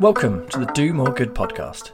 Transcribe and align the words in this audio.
Welcome 0.00 0.46
to 0.48 0.58
the 0.58 0.66
Do 0.74 0.92
More 0.92 1.10
Good 1.10 1.34
podcast. 1.34 1.92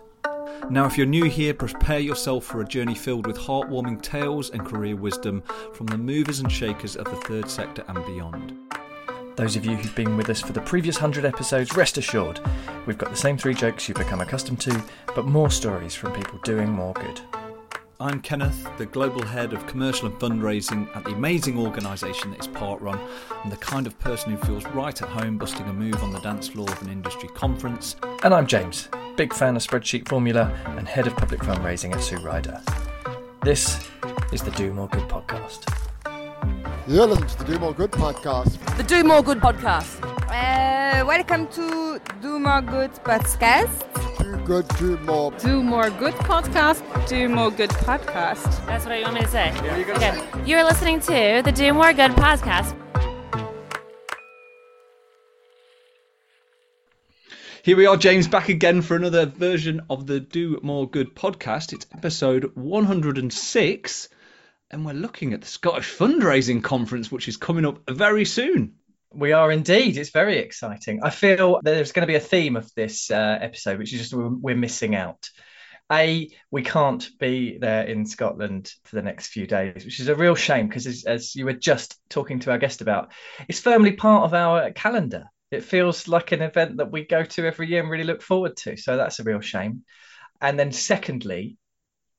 Now, 0.68 0.86
if 0.86 0.99
you're 0.99 1.06
new 1.06 1.26
here, 1.26 1.54
prepare 1.54 2.00
yourself 2.00 2.44
for 2.44 2.60
a 2.60 2.67
journey 2.67 2.96
filled 2.96 3.28
with 3.28 3.39
heartwarming 3.39 4.02
tales 4.02 4.50
and 4.50 4.67
career 4.67 4.96
wisdom 4.96 5.41
from 5.73 5.86
the 5.86 5.96
movers 5.96 6.41
and 6.41 6.50
shakers 6.50 6.96
of 6.96 7.04
the 7.04 7.17
third 7.28 7.49
sector 7.49 7.84
and 7.86 8.04
beyond. 8.04 8.59
Those 9.36 9.54
of 9.54 9.64
you 9.64 9.77
who've 9.77 9.95
been 9.95 10.16
with 10.16 10.30
us 10.30 10.41
for 10.41 10.52
the 10.52 10.61
previous 10.62 10.96
100 10.96 11.25
episodes, 11.25 11.77
rest 11.77 11.96
assured, 11.96 12.41
we've 12.87 12.98
got 12.98 13.11
the 13.11 13.16
same 13.16 13.38
three 13.38 13.55
jokes 13.55 13.88
you've 13.88 13.98
become 13.98 14.21
accustomed 14.21 14.61
to, 14.62 14.82
but 15.14 15.27
more 15.27 15.48
stories 15.48 15.95
from 15.95 16.12
people 16.12 16.41
doing 16.43 16.71
more 16.71 16.95
good. 16.95 17.21
I'm 18.03 18.21
Kenneth, 18.21 18.69
the 18.79 18.87
global 18.87 19.25
head 19.25 19.53
of 19.53 19.64
commercial 19.69 20.09
and 20.09 20.19
fundraising 20.19 20.89
at 20.96 21.05
the 21.05 21.12
amazing 21.12 21.57
organisation 21.57 22.32
that 22.32 22.41
is 22.41 22.48
Parkrun, 22.48 22.98
and 23.45 23.52
the 23.52 23.57
kind 23.57 23.87
of 23.87 23.96
person 24.01 24.32
who 24.32 24.39
feels 24.45 24.64
right 24.75 25.01
at 25.01 25.09
home 25.09 25.39
busting 25.39 25.66
a 25.66 25.73
move 25.73 26.02
on 26.02 26.11
the 26.11 26.19
dance 26.19 26.48
floor 26.48 26.69
of 26.69 26.83
an 26.83 26.88
industry 26.88 27.28
conference. 27.28 27.95
And 28.25 28.34
I'm 28.34 28.48
James, 28.48 28.88
big 29.15 29.33
fan 29.33 29.55
of 29.55 29.62
spreadsheet 29.62 30.09
formula 30.09 30.52
and 30.77 30.88
head 30.88 31.06
of 31.06 31.15
public 31.16 31.42
fundraising 31.42 31.95
at 31.95 32.02
Sue 32.02 32.16
Ryder. 32.16 32.61
This 33.45 33.78
is 34.33 34.42
the 34.42 34.50
Do 34.50 34.73
More 34.73 34.89
Good 34.89 35.09
podcast. 35.09 35.73
You're 36.89 37.06
listening 37.06 37.28
to 37.28 37.39
the 37.39 37.45
Do 37.45 37.59
More 37.61 37.73
Good 37.73 37.92
podcast. 37.92 38.77
The 38.78 38.83
Do 38.83 39.05
More 39.05 39.23
Good 39.23 39.39
podcast. 39.39 40.03
Uh, 40.28 41.06
welcome 41.06 41.47
to 41.47 42.00
Do 42.20 42.41
More 42.41 42.62
Good 42.62 42.95
podcast. 43.05 44.12
Do 44.42 44.48
good, 44.48 44.69
do 44.77 44.96
more. 44.98 45.30
Do 45.30 45.62
More 45.62 45.88
Good 45.88 46.14
podcast. 46.14 47.09
Do 47.09 47.28
More 47.28 47.52
Good 47.52 47.70
podcast. 47.70 48.66
That's 48.66 48.84
what 48.84 48.98
you 48.98 49.05
want 49.05 49.14
me 49.14 49.20
to 49.20 49.28
say. 49.28 49.52
Yeah, 49.55 49.77
you 49.77 49.92
okay. 49.92 50.19
Say. 50.19 50.45
You're 50.45 50.64
listening 50.64 50.98
to 50.98 51.42
the 51.45 51.52
Do 51.52 51.73
More 51.73 51.92
Good 51.92 52.10
podcast. 52.10 52.77
Here 57.62 57.77
we 57.77 57.86
are, 57.86 57.97
James, 57.97 58.27
back 58.27 58.48
again 58.48 58.83
for 58.83 58.97
another 58.97 59.27
version 59.27 59.83
of 59.89 60.08
the 60.08 60.19
Do 60.19 60.58
More 60.61 60.91
Good 60.91 61.14
podcast. 61.14 61.72
It's 61.72 61.86
episode 61.95 62.56
106, 62.56 64.08
and 64.72 64.84
we're 64.84 64.92
looking 64.92 65.34
at 65.34 65.42
the 65.42 65.47
Scottish 65.47 65.97
Fundraising 65.97 66.64
Conference, 66.64 67.12
which 67.12 67.28
is 67.28 67.36
coming 67.36 67.64
up 67.64 67.89
very 67.89 68.24
soon. 68.24 68.74
We 69.14 69.32
are 69.32 69.50
indeed. 69.52 69.96
It's 69.96 70.10
very 70.10 70.38
exciting. 70.38 71.00
I 71.02 71.10
feel 71.10 71.60
there's 71.62 71.92
going 71.92 72.06
to 72.06 72.10
be 72.10 72.16
a 72.16 72.20
theme 72.20 72.56
of 72.56 72.70
this 72.74 73.10
uh, 73.10 73.38
episode, 73.41 73.78
which 73.78 73.92
is 73.92 74.00
just 74.00 74.14
we're, 74.14 74.56
missing 74.56 74.94
out. 74.94 75.28
A, 75.91 76.30
we 76.50 76.62
can't 76.62 77.06
be 77.18 77.58
there 77.58 77.84
in 77.84 78.06
Scotland 78.06 78.72
for 78.84 78.96
the 78.96 79.02
next 79.02 79.28
few 79.28 79.46
days, 79.46 79.84
which 79.84 80.00
is 80.00 80.08
a 80.08 80.14
real 80.14 80.34
shame 80.34 80.68
because, 80.68 80.86
as, 80.86 81.05
as, 81.05 81.34
you 81.34 81.44
were 81.44 81.52
just 81.52 82.00
talking 82.08 82.40
to 82.40 82.50
our 82.50 82.58
guest 82.58 82.80
about, 82.80 83.12
it's 83.48 83.60
firmly 83.60 83.92
part 83.92 84.24
of 84.24 84.33
our 84.33 84.70
calendar. 84.70 85.27
It 85.50 85.64
feels 85.64 86.08
like 86.08 86.33
an 86.33 86.40
event 86.40 86.78
that 86.78 86.90
we 86.90 87.05
go 87.05 87.24
to 87.24 87.46
every 87.46 87.68
year 87.68 87.80
and 87.80 87.90
really 87.90 88.05
look 88.05 88.22
forward 88.22 88.56
to. 88.58 88.77
So 88.78 88.96
that's 88.96 89.20
a 89.20 89.24
real 89.24 89.40
shame. 89.40 89.84
And 90.40 90.58
then, 90.58 90.72
secondly, 90.72 91.58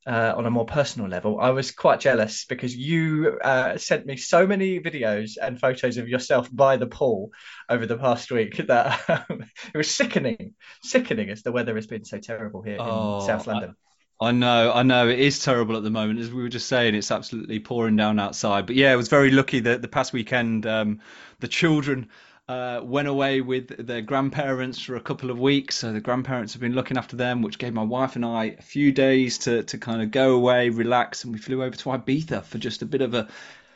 uh, 0.06 0.34
on 0.36 0.46
a 0.46 0.52
more 0.52 0.66
personal 0.66 1.10
level, 1.10 1.40
I 1.40 1.52
was 1.52 1.72
quite 1.72 2.00
jealous 2.00 2.46
because 2.46 2.76
you 2.76 3.40
uh, 3.44 3.78
sent 3.78 4.06
me 4.06 4.18
so 4.18 4.46
many 4.46 4.80
videos 4.80 5.38
and 5.42 5.60
photos 5.60 5.98
of 5.98 6.10
yourself 6.10 6.50
by 6.52 6.78
the 6.78 6.88
pool 6.88 7.32
over 7.70 7.86
the 7.86 7.98
past 7.98 8.32
week 8.32 8.58
that 8.68 9.10
um, 9.10 9.46
it 9.74 9.78
was 9.78 9.90
sickening, 9.90 10.56
sickening 10.84 11.30
as 11.30 11.44
the 11.44 11.52
weather 11.52 11.76
has 11.76 11.88
been 11.88 12.06
so 12.06 12.20
terrible 12.20 12.62
here 12.62 12.78
oh, 12.80 13.20
in 13.20 13.26
South 13.26 13.48
London. 13.48 13.76
I, 14.20 14.28
I 14.28 14.32
know, 14.32 14.72
I 14.74 14.84
know 14.84 15.08
it 15.08 15.20
is 15.20 15.40
terrible 15.40 15.78
at 15.78 15.84
the 15.84 15.90
moment. 15.90 16.20
As 16.20 16.32
we 16.32 16.42
were 16.42 16.50
just 16.50 16.68
saying, 16.68 16.96
it's 16.96 17.12
absolutely 17.12 17.60
pouring 17.60 17.96
down 17.96 18.20
outside. 18.20 18.66
But 18.66 18.76
yeah, 18.76 18.92
I 18.92 18.96
was 18.96 19.08
very 19.08 19.32
lucky 19.32 19.62
that 19.62 19.82
the 19.82 19.88
past 19.88 20.14
weekend 20.14 20.66
um, 20.66 21.00
the 21.40 21.48
children 21.48 22.10
uh, 22.48 22.82
went 22.84 23.08
away 23.08 23.42
with 23.42 23.88
their 23.88 24.02
grandparents 24.02 24.80
for 24.80 24.96
a 24.96 25.02
couple 25.02 25.30
of 25.30 25.40
weeks. 25.40 25.78
So 25.78 25.94
the 25.94 26.02
grandparents 26.02 26.54
have 26.54 26.62
been 26.62 26.74
looking 26.74 26.98
after 26.98 27.16
them, 27.16 27.42
which 27.42 27.58
gave 27.58 27.74
my 27.74 27.84
wife 27.84 28.16
and 28.16 28.26
I 28.26 28.56
a 28.58 28.62
few 28.62 28.92
days 28.92 29.38
to, 29.40 29.64
to 29.64 29.78
kind 29.78 30.02
of 30.02 30.12
go 30.12 30.36
away, 30.36 30.70
relax, 30.70 31.24
and 31.24 31.34
we 31.34 31.40
flew 31.40 31.64
over 31.64 31.76
to 31.76 31.90
Ibiza 31.90 32.44
for 32.44 32.58
just 32.58 32.82
a 32.82 32.86
bit 32.86 33.02
of 33.02 33.14
a 33.14 33.30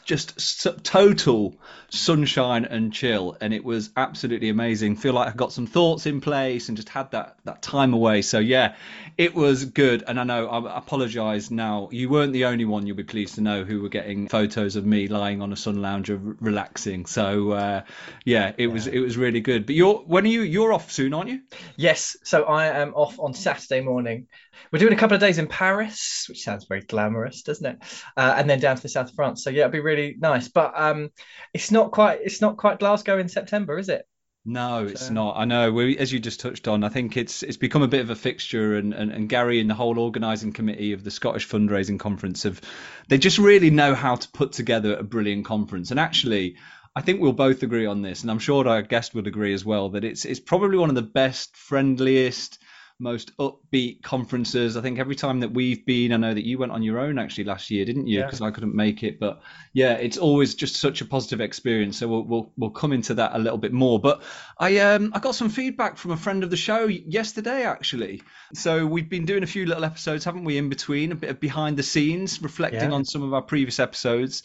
just 0.07 0.65
total 0.83 1.53
sunshine 1.89 2.63
and 2.65 2.93
chill 2.93 3.37
and 3.41 3.53
it 3.53 3.63
was 3.63 3.89
absolutely 3.97 4.47
amazing. 4.47 4.95
Feel 4.95 5.13
like 5.13 5.27
i 5.27 5.35
got 5.35 5.51
some 5.51 5.67
thoughts 5.67 6.05
in 6.05 6.21
place 6.21 6.69
and 6.69 6.77
just 6.77 6.87
had 6.89 7.11
that 7.11 7.35
that 7.43 7.61
time 7.61 7.93
away. 7.93 8.21
So 8.21 8.39
yeah 8.39 8.75
it 9.17 9.35
was 9.35 9.65
good. 9.65 10.03
And 10.07 10.17
i 10.19 10.23
know 10.23 10.47
i 10.47 10.77
apologize 10.77 11.51
now. 11.51 11.89
You 11.91 12.09
weren't 12.09 12.31
the 12.31 12.45
only 12.45 12.63
one 12.63 12.87
you'll 12.87 12.95
be 12.95 13.03
pleased 13.03 13.35
to 13.35 13.41
know 13.41 13.65
who 13.65 13.81
were 13.81 13.89
getting 13.89 14.29
photos 14.29 14.77
of 14.77 14.85
me 14.85 15.09
lying 15.09 15.41
on 15.41 15.51
a 15.51 15.57
sun 15.57 15.81
lounger 15.81 16.17
relaxing. 16.17 17.05
So 17.05 17.51
uh, 17.51 17.81
yeah 18.23 18.53
it 18.57 18.67
yeah. 18.67 18.73
was 18.73 18.87
it 18.87 18.99
was 18.99 19.17
really 19.17 19.41
good. 19.41 19.65
But 19.65 19.75
you're 19.75 19.95
when 19.95 20.23
are 20.23 20.29
you 20.29 20.41
you're 20.41 20.71
off 20.71 20.89
soon 20.91 21.13
aren't 21.13 21.29
you? 21.29 21.41
Yes. 21.75 22.15
So 22.23 22.45
i 22.45 22.67
am 22.67 22.93
off 22.93 23.19
on 23.19 23.33
saturday 23.33 23.81
morning 23.81 24.27
we're 24.71 24.79
doing 24.79 24.93
a 24.93 24.97
couple 24.97 25.15
of 25.15 25.21
days 25.21 25.37
in 25.37 25.47
Paris, 25.47 26.25
which 26.29 26.43
sounds 26.43 26.65
very 26.65 26.81
glamorous, 26.81 27.41
doesn't 27.41 27.65
it? 27.65 27.77
Uh, 28.15 28.35
and 28.37 28.49
then 28.49 28.59
down 28.59 28.75
to 28.75 28.81
the 28.81 28.89
south 28.89 29.09
of 29.09 29.15
France. 29.15 29.43
So 29.43 29.49
yeah, 29.49 29.61
it'd 29.61 29.71
be 29.71 29.79
really 29.79 30.15
nice. 30.19 30.47
But 30.47 30.73
um, 30.75 31.09
it's 31.53 31.71
not 31.71 31.91
quite 31.91 32.19
it's 32.23 32.41
not 32.41 32.57
quite 32.57 32.79
Glasgow 32.79 33.17
in 33.19 33.29
September, 33.29 33.77
is 33.77 33.89
it? 33.89 34.05
No, 34.49 34.85
it's 34.85 35.07
so... 35.07 35.13
not. 35.13 35.35
I 35.37 35.43
know. 35.43 35.73
We, 35.73 35.97
as 35.97 36.13
you 36.13 36.19
just 36.19 36.39
touched 36.39 36.69
on, 36.69 36.85
I 36.85 36.89
think 36.89 37.17
it's 37.17 37.43
it's 37.43 37.57
become 37.57 37.81
a 37.81 37.87
bit 37.87 37.99
of 37.99 38.09
a 38.09 38.15
fixture, 38.15 38.77
and, 38.77 38.93
and, 38.93 39.11
and 39.11 39.27
Gary 39.27 39.59
and 39.59 39.69
the 39.69 39.75
whole 39.75 39.99
organising 39.99 40.53
committee 40.53 40.93
of 40.93 41.03
the 41.03 41.11
Scottish 41.11 41.49
Fundraising 41.49 41.99
Conference 41.99 42.43
have 42.43 42.61
they 43.09 43.17
just 43.17 43.39
really 43.39 43.69
know 43.69 43.93
how 43.93 44.15
to 44.15 44.29
put 44.29 44.53
together 44.53 44.95
a 44.95 45.03
brilliant 45.03 45.43
conference. 45.43 45.91
And 45.91 45.99
actually, 45.99 46.55
I 46.95 47.01
think 47.01 47.19
we'll 47.19 47.33
both 47.33 47.61
agree 47.61 47.85
on 47.85 48.01
this, 48.01 48.21
and 48.21 48.31
I'm 48.31 48.39
sure 48.39 48.65
our 48.69 48.81
guest 48.81 49.13
would 49.13 49.27
agree 49.27 49.53
as 49.53 49.65
well 49.65 49.89
that 49.89 50.05
it's 50.05 50.23
it's 50.23 50.39
probably 50.39 50.77
one 50.77 50.89
of 50.89 50.95
the 50.95 51.01
best, 51.01 51.57
friendliest 51.57 52.57
most 52.99 53.37
upbeat 53.37 54.01
conferences. 54.01 54.75
I 54.75 54.81
think 54.81 54.97
every 54.97 55.15
time 55.15 55.41
that 55.41 55.53
we've 55.53 55.85
been, 55.85 56.13
I 56.13 56.17
know 56.17 56.33
that 56.33 56.45
you 56.45 56.57
went 56.57 56.71
on 56.71 56.81
your 56.81 56.99
own 56.99 57.19
actually 57.19 57.43
last 57.43 57.69
year, 57.69 57.85
didn't 57.85 58.07
you? 58.07 58.23
Because 58.23 58.41
yeah. 58.41 58.47
I 58.47 58.51
couldn't 58.51 58.75
make 58.75 59.03
it, 59.03 59.19
but 59.19 59.41
yeah, 59.73 59.93
it's 59.93 60.17
always 60.17 60.55
just 60.55 60.77
such 60.77 61.01
a 61.01 61.05
positive 61.05 61.39
experience. 61.39 61.97
So 61.97 62.07
we'll, 62.07 62.23
we'll 62.23 62.51
we'll 62.57 62.69
come 62.71 62.93
into 62.93 63.13
that 63.15 63.35
a 63.35 63.39
little 63.39 63.57
bit 63.59 63.71
more. 63.73 63.99
But 63.99 64.23
I 64.57 64.77
um 64.79 65.11
I 65.13 65.19
got 65.19 65.35
some 65.35 65.49
feedback 65.49 65.97
from 65.97 66.11
a 66.11 66.17
friend 66.17 66.43
of 66.43 66.49
the 66.49 66.57
show 66.57 66.85
yesterday 66.85 67.63
actually. 67.65 68.23
So 68.53 68.85
we've 68.85 69.09
been 69.09 69.25
doing 69.25 69.43
a 69.43 69.47
few 69.47 69.65
little 69.65 69.85
episodes, 69.85 70.25
haven't 70.25 70.43
we? 70.45 70.57
In 70.57 70.69
between, 70.69 71.11
a 71.11 71.15
bit 71.15 71.29
of 71.29 71.39
behind 71.39 71.77
the 71.77 71.83
scenes, 71.83 72.41
reflecting 72.41 72.89
yeah. 72.89 72.95
on 72.95 73.05
some 73.05 73.21
of 73.21 73.33
our 73.33 73.41
previous 73.41 73.79
episodes 73.79 74.43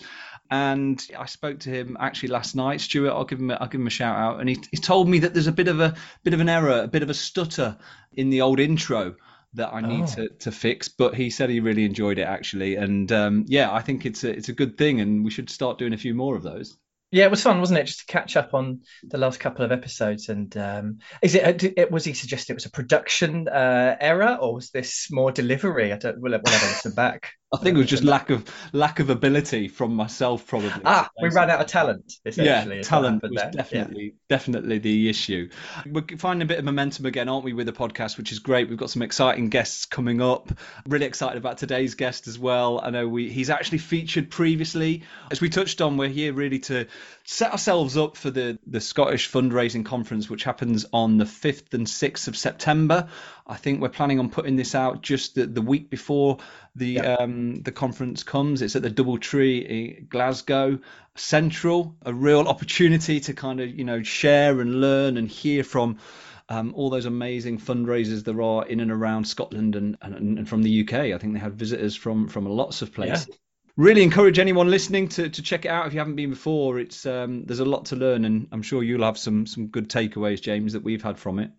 and 0.53 1.03
I 1.19 1.25
spoke 1.25 1.61
to 1.61 1.71
him 1.71 1.97
actually 1.99 2.29
last 2.29 2.55
night. 2.55 2.83
Stuart, 2.83 3.13
I'll 3.13 3.25
give 3.25 3.39
him 3.39 3.51
a, 3.51 3.55
I'll 3.55 3.69
give 3.69 3.81
him 3.81 3.87
a 3.87 3.91
shout 3.91 4.19
out, 4.19 4.39
and 4.39 4.51
he, 4.51 4.63
he 4.71 4.77
told 4.77 5.09
me 5.09 5.21
that 5.21 5.33
there's 5.33 5.47
a 5.47 5.53
bit 5.53 5.67
of 5.67 5.81
a 5.81 5.95
bit 6.25 6.35
of 6.35 6.41
an 6.41 6.51
error, 6.51 6.83
a 6.83 6.89
bit 6.89 7.03
of 7.03 7.09
a 7.09 7.15
stutter 7.15 7.79
in 8.13 8.29
the 8.29 8.43
old 8.43 8.61
intro 8.61 9.17
that 9.55 9.73
I 9.73 9.81
need 9.81 10.03
oh. 10.03 10.15
to, 10.15 10.29
to 10.29 10.53
fix. 10.53 10.89
But 10.89 11.15
he 11.15 11.31
said 11.31 11.49
he 11.49 11.61
really 11.61 11.87
enjoyed 11.87 12.19
it 12.19 12.29
actually, 12.29 12.77
and 12.77 13.11
um, 13.13 13.47
yeah, 13.49 13.73
I 13.73 13.81
think 13.81 14.05
it's 14.05 14.25
a 14.25 14.31
it's 14.31 14.51
a 14.51 14.53
good 14.53 14.77
thing, 14.77 15.01
and 15.01 15.25
we 15.25 15.31
should 15.31 15.49
start 15.49 15.79
doing 15.79 15.95
a 15.95 15.99
few 15.99 16.15
more 16.15 16.37
of 16.37 16.43
those. 16.43 16.77
Yeah, 17.11 17.25
it 17.25 17.31
was 17.31 17.43
fun, 17.43 17.61
wasn't 17.61 17.79
it? 17.79 17.85
Just 17.85 18.01
to 18.01 18.13
catch 18.13 18.37
up 18.37 18.53
on 18.53 18.83
the 19.03 19.19
last 19.19 19.41
couple 19.41 19.65
of 19.65 19.73
episodes. 19.73 20.29
And 20.31 20.55
um, 20.57 20.99
is 21.21 21.35
it, 21.35 21.63
it 21.77 21.91
was 21.91 22.07
he 22.07 22.15
suggested 22.15 22.53
it 22.53 22.55
was 22.55 22.65
a 22.65 22.71
production 22.71 23.49
uh, 23.49 23.97
error 24.01 24.39
or 24.41 24.55
was 24.55 24.71
this 24.71 25.09
more 25.11 25.31
delivery? 25.31 25.93
I 25.93 25.99
don't. 25.99 26.21
We'll, 26.21 26.33
we'll 26.33 26.53
have 26.53 26.63
a 26.63 26.67
listen 26.67 26.95
back. 26.95 27.35
I 27.53 27.59
think 27.59 27.77
it 27.77 27.81
was 27.81 27.91
just 27.91 28.03
lack 28.03 28.31
of 28.31 28.49
lack 28.73 28.99
of 28.99 29.11
ability 29.11 29.69
from 29.69 29.95
myself, 29.95 30.47
probably. 30.47 30.73
Ah, 30.87 31.11
we 31.21 31.29
ran 31.29 31.51
out 31.51 31.61
of 31.61 31.67
talent. 31.67 32.15
Yeah, 32.25 32.81
talent 32.81 33.23
was 33.23 33.33
there. 33.33 33.51
definitely 33.51 34.05
yeah. 34.05 34.11
definitely 34.29 34.79
the 34.79 35.11
issue. 35.11 35.51
We're 35.85 36.05
finding 36.17 36.47
a 36.47 36.49
bit 36.49 36.59
of 36.59 36.65
momentum 36.65 37.05
again, 37.05 37.29
aren't 37.29 37.45
we, 37.45 37.53
with 37.53 37.67
the 37.67 37.73
podcast, 37.73 38.17
which 38.17 38.33
is 38.33 38.39
great. 38.39 38.71
We've 38.71 38.79
got 38.79 38.89
some 38.89 39.03
exciting 39.03 39.51
guests 39.51 39.85
coming 39.85 40.23
up. 40.23 40.51
Really 40.87 41.05
excited 41.05 41.37
about 41.37 41.59
today's 41.59 41.95
guest 41.95 42.27
as 42.27 42.39
well. 42.39 42.81
I 42.83 42.89
know 42.89 43.07
we 43.07 43.29
he's 43.29 43.51
actually 43.51 43.79
featured 43.79 44.31
previously, 44.31 45.03
as 45.31 45.43
we 45.43 45.51
touched 45.51 45.83
on. 45.83 45.99
We're 45.99 46.09
here 46.09 46.33
really 46.33 46.61
to 46.61 46.87
set 47.25 47.53
ourselves 47.53 47.99
up 47.99 48.17
for 48.17 48.31
the 48.31 48.59
the 48.67 48.81
Scottish 48.81 49.31
fundraising 49.31 49.85
conference, 49.85 50.31
which 50.31 50.45
happens 50.45 50.87
on 50.91 51.19
the 51.19 51.27
fifth 51.27 51.75
and 51.75 51.87
sixth 51.87 52.29
of 52.29 52.37
September. 52.37 53.09
I 53.47 53.57
think 53.57 53.83
we're 53.83 53.91
planning 53.91 54.21
on 54.21 54.31
putting 54.31 54.57
this 54.57 54.75
out 54.75 55.03
just 55.03 55.35
the, 55.35 55.47
the 55.47 55.61
week 55.61 55.91
before 55.91 56.39
the 56.75 57.01
um, 57.01 57.63
the 57.63 57.73
conference 57.73 58.23
comes. 58.23 58.63
It's 58.63 58.77
at 58.77 58.83
the 58.83 58.91
DoubleTree 58.91 59.67
in 59.99 60.07
Glasgow 60.09 60.79
Central. 61.17 61.97
A 62.05 62.15
real 62.15 62.49
opportunity 62.49 63.21
to 63.21 63.35
kind 63.35 63.61
of 63.61 63.69
you 63.69 63.85
know 63.85 64.03
share 64.03 64.61
and 64.61 64.81
learn 64.81 65.17
and 65.17 65.29
hear 65.29 65.65
from. 65.65 65.99
Um, 66.49 66.75
all 66.75 66.91
those 66.91 67.07
amazing 67.07 67.59
fundraisers 67.59 68.25
there 68.25 68.43
are 68.43 68.67
in 68.67 68.81
and 68.81 68.91
around 68.91 69.27
Scotland 69.27 69.75
and, 69.75 69.97
and, 70.03 70.39
and 70.39 70.47
from 70.47 70.63
the 70.63 70.83
UK. 70.83 70.93
I 70.93 71.19
think 71.19 71.33
they 71.33 71.39
have 71.39 71.55
visitors 71.55 71.97
from 71.97 72.29
from 72.29 72.45
lots 72.47 72.83
of 72.83 72.93
places. 72.93 73.27
Yeah 73.29 73.35
really 73.77 74.03
encourage 74.03 74.39
anyone 74.39 74.69
listening 74.69 75.09
to, 75.09 75.29
to 75.29 75.43
check 75.43 75.65
it 75.65 75.69
out 75.69 75.87
if 75.87 75.93
you 75.93 75.99
haven't 75.99 76.17
been 76.17 76.31
before. 76.31 76.79
It's 76.79 77.07
um, 77.07 77.45
there's 77.45 77.61
a 77.61 77.65
lot 77.65 77.87
to 77.87 77.97
learn, 77.97 78.25
and 78.25 78.49
I'm 78.53 78.63
sure 78.63 78.83
you'll 78.83 79.05
have 79.05 79.19
some 79.19 79.47
some 79.47 79.69
good 79.69 79.89
takeaways, 79.89 80.43
James, 80.43 80.73
that 80.75 80.83
we've 80.83 81.03
had 81.03 81.19
from 81.19 81.39
it. 81.39 81.51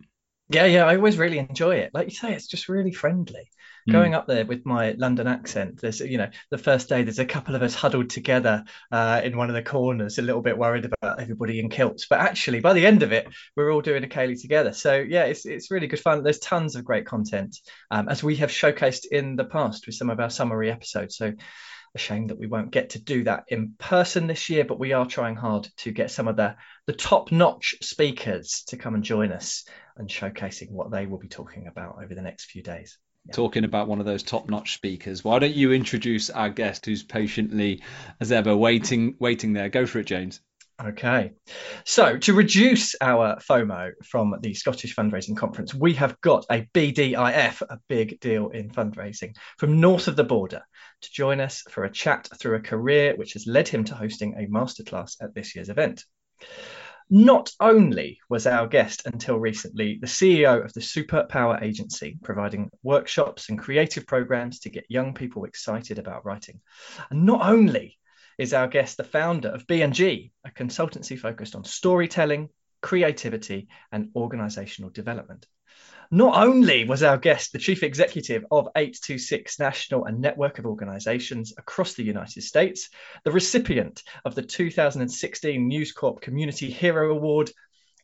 Yeah, 0.48 0.66
yeah, 0.66 0.84
I 0.84 0.96
always 0.96 1.16
really 1.16 1.38
enjoy 1.38 1.76
it. 1.76 1.92
Like 1.94 2.06
you 2.06 2.14
say, 2.14 2.34
it's 2.34 2.46
just 2.46 2.68
really 2.68 2.92
friendly. 2.92 3.50
Mm. 3.88 3.92
Going 3.92 4.14
up 4.14 4.26
there 4.26 4.46
with 4.46 4.64
my 4.64 4.92
London 4.92 5.26
accent, 5.26 5.80
there's, 5.80 6.00
you 6.00 6.18
know, 6.18 6.30
the 6.50 6.58
first 6.58 6.88
day, 6.88 7.02
there's 7.02 7.18
a 7.18 7.26
couple 7.26 7.54
of 7.54 7.62
us 7.62 7.74
huddled 7.74 8.10
together 8.10 8.64
uh, 8.90 9.20
in 9.22 9.36
one 9.36 9.50
of 9.50 9.54
the 9.54 9.62
corners, 9.62 10.18
a 10.18 10.22
little 10.22 10.42
bit 10.42 10.56
worried 10.56 10.86
about 10.86 11.20
everybody 11.20 11.60
in 11.60 11.68
kilts. 11.68 12.06
But 12.08 12.20
actually, 12.20 12.60
by 12.60 12.72
the 12.72 12.86
end 12.86 13.02
of 13.02 13.12
it, 13.12 13.28
we're 13.56 13.72
all 13.72 13.82
doing 13.82 14.04
a 14.04 14.08
ceilidh 14.08 14.40
together. 14.40 14.72
So 14.72 14.96
yeah, 14.96 15.24
it's 15.24 15.44
it's 15.44 15.70
really 15.70 15.86
good 15.86 16.00
fun. 16.00 16.22
There's 16.22 16.38
tons 16.38 16.76
of 16.76 16.84
great 16.84 17.06
content, 17.06 17.58
um, 17.90 18.08
as 18.08 18.22
we 18.22 18.36
have 18.36 18.50
showcased 18.50 19.06
in 19.10 19.36
the 19.36 19.44
past 19.44 19.86
with 19.86 19.96
some 19.96 20.10
of 20.10 20.20
our 20.20 20.30
summary 20.30 20.70
episodes. 20.70 21.16
So 21.16 21.34
a 21.94 21.98
shame 21.98 22.26
that 22.26 22.38
we 22.38 22.46
won't 22.46 22.72
get 22.72 22.90
to 22.90 22.98
do 22.98 23.24
that 23.24 23.44
in 23.48 23.74
person 23.78 24.26
this 24.26 24.50
year, 24.50 24.64
but 24.64 24.80
we 24.80 24.92
are 24.92 25.06
trying 25.06 25.36
hard 25.36 25.68
to 25.78 25.92
get 25.92 26.10
some 26.10 26.26
of 26.26 26.36
the, 26.36 26.56
the 26.86 26.92
top 26.92 27.30
notch 27.30 27.76
speakers 27.82 28.64
to 28.68 28.76
come 28.76 28.94
and 28.94 29.04
join 29.04 29.30
us 29.30 29.64
and 29.96 30.08
showcasing 30.08 30.72
what 30.72 30.90
they 30.90 31.06
will 31.06 31.18
be 31.18 31.28
talking 31.28 31.68
about 31.68 31.96
over 32.02 32.14
the 32.14 32.22
next 32.22 32.46
few 32.46 32.62
days. 32.62 32.98
Talking 33.32 33.64
about 33.64 33.88
one 33.88 34.00
of 34.00 34.06
those 34.06 34.22
top 34.22 34.50
notch 34.50 34.74
speakers, 34.74 35.24
why 35.24 35.38
don't 35.38 35.54
you 35.54 35.72
introduce 35.72 36.28
our 36.28 36.50
guest 36.50 36.84
who's 36.84 37.02
patiently, 37.02 37.82
as 38.20 38.30
ever, 38.30 38.54
waiting, 38.54 39.16
waiting 39.18 39.54
there? 39.54 39.70
Go 39.70 39.86
for 39.86 39.98
it, 40.00 40.06
James. 40.06 40.40
Okay. 40.82 41.32
So, 41.84 42.18
to 42.18 42.34
reduce 42.34 42.96
our 43.00 43.36
FOMO 43.36 43.92
from 44.04 44.34
the 44.40 44.54
Scottish 44.54 44.94
Fundraising 44.94 45.36
Conference, 45.36 45.72
we 45.72 45.94
have 45.94 46.20
got 46.20 46.44
a 46.50 46.68
BDIF, 46.74 47.62
a 47.62 47.78
big 47.88 48.18
deal 48.18 48.48
in 48.48 48.70
fundraising, 48.70 49.36
from 49.56 49.80
north 49.80 50.08
of 50.08 50.16
the 50.16 50.24
border 50.24 50.62
to 51.02 51.12
join 51.12 51.40
us 51.40 51.62
for 51.70 51.84
a 51.84 51.90
chat 51.90 52.28
through 52.38 52.56
a 52.56 52.60
career 52.60 53.14
which 53.16 53.34
has 53.34 53.46
led 53.46 53.68
him 53.68 53.84
to 53.84 53.94
hosting 53.94 54.34
a 54.34 54.46
masterclass 54.52 55.16
at 55.22 55.34
this 55.34 55.54
year's 55.54 55.68
event. 55.68 56.04
Not 57.10 57.52
only 57.60 58.18
was 58.30 58.46
our 58.46 58.66
guest 58.66 59.02
until 59.04 59.38
recently 59.38 59.98
the 60.00 60.06
CEO 60.06 60.64
of 60.64 60.72
the 60.72 60.80
Superpower 60.80 61.62
Agency, 61.62 62.18
providing 62.22 62.70
workshops 62.82 63.50
and 63.50 63.58
creative 63.58 64.06
programs 64.06 64.60
to 64.60 64.70
get 64.70 64.86
young 64.88 65.12
people 65.12 65.44
excited 65.44 65.98
about 65.98 66.24
writing, 66.24 66.60
and 67.10 67.26
not 67.26 67.46
only 67.46 67.98
is 68.38 68.54
our 68.54 68.68
guest 68.68 68.96
the 68.96 69.04
founder 69.04 69.48
of 69.48 69.66
B&G, 69.66 70.32
a 70.44 70.50
consultancy 70.50 71.18
focused 71.18 71.54
on 71.54 71.64
storytelling, 71.64 72.48
creativity, 72.80 73.68
and 73.92 74.10
organizational 74.16 74.90
development. 74.90 75.46
Not 76.14 76.40
only 76.40 76.84
was 76.84 77.02
our 77.02 77.18
guest 77.18 77.50
the 77.50 77.58
chief 77.58 77.82
executive 77.82 78.46
of 78.48 78.68
826 78.76 79.58
National 79.58 80.04
and 80.04 80.20
network 80.20 80.60
of 80.60 80.64
organizations 80.64 81.52
across 81.58 81.94
the 81.94 82.04
United 82.04 82.42
States, 82.42 82.88
the 83.24 83.32
recipient 83.32 84.04
of 84.24 84.36
the 84.36 84.42
2016 84.42 85.66
News 85.66 85.90
Corp 85.90 86.20
Community 86.20 86.70
Hero 86.70 87.10
Award, 87.10 87.50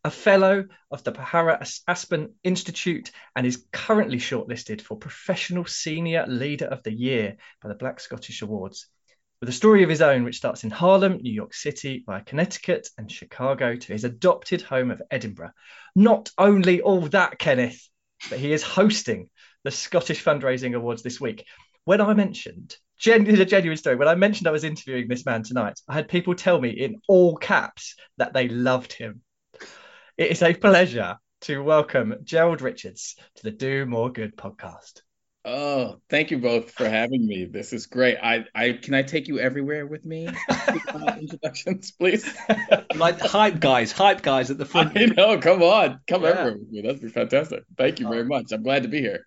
a 0.02 0.10
fellow 0.10 0.64
of 0.90 1.04
the 1.04 1.12
Pahara 1.12 1.64
Aspen 1.86 2.34
Institute, 2.42 3.12
and 3.36 3.46
is 3.46 3.64
currently 3.70 4.18
shortlisted 4.18 4.80
for 4.80 4.96
Professional 4.96 5.64
Senior 5.64 6.26
Leader 6.26 6.66
of 6.66 6.82
the 6.82 6.92
Year 6.92 7.36
by 7.62 7.68
the 7.68 7.76
Black 7.76 8.00
Scottish 8.00 8.42
Awards 8.42 8.88
with 9.40 9.48
a 9.48 9.52
story 9.52 9.84
of 9.84 9.88
his 9.88 10.02
own 10.02 10.24
which 10.24 10.36
starts 10.36 10.64
in 10.64 10.70
Harlem, 10.70 11.18
New 11.18 11.32
York 11.32 11.54
City, 11.54 12.02
via 12.04 12.22
Connecticut 12.22 12.88
and 12.98 13.10
Chicago 13.10 13.74
to 13.76 13.92
his 13.92 14.04
adopted 14.04 14.60
home 14.62 14.90
of 14.90 15.00
Edinburgh. 15.10 15.52
Not 15.94 16.30
only 16.36 16.82
all 16.82 17.00
that, 17.02 17.38
Kenneth, 17.38 17.88
but 18.28 18.38
he 18.38 18.52
is 18.52 18.62
hosting 18.62 19.28
the 19.64 19.70
Scottish 19.70 20.22
Fundraising 20.24 20.74
Awards 20.74 21.02
this 21.02 21.20
week. 21.20 21.46
When 21.84 22.00
I 22.00 22.14
mentioned, 22.14 22.76
gen- 22.98 23.26
a 23.28 23.44
genuine 23.44 23.76
story, 23.76 23.96
when 23.96 24.08
I 24.08 24.14
mentioned 24.14 24.46
I 24.46 24.52
was 24.52 24.64
interviewing 24.64 25.08
this 25.08 25.24
man 25.24 25.42
tonight, 25.42 25.80
I 25.88 25.94
had 25.94 26.08
people 26.08 26.34
tell 26.34 26.60
me 26.60 26.70
in 26.70 27.00
all 27.08 27.36
caps 27.36 27.96
that 28.18 28.32
they 28.32 28.48
loved 28.48 28.92
him. 28.92 29.22
It 30.16 30.30
is 30.30 30.42
a 30.42 30.54
pleasure 30.54 31.16
to 31.42 31.62
welcome 31.62 32.16
Gerald 32.22 32.60
Richards 32.60 33.16
to 33.36 33.42
the 33.42 33.50
Do 33.50 33.86
More 33.86 34.10
Good 34.10 34.36
podcast. 34.36 35.00
Oh, 35.42 35.96
thank 36.10 36.30
you 36.30 36.38
both 36.38 36.70
for 36.70 36.86
having 36.86 37.26
me. 37.26 37.46
This 37.46 37.72
is 37.72 37.86
great. 37.86 38.18
I, 38.22 38.44
I 38.54 38.72
can 38.72 38.92
I 38.92 39.02
take 39.02 39.26
you 39.26 39.38
everywhere 39.38 39.86
with 39.86 40.04
me? 40.04 40.28
introductions, 41.18 41.92
please. 41.92 42.30
like 42.94 43.18
hype 43.20 43.58
guys, 43.58 43.90
hype 43.90 44.20
guys 44.20 44.50
at 44.50 44.58
the 44.58 44.66
front. 44.66 44.98
I 44.98 45.06
know. 45.06 45.38
Come 45.38 45.62
on, 45.62 46.00
come 46.06 46.22
yeah. 46.22 46.28
everywhere 46.28 46.58
with 46.58 46.70
me. 46.70 46.82
That'd 46.82 47.00
be 47.00 47.08
fantastic. 47.08 47.64
Thank 47.78 48.00
you 48.00 48.08
very 48.08 48.24
much. 48.24 48.52
I'm 48.52 48.62
glad 48.62 48.82
to 48.82 48.88
be 48.88 49.00
here. 49.00 49.26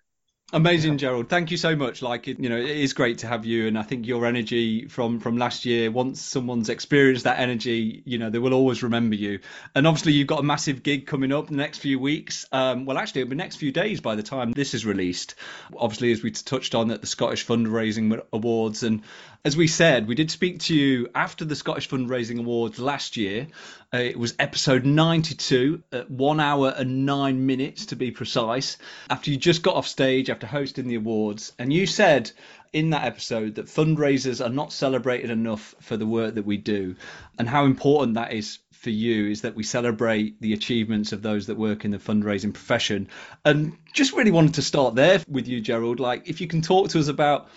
Amazing, 0.52 0.98
Gerald. 0.98 1.28
Thank 1.30 1.50
you 1.50 1.56
so 1.56 1.74
much. 1.74 2.02
Like 2.02 2.26
you 2.26 2.48
know, 2.48 2.58
it 2.58 2.68
is 2.68 2.92
great 2.92 3.18
to 3.18 3.26
have 3.26 3.44
you, 3.44 3.66
and 3.66 3.78
I 3.78 3.82
think 3.82 4.06
your 4.06 4.26
energy 4.26 4.86
from 4.86 5.18
from 5.18 5.36
last 5.36 5.64
year. 5.64 5.90
Once 5.90 6.20
someone's 6.20 6.68
experienced 6.68 7.24
that 7.24 7.40
energy, 7.40 8.02
you 8.04 8.18
know, 8.18 8.30
they 8.30 8.38
will 8.38 8.52
always 8.52 8.82
remember 8.82 9.16
you. 9.16 9.40
And 9.74 9.86
obviously, 9.86 10.12
you've 10.12 10.28
got 10.28 10.40
a 10.40 10.44
massive 10.44 10.82
gig 10.82 11.06
coming 11.06 11.32
up 11.32 11.50
in 11.50 11.56
the 11.56 11.62
next 11.62 11.78
few 11.78 11.98
weeks. 11.98 12.46
Um, 12.52 12.84
well, 12.84 12.98
actually, 12.98 13.22
it'll 13.22 13.30
be 13.30 13.36
next 13.36 13.56
few 13.56 13.72
days 13.72 14.00
by 14.00 14.14
the 14.16 14.22
time 14.22 14.52
this 14.52 14.74
is 14.74 14.84
released. 14.84 15.34
Obviously, 15.76 16.12
as 16.12 16.22
we 16.22 16.30
touched 16.30 16.74
on 16.74 16.90
at 16.90 17.00
the 17.00 17.06
Scottish 17.08 17.46
Fundraising 17.46 18.22
Awards, 18.32 18.82
and 18.82 19.02
as 19.44 19.58
we 19.58 19.66
said, 19.66 20.08
we 20.08 20.14
did 20.14 20.30
speak 20.30 20.60
to 20.60 20.74
you 20.74 21.10
after 21.14 21.44
the 21.44 21.54
Scottish 21.54 21.90
Fundraising 21.90 22.38
Awards 22.38 22.78
last 22.78 23.18
year. 23.18 23.46
Uh, 23.92 23.98
it 23.98 24.18
was 24.18 24.34
episode 24.38 24.86
92, 24.86 25.82
at 25.92 26.10
one 26.10 26.40
hour 26.40 26.72
and 26.74 27.04
nine 27.04 27.44
minutes 27.44 27.86
to 27.86 27.96
be 27.96 28.10
precise, 28.10 28.78
after 29.10 29.30
you 29.30 29.36
just 29.36 29.62
got 29.62 29.76
off 29.76 29.86
stage 29.86 30.30
after 30.30 30.46
hosting 30.46 30.88
the 30.88 30.94
awards. 30.94 31.52
And 31.58 31.70
you 31.70 31.86
said 31.86 32.30
in 32.72 32.90
that 32.90 33.04
episode 33.04 33.56
that 33.56 33.66
fundraisers 33.66 34.42
are 34.42 34.50
not 34.50 34.72
celebrated 34.72 35.28
enough 35.28 35.74
for 35.78 35.98
the 35.98 36.06
work 36.06 36.36
that 36.36 36.46
we 36.46 36.56
do, 36.56 36.96
and 37.38 37.46
how 37.46 37.66
important 37.66 38.14
that 38.14 38.32
is 38.32 38.60
for 38.72 38.88
you 38.88 39.28
is 39.28 39.42
that 39.42 39.54
we 39.54 39.62
celebrate 39.62 40.40
the 40.40 40.54
achievements 40.54 41.12
of 41.12 41.20
those 41.20 41.48
that 41.48 41.56
work 41.56 41.84
in 41.84 41.90
the 41.90 41.98
fundraising 41.98 42.54
profession. 42.54 43.08
And 43.44 43.76
just 43.92 44.14
really 44.14 44.30
wanted 44.30 44.54
to 44.54 44.62
start 44.62 44.94
there 44.94 45.22
with 45.28 45.48
you, 45.48 45.60
Gerald. 45.60 46.00
Like, 46.00 46.30
if 46.30 46.40
you 46.40 46.46
can 46.46 46.62
talk 46.62 46.88
to 46.90 46.98
us 46.98 47.08
about 47.08 47.50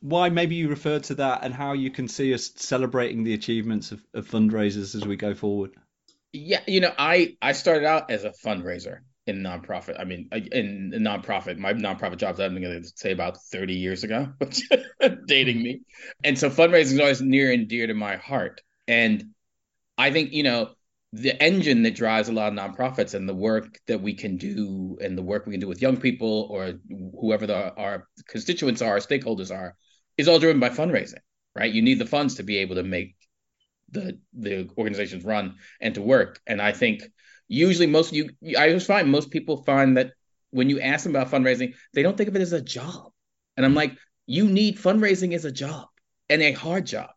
why 0.00 0.28
maybe 0.30 0.54
you 0.54 0.68
referred 0.68 1.04
to 1.04 1.14
that 1.16 1.40
and 1.42 1.54
how 1.54 1.72
you 1.72 1.90
can 1.90 2.08
see 2.08 2.32
us 2.34 2.50
celebrating 2.56 3.22
the 3.22 3.34
achievements 3.34 3.92
of, 3.92 4.04
of 4.14 4.28
fundraisers 4.28 4.94
as 4.94 5.06
we 5.06 5.16
go 5.16 5.34
forward. 5.34 5.72
Yeah, 6.32 6.60
you 6.66 6.80
know, 6.80 6.92
I 6.96 7.36
I 7.42 7.52
started 7.52 7.84
out 7.84 8.10
as 8.10 8.24
a 8.24 8.30
fundraiser 8.30 9.00
in 9.26 9.42
nonprofit. 9.42 9.98
I 10.00 10.04
mean, 10.04 10.28
uh, 10.32 10.36
in, 10.36 10.92
in 10.94 11.02
nonprofit, 11.02 11.58
my 11.58 11.72
nonprofit 11.72 12.18
jobs 12.18 12.40
I'm 12.40 12.60
going 12.60 12.82
to 12.82 12.92
say 12.94 13.12
about 13.12 13.36
30 13.42 13.74
years 13.74 14.04
ago, 14.04 14.32
which 14.38 14.68
dating 15.26 15.62
me. 15.62 15.82
And 16.24 16.38
so 16.38 16.50
fundraising 16.50 16.94
is 16.94 17.00
always 17.00 17.20
near 17.20 17.52
and 17.52 17.68
dear 17.68 17.86
to 17.86 17.94
my 17.94 18.16
heart. 18.16 18.60
And 18.88 19.24
I 19.98 20.10
think, 20.10 20.32
you 20.32 20.42
know, 20.42 20.70
the 21.12 21.40
engine 21.42 21.82
that 21.82 21.96
drives 21.96 22.28
a 22.28 22.32
lot 22.32 22.52
of 22.52 22.58
nonprofits 22.58 23.14
and 23.14 23.28
the 23.28 23.34
work 23.34 23.78
that 23.88 24.00
we 24.00 24.14
can 24.14 24.36
do 24.36 24.96
and 25.00 25.18
the 25.18 25.22
work 25.22 25.46
we 25.46 25.52
can 25.52 25.60
do 25.60 25.66
with 25.66 25.82
young 25.82 25.96
people 25.96 26.46
or 26.50 26.74
whoever 27.20 27.46
the, 27.46 27.74
our 27.74 28.06
constituents 28.28 28.80
are, 28.80 28.92
our 28.92 28.98
stakeholders 28.98 29.54
are, 29.54 29.76
is 30.16 30.28
all 30.28 30.38
driven 30.38 30.60
by 30.60 30.70
fundraising, 30.70 31.20
right? 31.54 31.72
You 31.72 31.82
need 31.82 31.98
the 31.98 32.06
funds 32.06 32.36
to 32.36 32.42
be 32.42 32.58
able 32.58 32.76
to 32.76 32.82
make 32.82 33.16
the 33.90 34.18
the 34.32 34.68
organizations 34.78 35.24
run 35.24 35.56
and 35.80 35.94
to 35.94 36.02
work. 36.02 36.40
And 36.46 36.60
I 36.62 36.72
think 36.72 37.02
usually 37.48 37.86
most 37.86 38.12
you 38.12 38.30
I 38.56 38.78
find 38.78 39.10
most 39.10 39.30
people 39.30 39.62
find 39.64 39.96
that 39.96 40.12
when 40.50 40.68
you 40.68 40.80
ask 40.80 41.04
them 41.04 41.14
about 41.14 41.30
fundraising, 41.30 41.74
they 41.94 42.02
don't 42.02 42.16
think 42.16 42.28
of 42.28 42.36
it 42.36 42.42
as 42.42 42.52
a 42.52 42.60
job. 42.60 43.12
And 43.56 43.64
I'm 43.64 43.74
like, 43.74 43.96
you 44.26 44.48
need 44.48 44.78
fundraising 44.78 45.34
as 45.34 45.44
a 45.44 45.52
job 45.52 45.88
and 46.28 46.42
a 46.42 46.52
hard 46.52 46.86
job. 46.86 47.10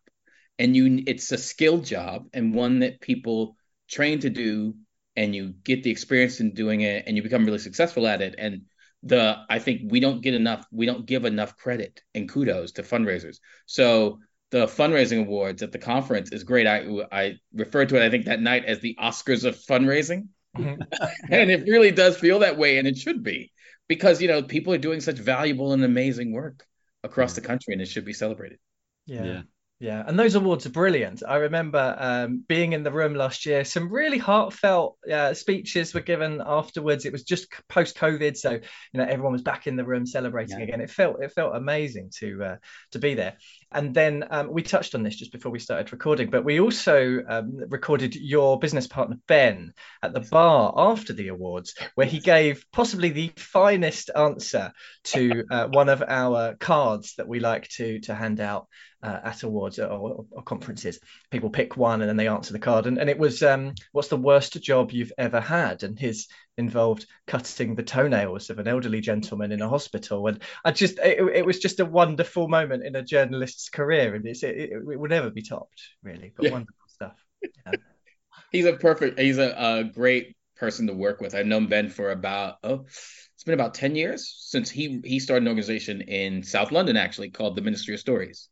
And 0.58 0.76
you 0.76 1.02
it's 1.06 1.32
a 1.32 1.38
skilled 1.38 1.84
job 1.84 2.26
and 2.32 2.54
one 2.54 2.80
that 2.80 3.00
people 3.00 3.56
train 3.88 4.20
to 4.20 4.30
do 4.30 4.74
and 5.16 5.34
you 5.34 5.54
get 5.64 5.82
the 5.82 5.90
experience 5.90 6.40
in 6.40 6.54
doing 6.54 6.80
it 6.80 7.04
and 7.06 7.16
you 7.16 7.22
become 7.22 7.44
really 7.44 7.58
successful 7.58 8.06
at 8.06 8.22
it. 8.22 8.34
And 8.38 8.62
the 9.04 9.36
I 9.48 9.58
think 9.58 9.92
we 9.92 10.00
don't 10.00 10.22
get 10.22 10.34
enough 10.34 10.66
we 10.72 10.86
don't 10.86 11.06
give 11.06 11.24
enough 11.24 11.56
credit 11.56 12.02
and 12.14 12.28
kudos 12.28 12.72
to 12.72 12.82
fundraisers. 12.82 13.38
So 13.66 14.20
the 14.50 14.66
fundraising 14.66 15.20
awards 15.20 15.62
at 15.62 15.72
the 15.72 15.78
conference 15.78 16.32
is 16.32 16.44
great. 16.44 16.66
I 16.66 16.86
I 17.12 17.34
referred 17.52 17.90
to 17.90 17.96
it 17.96 18.04
I 18.04 18.10
think 18.10 18.24
that 18.26 18.40
night 18.40 18.64
as 18.64 18.80
the 18.80 18.96
Oscars 19.00 19.44
of 19.44 19.56
fundraising. 19.56 20.28
Mm-hmm. 20.56 20.82
and 21.32 21.50
it 21.50 21.68
really 21.68 21.90
does 21.90 22.16
feel 22.16 22.40
that 22.40 22.56
way 22.56 22.78
and 22.78 22.88
it 22.88 22.96
should 22.96 23.22
be 23.22 23.52
because 23.88 24.22
you 24.22 24.28
know 24.28 24.42
people 24.42 24.72
are 24.72 24.78
doing 24.78 25.00
such 25.00 25.16
valuable 25.16 25.72
and 25.72 25.84
amazing 25.84 26.32
work 26.32 26.64
across 27.02 27.34
the 27.34 27.40
country 27.40 27.74
and 27.74 27.82
it 27.82 27.88
should 27.88 28.04
be 28.04 28.14
celebrated. 28.14 28.58
Yeah. 29.06 29.24
yeah. 29.24 29.42
Yeah, 29.84 30.02
and 30.06 30.18
those 30.18 30.34
awards 30.34 30.64
are 30.64 30.70
brilliant. 30.70 31.22
I 31.28 31.36
remember 31.36 31.94
um, 31.98 32.42
being 32.48 32.72
in 32.72 32.84
the 32.84 32.90
room 32.90 33.14
last 33.14 33.44
year. 33.44 33.66
Some 33.66 33.92
really 33.92 34.16
heartfelt 34.16 34.96
uh, 35.12 35.34
speeches 35.34 35.92
were 35.92 36.00
given 36.00 36.42
afterwards. 36.42 37.04
It 37.04 37.12
was 37.12 37.22
just 37.22 37.48
post 37.68 37.94
COVID, 37.98 38.34
so 38.34 38.52
you 38.52 38.60
know 38.94 39.04
everyone 39.04 39.34
was 39.34 39.42
back 39.42 39.66
in 39.66 39.76
the 39.76 39.84
room 39.84 40.06
celebrating 40.06 40.58
yeah. 40.58 40.64
again. 40.64 40.80
It 40.80 40.90
felt 40.90 41.22
it 41.22 41.32
felt 41.32 41.54
amazing 41.54 42.12
to 42.20 42.44
uh, 42.44 42.56
to 42.92 42.98
be 42.98 43.12
there. 43.12 43.34
And 43.72 43.92
then 43.92 44.24
um, 44.30 44.50
we 44.50 44.62
touched 44.62 44.94
on 44.94 45.02
this 45.02 45.16
just 45.16 45.32
before 45.32 45.52
we 45.52 45.58
started 45.58 45.92
recording, 45.92 46.30
but 46.30 46.46
we 46.46 46.60
also 46.60 47.22
um, 47.28 47.58
recorded 47.68 48.14
your 48.14 48.58
business 48.58 48.86
partner, 48.86 49.16
Ben, 49.28 49.74
at 50.02 50.14
the 50.14 50.20
bar 50.20 50.72
after 50.74 51.12
the 51.12 51.28
awards, 51.28 51.74
where 51.94 52.06
he 52.06 52.20
gave 52.20 52.64
possibly 52.72 53.10
the 53.10 53.32
finest 53.36 54.10
answer 54.16 54.72
to 55.02 55.44
uh, 55.50 55.66
one 55.66 55.90
of 55.90 56.02
our 56.06 56.54
cards 56.54 57.16
that 57.16 57.28
we 57.28 57.40
like 57.40 57.68
to, 57.68 57.98
to 58.00 58.14
hand 58.14 58.40
out 58.40 58.68
uh, 59.04 59.20
at 59.22 59.42
awards 59.42 59.78
or, 59.78 59.86
or, 59.86 60.24
or, 60.30 60.42
conferences. 60.42 60.98
People 61.30 61.50
pick 61.50 61.76
one 61.76 62.00
and 62.00 62.08
then 62.08 62.16
they 62.16 62.26
answer 62.26 62.54
the 62.54 62.58
card. 62.58 62.86
And, 62.86 62.96
and 62.96 63.10
it 63.10 63.18
was, 63.18 63.42
um, 63.42 63.74
what's 63.92 64.08
the 64.08 64.16
worst 64.16 64.60
job 64.62 64.92
you've 64.92 65.12
ever 65.18 65.40
had? 65.40 65.82
And 65.82 65.98
his 65.98 66.26
involved 66.56 67.06
cutting 67.26 67.74
the 67.74 67.82
toenails 67.82 68.48
of 68.48 68.58
an 68.58 68.66
elderly 68.66 69.02
gentleman 69.02 69.52
in 69.52 69.60
a 69.60 69.68
hospital. 69.68 70.26
And 70.26 70.42
I 70.64 70.72
just, 70.72 70.98
it, 71.00 71.18
it 71.34 71.44
was 71.44 71.58
just 71.58 71.80
a 71.80 71.84
wonderful 71.84 72.48
moment 72.48 72.84
in 72.86 72.96
a 72.96 73.02
journalist's 73.02 73.68
career. 73.68 74.14
And 74.14 74.26
it's, 74.26 74.42
it, 74.42 74.56
it, 74.56 74.70
it 74.72 74.98
will 74.98 75.10
never 75.10 75.30
be 75.30 75.42
topped, 75.42 75.82
really. 76.02 76.32
But 76.34 76.46
yeah. 76.46 76.52
wonderful 76.52 76.88
stuff. 76.88 77.22
Yeah. 77.42 77.72
he's 78.52 78.64
a 78.64 78.72
perfect, 78.72 79.20
he's 79.20 79.38
a, 79.38 79.54
a 79.56 79.84
great 79.84 80.34
person 80.56 80.86
to 80.86 80.94
work 80.94 81.20
with. 81.20 81.34
I've 81.34 81.46
known 81.46 81.66
Ben 81.66 81.90
for 81.90 82.10
about, 82.10 82.56
oh, 82.64 82.86
it's 83.34 83.44
been 83.44 83.52
about 83.52 83.74
10 83.74 83.96
years 83.96 84.34
since 84.38 84.70
he 84.70 85.02
he 85.04 85.18
started 85.18 85.42
an 85.42 85.48
organization 85.48 86.00
in 86.00 86.42
South 86.42 86.72
London 86.72 86.96
actually 86.96 87.28
called 87.28 87.56
the 87.56 87.60
Ministry 87.60 87.92
of 87.92 88.00
Stories 88.00 88.48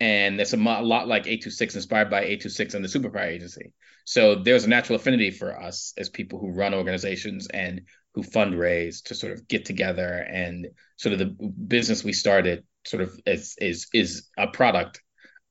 and 0.00 0.40
it's 0.40 0.54
a, 0.54 0.56
lot 0.56 1.06
like 1.06 1.26
826 1.26 1.76
inspired 1.76 2.10
by 2.10 2.20
826 2.20 2.74
and 2.74 2.84
the 2.84 2.88
superpower 2.88 3.26
agency. 3.26 3.72
So 4.04 4.36
there's 4.36 4.64
a 4.64 4.68
natural 4.68 4.96
affinity 4.96 5.30
for 5.30 5.60
us 5.60 5.92
as 5.98 6.08
people 6.08 6.38
who 6.38 6.52
run 6.52 6.74
organizations 6.74 7.46
and 7.48 7.82
who 8.14 8.22
fundraise 8.22 9.04
to 9.04 9.14
sort 9.14 9.32
of 9.32 9.46
get 9.46 9.66
together. 9.66 10.08
And 10.08 10.68
sort 10.96 11.12
of 11.12 11.18
the 11.18 11.26
business 11.26 12.02
we 12.02 12.14
started 12.14 12.64
sort 12.86 13.02
of 13.02 13.20
is 13.26 13.56
is 13.60 13.88
is 13.92 14.28
a 14.38 14.46
product 14.46 15.02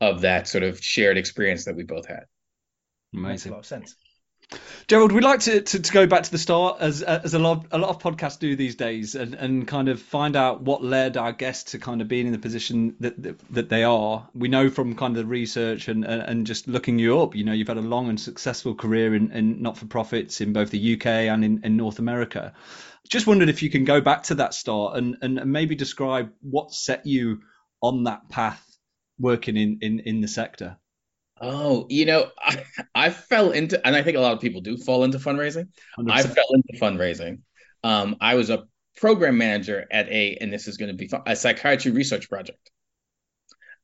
of 0.01 0.21
that 0.21 0.47
sort 0.47 0.63
of 0.63 0.83
shared 0.83 1.17
experience 1.17 1.65
that 1.65 1.75
we 1.75 1.83
both 1.83 2.07
had. 2.07 2.23
Amazing 3.13 3.29
Makes 3.29 3.45
a 3.45 3.49
lot 3.49 3.59
of 3.59 3.65
sense 3.65 3.95
Gerald, 4.87 5.11
we'd 5.11 5.23
like 5.23 5.41
to, 5.41 5.61
to, 5.61 5.79
to, 5.79 5.91
go 5.93 6.07
back 6.07 6.23
to 6.23 6.31
the 6.31 6.39
start, 6.39 6.77
as 6.79 7.03
as 7.03 7.35
a 7.35 7.39
lot 7.39 7.67
a 7.71 7.77
lot 7.77 7.89
of 7.89 7.99
podcasts 7.99 8.39
do 8.39 8.55
these 8.55 8.73
days, 8.75 9.13
and, 9.13 9.35
and 9.35 9.67
kind 9.67 9.87
of 9.89 10.01
find 10.01 10.35
out 10.35 10.61
what 10.61 10.83
led 10.83 11.17
our 11.17 11.31
guests 11.31 11.73
to 11.73 11.77
kind 11.77 12.01
of 12.01 12.07
being 12.07 12.25
in 12.25 12.31
the 12.31 12.39
position 12.39 12.95
that 12.99 13.21
that, 13.21 13.39
that 13.51 13.69
they 13.69 13.83
are. 13.83 14.27
We 14.33 14.47
know 14.47 14.71
from 14.71 14.95
kind 14.95 15.15
of 15.15 15.23
the 15.23 15.29
research 15.29 15.87
and, 15.87 16.03
and, 16.03 16.23
and 16.23 16.47
just 16.47 16.67
looking 16.67 16.97
you 16.97 17.21
up, 17.21 17.35
you 17.35 17.43
know, 17.43 17.53
you've 17.53 17.67
had 17.67 17.77
a 17.77 17.81
long 17.81 18.09
and 18.09 18.19
successful 18.19 18.73
career 18.73 19.13
in, 19.13 19.31
in 19.31 19.61
not 19.61 19.77
for 19.77 19.85
profits 19.85 20.41
in 20.41 20.51
both 20.51 20.71
the 20.71 20.95
UK 20.95 21.05
and 21.05 21.45
in, 21.45 21.61
in 21.63 21.77
North 21.77 21.99
America. 21.99 22.53
Just 23.07 23.27
wondered 23.27 23.49
if 23.49 23.61
you 23.61 23.69
can 23.69 23.85
go 23.85 24.01
back 24.01 24.23
to 24.23 24.35
that 24.35 24.55
start 24.55 24.97
and, 24.97 25.17
and 25.21 25.45
maybe 25.45 25.75
describe 25.75 26.31
what 26.41 26.73
set 26.73 27.05
you 27.05 27.41
on 27.83 28.05
that 28.05 28.27
path 28.29 28.65
working 29.19 29.55
in, 29.55 29.77
in, 29.81 29.99
in 29.99 30.21
the 30.21 30.27
sector. 30.27 30.77
Oh, 31.41 31.85
you 31.89 32.05
know, 32.05 32.29
I, 32.37 32.63
I 32.93 33.09
fell 33.09 33.51
into, 33.51 33.85
and 33.85 33.95
I 33.95 34.03
think 34.03 34.17
a 34.17 34.21
lot 34.21 34.33
of 34.33 34.39
people 34.39 34.61
do 34.61 34.77
fall 34.77 35.03
into 35.03 35.19
fundraising. 35.19 35.67
100%. 35.97 36.11
I 36.11 36.23
fell 36.23 36.47
into 36.53 36.79
fundraising. 36.79 37.39
Um, 37.83 38.17
I 38.19 38.35
was 38.35 38.49
a 38.49 38.65
program 38.97 39.37
manager 39.37 39.85
at 39.89 40.09
a, 40.09 40.37
and 40.41 40.51
this 40.51 40.67
is 40.67 40.77
going 40.77 40.91
to 40.91 40.97
be 40.97 41.07
fun, 41.07 41.21
a 41.25 41.35
psychiatry 41.35 41.91
research 41.91 42.29
project, 42.29 42.69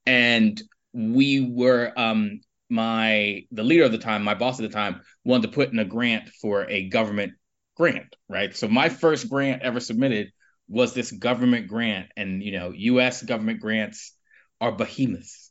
and 0.05 0.61
we 0.93 1.41
were 1.41 1.93
um, 1.95 2.41
my 2.69 3.43
the 3.51 3.63
leader 3.63 3.85
of 3.85 3.91
the 3.91 3.97
time, 3.97 4.23
my 4.23 4.35
boss 4.35 4.59
at 4.59 4.63
the 4.63 4.73
time, 4.73 5.01
wanted 5.23 5.47
to 5.47 5.53
put 5.53 5.71
in 5.71 5.79
a 5.79 5.85
grant 5.85 6.29
for 6.29 6.69
a 6.69 6.89
government 6.89 7.33
grant, 7.77 8.15
right? 8.27 8.55
So 8.55 8.67
my 8.67 8.89
first 8.89 9.29
grant 9.29 9.61
ever 9.61 9.79
submitted 9.79 10.31
was 10.67 10.93
this 10.93 11.11
government 11.11 11.67
grant, 11.67 12.07
and 12.17 12.43
you 12.43 12.51
know, 12.51 12.71
U.S. 12.75 13.23
government 13.23 13.61
grants 13.61 14.13
are 14.59 14.71
behemoths 14.71 15.44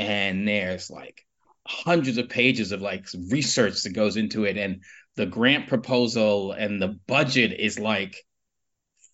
and 0.00 0.48
there's 0.48 0.90
like 0.90 1.26
hundreds 1.66 2.16
of 2.16 2.30
pages 2.30 2.72
of 2.72 2.80
like 2.80 3.06
research 3.28 3.82
that 3.82 3.90
goes 3.90 4.16
into 4.16 4.44
it 4.44 4.56
and 4.56 4.82
the 5.16 5.26
grant 5.26 5.68
proposal 5.68 6.52
and 6.52 6.80
the 6.80 6.98
budget 7.06 7.52
is 7.52 7.78
like 7.78 8.16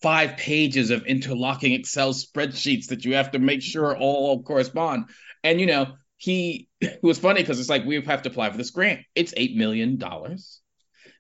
five 0.00 0.36
pages 0.36 0.90
of 0.90 1.04
interlocking 1.06 1.72
excel 1.72 2.12
spreadsheets 2.12 2.86
that 2.88 3.04
you 3.04 3.14
have 3.14 3.32
to 3.32 3.40
make 3.40 3.62
sure 3.62 3.96
all 3.96 4.42
correspond. 4.44 5.06
And 5.42 5.60
you 5.60 5.66
know 5.66 5.94
he 6.16 6.68
it 6.80 7.00
was 7.02 7.18
funny 7.18 7.42
because 7.42 7.58
it's 7.58 7.68
like 7.68 7.84
we 7.84 8.00
have 8.00 8.22
to 8.22 8.28
apply 8.28 8.50
for 8.50 8.56
this 8.56 8.70
grant. 8.70 9.00
It's 9.16 9.34
eight 9.36 9.56
million 9.56 9.96
dollars. 9.96 10.60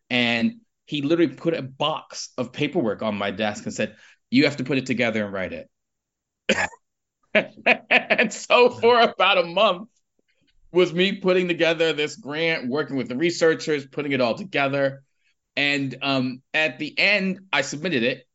And 0.08 0.60
he 0.84 1.02
literally 1.02 1.34
put 1.34 1.54
a 1.54 1.62
box 1.62 2.32
of 2.38 2.52
paperwork 2.52 3.02
on 3.02 3.16
my 3.16 3.32
desk 3.32 3.64
and 3.64 3.74
said 3.74 3.96
you 4.30 4.44
have 4.44 4.58
to 4.58 4.64
put 4.64 4.78
it 4.78 4.86
together 4.86 5.24
and 5.24 5.32
write 5.32 5.52
it 5.52 5.68
and 7.90 8.32
so 8.32 8.70
for 8.70 9.00
about 9.00 9.38
a 9.38 9.44
month 9.44 9.88
was 10.72 10.92
me 10.92 11.12
putting 11.12 11.48
together 11.48 11.92
this 11.92 12.16
grant, 12.16 12.68
working 12.68 12.96
with 12.96 13.08
the 13.08 13.16
researchers, 13.16 13.86
putting 13.86 14.12
it 14.12 14.20
all 14.20 14.34
together. 14.34 15.02
And 15.56 15.96
um, 16.02 16.42
at 16.52 16.78
the 16.78 16.96
end, 16.98 17.40
I 17.52 17.62
submitted 17.62 18.02
it. 18.02 18.26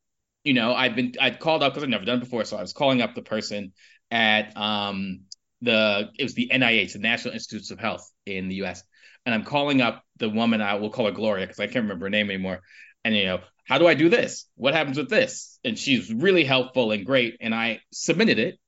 You 0.43 0.55
know, 0.55 0.73
I've 0.73 0.95
been 0.95 1.13
I'd 1.19 1.39
called 1.39 1.61
up 1.61 1.73
because 1.73 1.83
I'd 1.83 1.89
never 1.89 2.05
done 2.05 2.17
it 2.17 2.21
before, 2.21 2.45
so 2.45 2.57
I 2.57 2.61
was 2.61 2.73
calling 2.73 3.01
up 3.01 3.13
the 3.13 3.21
person 3.21 3.73
at 4.09 4.57
um, 4.57 5.21
the 5.61 6.09
it 6.17 6.23
was 6.23 6.33
the 6.33 6.49
NIH, 6.51 6.93
the 6.93 6.99
National 6.99 7.35
Institutes 7.35 7.69
of 7.69 7.79
Health 7.79 8.09
in 8.25 8.47
the 8.47 8.55
U.S. 8.55 8.83
And 9.25 9.35
I'm 9.35 9.43
calling 9.43 9.81
up 9.81 10.03
the 10.17 10.29
woman. 10.29 10.61
I 10.61 10.75
will 10.75 10.89
call 10.89 11.05
her 11.05 11.11
Gloria 11.11 11.45
because 11.45 11.59
I 11.59 11.67
can't 11.67 11.83
remember 11.83 12.07
her 12.07 12.09
name 12.09 12.31
anymore. 12.31 12.61
And 13.05 13.15
you 13.15 13.25
know, 13.25 13.39
how 13.65 13.77
do 13.77 13.87
I 13.87 13.93
do 13.93 14.09
this? 14.09 14.47
What 14.55 14.73
happens 14.73 14.97
with 14.97 15.09
this? 15.09 15.59
And 15.63 15.77
she's 15.77 16.11
really 16.11 16.43
helpful 16.43 16.91
and 16.91 17.05
great. 17.05 17.37
And 17.39 17.53
I 17.53 17.81
submitted 17.91 18.39
it 18.39 18.59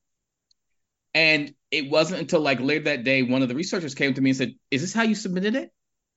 and 1.14 1.54
it 1.72 1.90
wasn't 1.90 2.22
until 2.22 2.42
like 2.42 2.60
later 2.60 2.86
that 2.86 3.04
day, 3.04 3.24
one 3.24 3.42
of 3.42 3.50
the 3.50 3.56
researchers 3.56 3.96
came 3.96 4.14
to 4.14 4.22
me 4.22 4.32
and 4.32 4.38
said, 4.38 4.54
Is 4.72 4.82
this 4.82 4.94
how 4.94 5.04
you 5.04 5.16
submitted 5.16 5.56
it? 5.56 5.72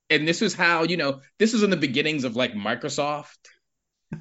And 0.09 0.27
this 0.27 0.41
was 0.41 0.55
how, 0.55 0.85
you 0.85 0.97
know, 0.97 1.21
this 1.39 1.53
was 1.53 1.63
in 1.63 1.71
the 1.71 1.77
beginnings 1.77 2.25
of 2.25 2.37
like 2.37 2.53
Microsoft 2.53 3.37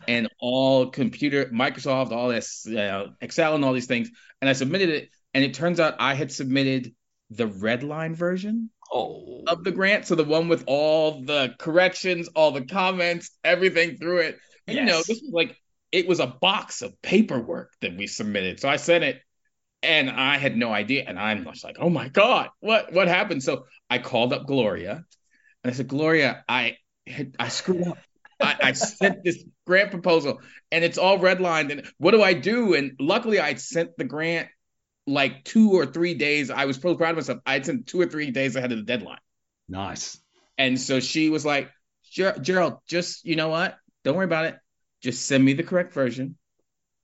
and 0.08 0.28
all 0.40 0.90
computer, 0.90 1.46
Microsoft, 1.46 2.12
all 2.12 2.30
this, 2.30 2.66
uh, 2.68 3.08
Excel 3.22 3.56
and 3.56 3.64
all 3.64 3.74
these 3.74 3.86
things. 3.86 4.10
And 4.42 4.50
I 4.50 4.54
submitted 4.54 4.90
it. 4.90 5.10
And 5.34 5.44
it 5.44 5.54
turns 5.54 5.80
out 5.80 5.96
I 6.00 6.16
had 6.16 6.32
submitted 6.32 6.96
the 7.30 7.48
red 7.48 7.84
line 7.84 8.16
version 8.16 8.70
oh. 8.92 9.44
of 9.48 9.64
the 9.64 9.72
grant. 9.72 10.08
So 10.08 10.16
the 10.16 10.24
one 10.24 10.48
with 10.48 10.64
all 10.68 11.24
the 11.24 11.54
corrections, 11.60 12.30
all 12.30 12.52
the 12.52 12.66
comments, 12.66 13.30
everything 13.44 13.98
through 13.98 14.20
it. 14.20 14.40
And, 14.68 14.76
yes. 14.76 14.82
you 14.82 14.92
know, 14.92 14.98
this 15.00 15.22
was 15.22 15.32
like, 15.32 15.56
it 15.92 16.08
was 16.08 16.20
a 16.20 16.28
box 16.28 16.82
of 16.82 17.00
paperwork 17.02 17.72
that 17.82 17.96
we 17.96 18.08
submitted. 18.08 18.60
So 18.60 18.70
I 18.70 18.78
sent 18.78 19.04
it 19.04 19.22
and 19.86 20.10
I 20.10 20.38
had 20.38 20.58
no 20.58 20.74
idea. 20.74 21.06
And 21.08 21.20
I'm 21.20 21.46
just 21.46 21.64
like, 21.64 21.78
oh 21.80 21.90
my 21.90 22.10
God, 22.10 22.50
what 22.60 22.92
what 22.92 23.08
happened? 23.08 23.44
So 23.44 23.66
I 23.90 24.00
called 24.00 24.34
up 24.34 24.48
Gloria 24.48 25.06
and 25.64 25.72
I 25.72 25.76
said, 25.76 25.88
Gloria, 25.88 26.44
I 26.48 26.78
had, 27.08 27.36
I 27.40 27.48
screwed 27.50 27.88
up. 27.88 27.98
I, 28.42 28.56
I 28.62 28.72
sent 28.74 29.24
this 29.24 29.44
grant 29.66 29.92
proposal 29.92 30.42
and 30.72 30.84
it's 30.84 30.98
all 30.98 31.20
redlined. 31.20 31.72
And 31.72 31.90
what 31.98 32.12
do 32.12 32.22
I 32.22 32.34
do? 32.34 32.74
And 32.74 32.94
luckily 33.00 33.40
I 33.40 33.56
sent 33.56 33.98
the 33.98 34.04
grant 34.04 34.50
like 35.08 35.44
two 35.44 35.72
or 35.72 35.86
three 35.86 36.16
days. 36.16 36.50
I 36.50 36.66
was 36.66 36.78
pretty 36.78 36.98
proud 36.98 37.12
of 37.12 37.16
myself. 37.18 37.40
I 37.46 37.62
sent 37.62 37.88
two 37.88 38.02
or 38.02 38.08
three 38.08 38.32
days 38.32 38.56
ahead 38.56 38.72
of 38.72 38.78
the 38.78 38.84
deadline. 38.84 39.20
Nice. 39.70 40.20
And 40.58 40.80
so 40.80 41.00
she 41.00 41.30
was 41.30 41.46
like, 41.46 41.70
Gerald, 42.12 42.80
just 42.88 43.26
you 43.26 43.36
know 43.36 43.50
what? 43.50 43.78
Don't 44.04 44.16
worry 44.16 44.26
about 44.26 44.46
it. 44.46 44.58
Just 45.02 45.26
send 45.26 45.44
me 45.44 45.54
the 45.54 45.64
correct 45.64 45.94
version 45.94 46.38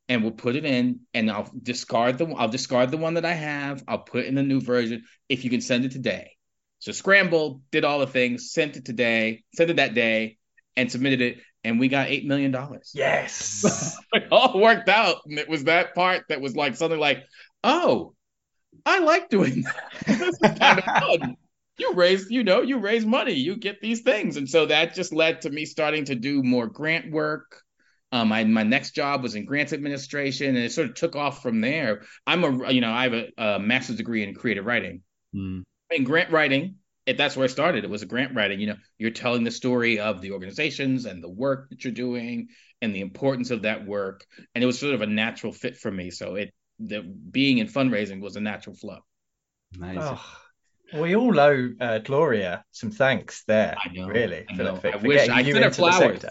and 0.10 0.24
we'll 0.24 0.32
put 0.32 0.56
it 0.56 0.66
in 0.66 1.02
and 1.14 1.32
I'll 1.32 1.50
discard 1.62 2.18
the 2.18 2.28
I'll 2.28 2.50
discard 2.50 2.92
the 2.92 2.98
one 2.98 3.16
that 3.16 3.26
I 3.26 3.34
have. 3.34 3.84
I'll 3.88 4.00
put 4.00 4.26
in 4.26 4.36
the 4.36 4.44
new 4.44 4.62
version 4.62 5.04
if 5.30 5.44
you 5.44 5.50
can 5.50 5.62
send 5.62 5.86
it 5.86 5.92
today. 5.92 6.32
So 6.80 6.92
Scramble 6.92 7.62
did 7.72 7.86
all 7.86 8.00
the 8.00 8.08
things, 8.08 8.52
sent 8.52 8.76
it 8.76 8.86
today, 8.86 9.44
sent 9.56 9.70
it 9.70 9.76
that 9.76 9.94
day, 9.94 10.38
and 10.76 10.92
submitted 10.92 11.22
it, 11.22 11.38
and 11.64 11.80
we 11.80 11.88
got 11.88 12.10
eight 12.10 12.26
million 12.26 12.52
dollars. 12.52 12.92
Yes. 12.94 13.98
it 14.14 14.28
all 14.32 14.60
worked 14.60 14.90
out. 14.90 15.18
And 15.26 15.38
it 15.38 15.48
was 15.48 15.66
that 15.66 15.94
part 15.94 16.24
that 16.30 16.42
was 16.42 16.56
like 16.56 16.76
something 16.76 17.00
like, 17.00 17.24
oh, 17.64 18.14
I 18.86 19.00
like 19.00 19.30
doing 19.30 19.64
that. 19.64 20.58
kind 20.60 20.80
of 20.80 20.86
fun. 20.86 21.38
You 21.78 21.94
raise, 21.94 22.30
you 22.30 22.44
know, 22.44 22.62
you 22.62 22.80
raise 22.80 23.06
money, 23.06 23.34
you 23.34 23.56
get 23.56 23.82
these 23.82 24.02
things. 24.02 24.38
And 24.38 24.50
so 24.50 24.66
that 24.66 24.94
just 24.96 25.14
led 25.14 25.42
to 25.42 25.50
me 25.50 25.66
starting 25.66 26.06
to 26.06 26.16
do 26.16 26.44
more 26.44 26.68
grant 26.68 27.12
work 27.12 27.62
um, 28.12 28.28
my 28.28 28.44
my 28.44 28.64
next 28.64 28.92
job 28.92 29.24
was 29.24 29.36
in 29.36 29.46
grants 29.46 29.74
administration, 29.74 30.56
and 30.56 30.66
it 30.66 30.72
sort 30.72 30.90
of 30.90 30.96
took 30.96 31.16
off 31.16 31.42
from 31.42 31.62
there. 31.62 32.02
I'm 32.28 32.44
a 32.44 32.72
you 32.72 32.82
know 32.82 32.92
I 32.92 33.04
have 33.04 33.14
a, 33.14 33.30
a 33.38 33.60
master's 33.60 33.98
degree 33.98 34.24
in 34.24 34.36
creative 34.36 34.66
writing. 34.66 35.02
Mm. 35.34 35.64
In 35.92 36.04
grant 36.04 36.32
writing, 36.32 36.76
if 37.06 37.18
that's 37.18 37.36
where 37.36 37.46
I 37.46 37.48
started, 37.48 37.84
it 37.84 37.90
was 37.90 38.02
a 38.02 38.08
grant 38.08 38.36
writing. 38.36 38.60
You 38.60 38.68
know, 38.68 38.78
you're 38.98 39.12
telling 39.12 39.44
the 39.44 39.52
story 39.52 40.00
of 40.00 40.22
the 40.22 40.32
organizations 40.32 41.06
and 41.06 41.24
the 41.24 41.30
work 41.30 41.70
that 41.70 41.84
you're 41.84 41.94
doing 41.94 42.50
and 42.82 42.94
the 42.94 43.02
importance 43.02 43.52
of 43.52 43.62
that 43.62 43.86
work, 43.86 44.26
and 44.56 44.64
it 44.64 44.68
was 44.68 44.80
sort 44.80 44.96
of 44.96 45.02
a 45.02 45.08
natural 45.08 45.54
fit 45.54 45.78
for 45.78 45.92
me. 45.92 46.12
So 46.12 46.36
it 46.36 46.54
the 46.80 47.02
being 47.02 47.60
in 47.60 47.68
fundraising 47.68 48.22
was 48.22 48.36
a 48.36 48.42
natural 48.42 48.76
flow. 48.76 49.00
Amazing. 49.76 50.02
Oh. 50.02 50.38
We 50.94 51.16
all 51.16 51.40
owe 51.40 51.70
uh, 51.80 52.00
Gloria 52.00 52.66
some 52.74 52.92
thanks 52.92 53.46
there, 53.48 53.78
I 53.82 53.94
know, 53.94 54.08
really, 54.08 54.46
I, 54.50 54.54
know. 54.56 54.76
For, 54.76 54.92
for 54.92 54.98
I 54.98 55.02
wish 55.02 55.30
I 55.30 55.42
sent 55.42 55.64
her 55.64 55.72
flowers. 55.72 56.26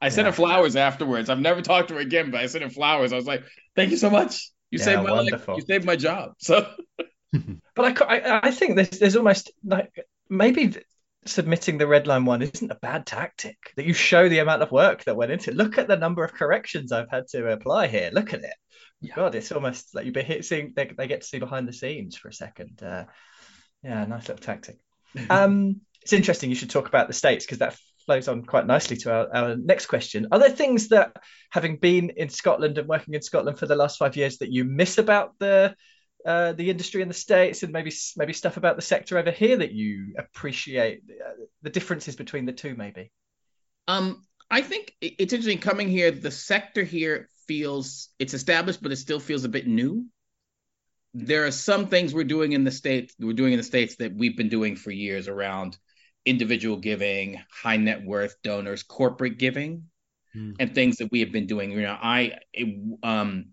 I 0.00 0.08
sent 0.08 0.26
yeah. 0.26 0.30
her 0.30 0.36
flowers 0.36 0.76
afterwards. 0.76 1.28
I've 1.28 1.40
never 1.40 1.62
talked 1.62 1.88
to 1.88 1.94
her 1.94 2.00
again, 2.00 2.30
but 2.30 2.40
I 2.40 2.46
sent 2.46 2.64
her 2.64 2.70
flowers. 2.70 3.12
I 3.12 3.16
was 3.16 3.26
like, 3.26 3.44
"Thank 3.76 3.90
you 3.90 3.96
so 3.96 4.10
much. 4.10 4.50
You 4.70 4.78
Yeah, 4.78 4.84
saved 4.84 5.02
my 5.02 5.10
life. 5.10 5.48
You 5.48 5.62
saved 5.66 5.84
my 5.84 5.96
job. 5.96 6.32
So 6.40 6.66
But 7.74 8.02
I, 8.02 8.18
I, 8.18 8.40
I 8.48 8.50
think 8.50 8.76
there's, 8.76 8.90
there's 8.90 9.16
almost 9.16 9.52
like 9.64 10.04
maybe 10.28 10.74
submitting 11.26 11.78
the 11.78 11.86
red 11.86 12.06
line 12.06 12.24
one 12.24 12.42
isn't 12.42 12.70
a 12.70 12.76
bad 12.76 13.06
tactic. 13.06 13.56
That 13.76 13.86
you 13.86 13.94
show 13.94 14.28
the 14.28 14.38
amount 14.38 14.62
of 14.62 14.72
work 14.72 15.04
that 15.04 15.16
went 15.16 15.32
into 15.32 15.50
it. 15.50 15.56
Look 15.56 15.78
at 15.78 15.88
the 15.88 15.96
number 15.96 16.24
of 16.24 16.34
corrections 16.34 16.92
I've 16.92 17.10
had 17.10 17.28
to 17.28 17.52
apply 17.52 17.88
here. 17.88 18.10
Look 18.12 18.32
at 18.32 18.42
it. 18.42 18.54
God, 19.14 19.34
it's 19.34 19.52
almost 19.52 19.94
like 19.94 20.04
you 20.04 20.12
be 20.12 20.22
hit, 20.22 20.44
seeing 20.44 20.72
they, 20.76 20.90
they 20.96 21.06
get 21.06 21.22
to 21.22 21.26
see 21.26 21.38
behind 21.38 21.66
the 21.66 21.72
scenes 21.72 22.16
for 22.16 22.28
a 22.28 22.34
second. 22.34 22.82
Uh, 22.82 23.04
yeah, 23.82 24.04
nice 24.04 24.28
little 24.28 24.44
tactic. 24.44 24.78
Um, 25.28 25.80
it's 26.02 26.12
interesting. 26.12 26.50
You 26.50 26.56
should 26.56 26.70
talk 26.70 26.86
about 26.86 27.08
the 27.08 27.12
states 27.12 27.44
because 27.44 27.58
that 27.58 27.76
flows 28.06 28.28
on 28.28 28.44
quite 28.44 28.66
nicely 28.66 28.96
to 28.98 29.12
our, 29.12 29.34
our 29.34 29.56
next 29.56 29.86
question. 29.86 30.28
Are 30.32 30.38
there 30.38 30.50
things 30.50 30.88
that, 30.88 31.16
having 31.50 31.76
been 31.76 32.10
in 32.10 32.28
Scotland 32.28 32.78
and 32.78 32.88
working 32.88 33.14
in 33.14 33.22
Scotland 33.22 33.58
for 33.58 33.66
the 33.66 33.76
last 33.76 33.98
five 33.98 34.16
years, 34.16 34.38
that 34.38 34.52
you 34.52 34.64
miss 34.64 34.98
about 34.98 35.38
the 35.38 35.74
uh, 36.26 36.52
the 36.52 36.68
industry 36.68 37.00
in 37.00 37.08
the 37.08 37.14
states, 37.14 37.62
and 37.62 37.72
maybe 37.72 37.92
maybe 38.16 38.32
stuff 38.32 38.56
about 38.56 38.76
the 38.76 38.82
sector 38.82 39.16
over 39.16 39.30
here 39.30 39.56
that 39.56 39.72
you 39.72 40.14
appreciate 40.18 41.02
uh, 41.08 41.32
the 41.62 41.70
differences 41.70 42.14
between 42.16 42.44
the 42.44 42.52
two, 42.52 42.74
maybe? 42.74 43.10
Um, 43.88 44.24
I 44.50 44.62
think 44.62 44.92
it's 45.00 45.32
interesting 45.32 45.58
coming 45.58 45.88
here. 45.88 46.10
The 46.10 46.30
sector 46.30 46.82
here 46.82 47.28
feels 47.46 48.08
it's 48.18 48.34
established, 48.34 48.82
but 48.82 48.92
it 48.92 48.96
still 48.96 49.20
feels 49.20 49.44
a 49.44 49.48
bit 49.48 49.66
new. 49.66 50.06
There 51.14 51.46
are 51.46 51.50
some 51.50 51.86
things 51.86 52.12
we're 52.12 52.24
doing 52.24 52.52
in 52.52 52.64
the 52.64 52.70
states. 52.70 53.14
We're 53.18 53.32
doing 53.32 53.52
in 53.52 53.58
the 53.58 53.64
states 53.64 53.96
that 53.96 54.14
we've 54.14 54.36
been 54.36 54.48
doing 54.48 54.76
for 54.76 54.90
years 54.90 55.26
around 55.26 55.78
individual 56.24 56.76
giving, 56.76 57.40
high 57.52 57.76
net 57.76 58.04
worth 58.04 58.36
donors, 58.42 58.82
corporate 58.82 59.38
giving, 59.38 59.84
Hmm. 60.32 60.52
and 60.58 60.74
things 60.74 60.98
that 60.98 61.10
we 61.10 61.20
have 61.20 61.32
been 61.32 61.46
doing. 61.46 61.72
You 61.72 61.82
know, 61.82 61.98
I 62.00 62.38
it, 62.52 62.68
um 63.02 63.46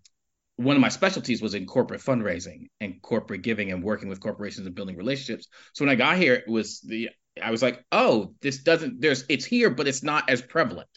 one 0.58 0.76
of 0.76 0.82
my 0.82 0.90
specialties 0.90 1.42
was 1.42 1.54
in 1.54 1.68
corporate 1.68 2.02
fundraising 2.02 2.70
and 2.82 3.02
corporate 3.02 3.44
giving 3.44 3.72
and 3.72 3.84
working 3.84 4.10
with 4.10 4.20
corporations 4.20 4.66
and 4.66 4.76
building 4.76 4.98
relationships. 4.98 5.48
So 5.74 5.86
when 5.86 5.92
I 5.92 5.96
got 5.96 6.18
here, 6.18 6.34
it 6.34 6.48
was 6.48 6.82
the 6.82 7.10
I 7.42 7.52
was 7.52 7.62
like, 7.62 7.86
oh, 7.92 8.34
this 8.42 8.60
doesn't 8.64 9.02
there's 9.02 9.24
it's 9.30 9.46
here, 9.46 9.70
but 9.70 9.88
it's 9.88 10.04
not 10.04 10.30
as 10.30 10.42
prevalent. 10.42 10.90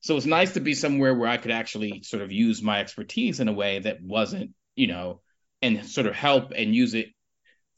So 0.00 0.16
it's 0.16 0.26
nice 0.26 0.54
to 0.54 0.60
be 0.60 0.74
somewhere 0.74 1.14
where 1.14 1.28
I 1.28 1.36
could 1.36 1.50
actually 1.50 2.02
sort 2.02 2.22
of 2.22 2.30
use 2.32 2.62
my 2.62 2.80
expertise 2.80 3.40
in 3.40 3.48
a 3.48 3.52
way 3.52 3.80
that 3.80 4.02
wasn't, 4.02 4.52
you 4.76 4.86
know, 4.86 5.20
and 5.62 5.84
sort 5.86 6.06
of 6.06 6.14
help 6.14 6.52
and 6.56 6.74
use 6.74 6.94
it 6.94 7.08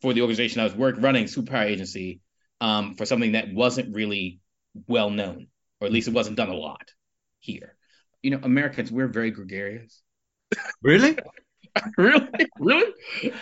for 0.02 0.12
the 0.12 0.22
organization 0.22 0.60
I 0.60 0.64
was 0.64 0.74
work 0.74 0.96
running, 0.98 1.24
Superpower 1.26 1.66
Agency, 1.66 2.20
um, 2.60 2.94
for 2.94 3.06
something 3.06 3.32
that 3.32 3.52
wasn't 3.52 3.94
really 3.94 4.40
well 4.86 5.10
known, 5.10 5.48
or 5.80 5.86
at 5.86 5.92
least 5.92 6.08
it 6.08 6.14
wasn't 6.14 6.36
done 6.36 6.48
a 6.48 6.54
lot 6.54 6.92
here. 7.40 7.76
You 8.22 8.32
know, 8.32 8.40
Americans, 8.42 8.90
we're 8.90 9.08
very 9.08 9.30
gregarious. 9.30 10.02
Really? 10.82 11.18
really, 11.98 12.46
really. 12.58 12.92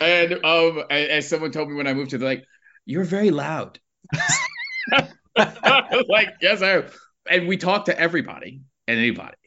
And 0.01 0.43
um, 0.43 0.83
as 0.89 1.27
someone 1.29 1.51
told 1.51 1.69
me 1.69 1.75
when 1.75 1.87
I 1.87 1.93
moved 1.93 2.11
to, 2.11 2.17
they're 2.17 2.27
like, 2.27 2.43
"You're 2.85 3.03
very 3.03 3.31
loud." 3.31 3.79
Like, 6.09 6.29
yes, 6.41 6.63
I 6.63 6.69
am. 6.71 6.85
And 7.29 7.47
we 7.47 7.57
talk 7.57 7.85
to 7.85 7.99
everybody 7.99 8.61
and 8.87 8.97
anybody, 8.97 9.37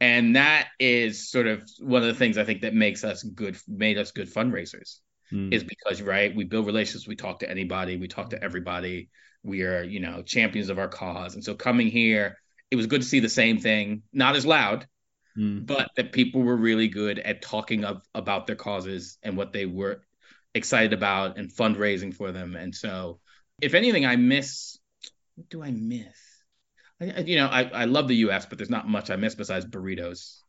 and 0.00 0.36
that 0.36 0.68
is 0.78 1.30
sort 1.30 1.46
of 1.46 1.68
one 1.80 2.02
of 2.02 2.08
the 2.08 2.14
things 2.14 2.38
I 2.38 2.44
think 2.44 2.62
that 2.62 2.74
makes 2.74 3.04
us 3.04 3.22
good, 3.22 3.58
made 3.68 3.98
us 3.98 4.12
good 4.12 4.32
fundraisers, 4.32 5.00
Hmm. 5.34 5.52
is 5.52 5.64
because 5.64 6.00
right, 6.00 6.32
we 6.32 6.44
build 6.44 6.64
relationships, 6.66 7.08
we 7.08 7.16
talk 7.16 7.40
to 7.40 7.50
anybody, 7.50 7.96
we 7.96 8.06
talk 8.06 8.30
to 8.30 8.40
everybody, 8.40 9.08
we 9.42 9.64
are 9.64 9.82
you 9.82 9.98
know 9.98 10.22
champions 10.22 10.68
of 10.68 10.78
our 10.78 10.86
cause, 10.86 11.34
and 11.34 11.42
so 11.42 11.54
coming 11.56 11.88
here, 11.88 12.38
it 12.70 12.76
was 12.76 12.86
good 12.86 13.00
to 13.00 13.06
see 13.06 13.18
the 13.18 13.28
same 13.28 13.58
thing, 13.58 14.02
not 14.12 14.36
as 14.36 14.46
loud, 14.46 14.86
Hmm. 15.34 15.64
but 15.64 15.90
that 15.96 16.12
people 16.12 16.42
were 16.42 16.56
really 16.56 16.86
good 16.86 17.18
at 17.18 17.42
talking 17.42 17.84
of, 17.84 18.00
about 18.14 18.46
their 18.46 18.54
causes 18.54 19.18
and 19.24 19.36
what 19.36 19.52
they 19.52 19.66
were 19.66 20.04
excited 20.54 20.92
about 20.92 21.36
and 21.36 21.50
fundraising 21.50 22.14
for 22.14 22.30
them. 22.30 22.54
And 22.54 22.72
so, 22.72 23.18
if 23.60 23.74
anything, 23.74 24.06
I 24.06 24.14
miss. 24.14 24.78
What 25.34 25.48
do 25.48 25.64
I 25.64 25.72
miss? 25.72 26.16
I- 27.00 27.24
you 27.26 27.38
know, 27.38 27.48
I, 27.48 27.62
I 27.64 27.84
love 27.86 28.06
the 28.06 28.22
U.S., 28.26 28.46
but 28.46 28.56
there's 28.56 28.70
not 28.70 28.86
much 28.86 29.10
I 29.10 29.16
miss 29.16 29.34
besides 29.34 29.66
burritos 29.66 30.43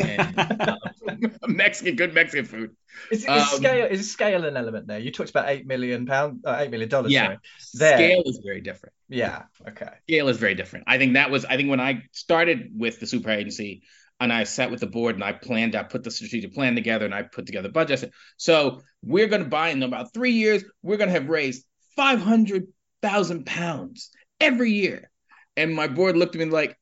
and 0.00 0.38
um, 1.42 1.56
Mexican, 1.56 1.96
good 1.96 2.14
Mexican 2.14 2.44
food. 2.44 2.76
Is, 3.10 3.22
is 3.22 3.28
Um, 3.28 3.40
scale 3.40 3.86
is 3.86 4.10
scale 4.10 4.44
an 4.44 4.56
element 4.56 4.86
there? 4.86 4.98
You 4.98 5.10
talked 5.10 5.30
about 5.30 5.48
eight 5.48 5.66
million 5.66 6.06
pound, 6.06 6.44
uh, 6.44 6.56
eight 6.60 6.70
million 6.70 6.88
dollars. 6.88 7.12
Yeah. 7.12 7.36
There. 7.74 7.96
Scale 7.96 8.22
is 8.26 8.40
very 8.44 8.60
different. 8.60 8.94
Yeah. 9.08 9.42
Okay. 9.66 9.90
scale 10.08 10.28
is 10.28 10.36
very 10.36 10.54
different. 10.54 10.86
I 10.88 10.98
think 10.98 11.14
that 11.14 11.30
was 11.30 11.44
I 11.44 11.56
think 11.56 11.70
when 11.70 11.80
I 11.80 12.02
started 12.12 12.70
with 12.74 13.00
the 13.00 13.06
super 13.06 13.30
agency 13.30 13.82
and 14.20 14.32
I 14.32 14.44
sat 14.44 14.70
with 14.70 14.80
the 14.80 14.86
board 14.86 15.14
and 15.14 15.22
I 15.22 15.32
planned, 15.32 15.76
I 15.76 15.84
put 15.84 16.02
the 16.02 16.10
strategic 16.10 16.54
plan 16.54 16.74
together 16.74 17.04
and 17.04 17.14
I 17.14 17.22
put 17.22 17.46
together 17.46 17.68
budget. 17.68 17.98
I 17.98 18.00
said, 18.00 18.10
so 18.36 18.80
we're 19.02 19.28
going 19.28 19.44
to 19.44 19.48
buy 19.48 19.68
in 19.68 19.82
about 19.82 20.12
three 20.12 20.32
years, 20.32 20.64
we're 20.82 20.96
going 20.96 21.08
to 21.08 21.14
have 21.14 21.28
raised 21.28 21.64
five 21.94 22.20
hundred 22.20 22.66
thousand 23.00 23.46
pounds 23.46 24.10
every 24.40 24.72
year. 24.72 25.10
And 25.56 25.74
my 25.74 25.88
board 25.88 26.16
looked 26.16 26.34
at 26.34 26.38
me 26.40 26.46
like, 26.46 26.76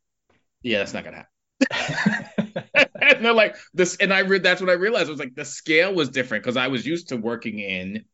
yeah, 0.62 0.79
that's 0.79 0.93
not 0.95 1.05
going 1.05 1.15
to 1.15 1.19
happen. 1.19 1.26
and 3.17 3.25
they're 3.25 3.33
like 3.33 3.57
this, 3.75 3.97
and 3.97 4.12
I 4.12 4.21
read 4.21 4.42
that's 4.42 4.61
what 4.61 4.71
I 4.71 4.75
realized. 4.75 5.09
I 5.09 5.11
was 5.11 5.21
like, 5.21 5.35
the 5.35 5.45
scale 5.45 5.95
was 5.95 6.11
different 6.11 6.45
because 6.45 6.57
I 6.57 6.69
was 6.69 6.87
used 6.87 7.09
to 7.09 7.16
working 7.16 7.59
in 7.59 8.05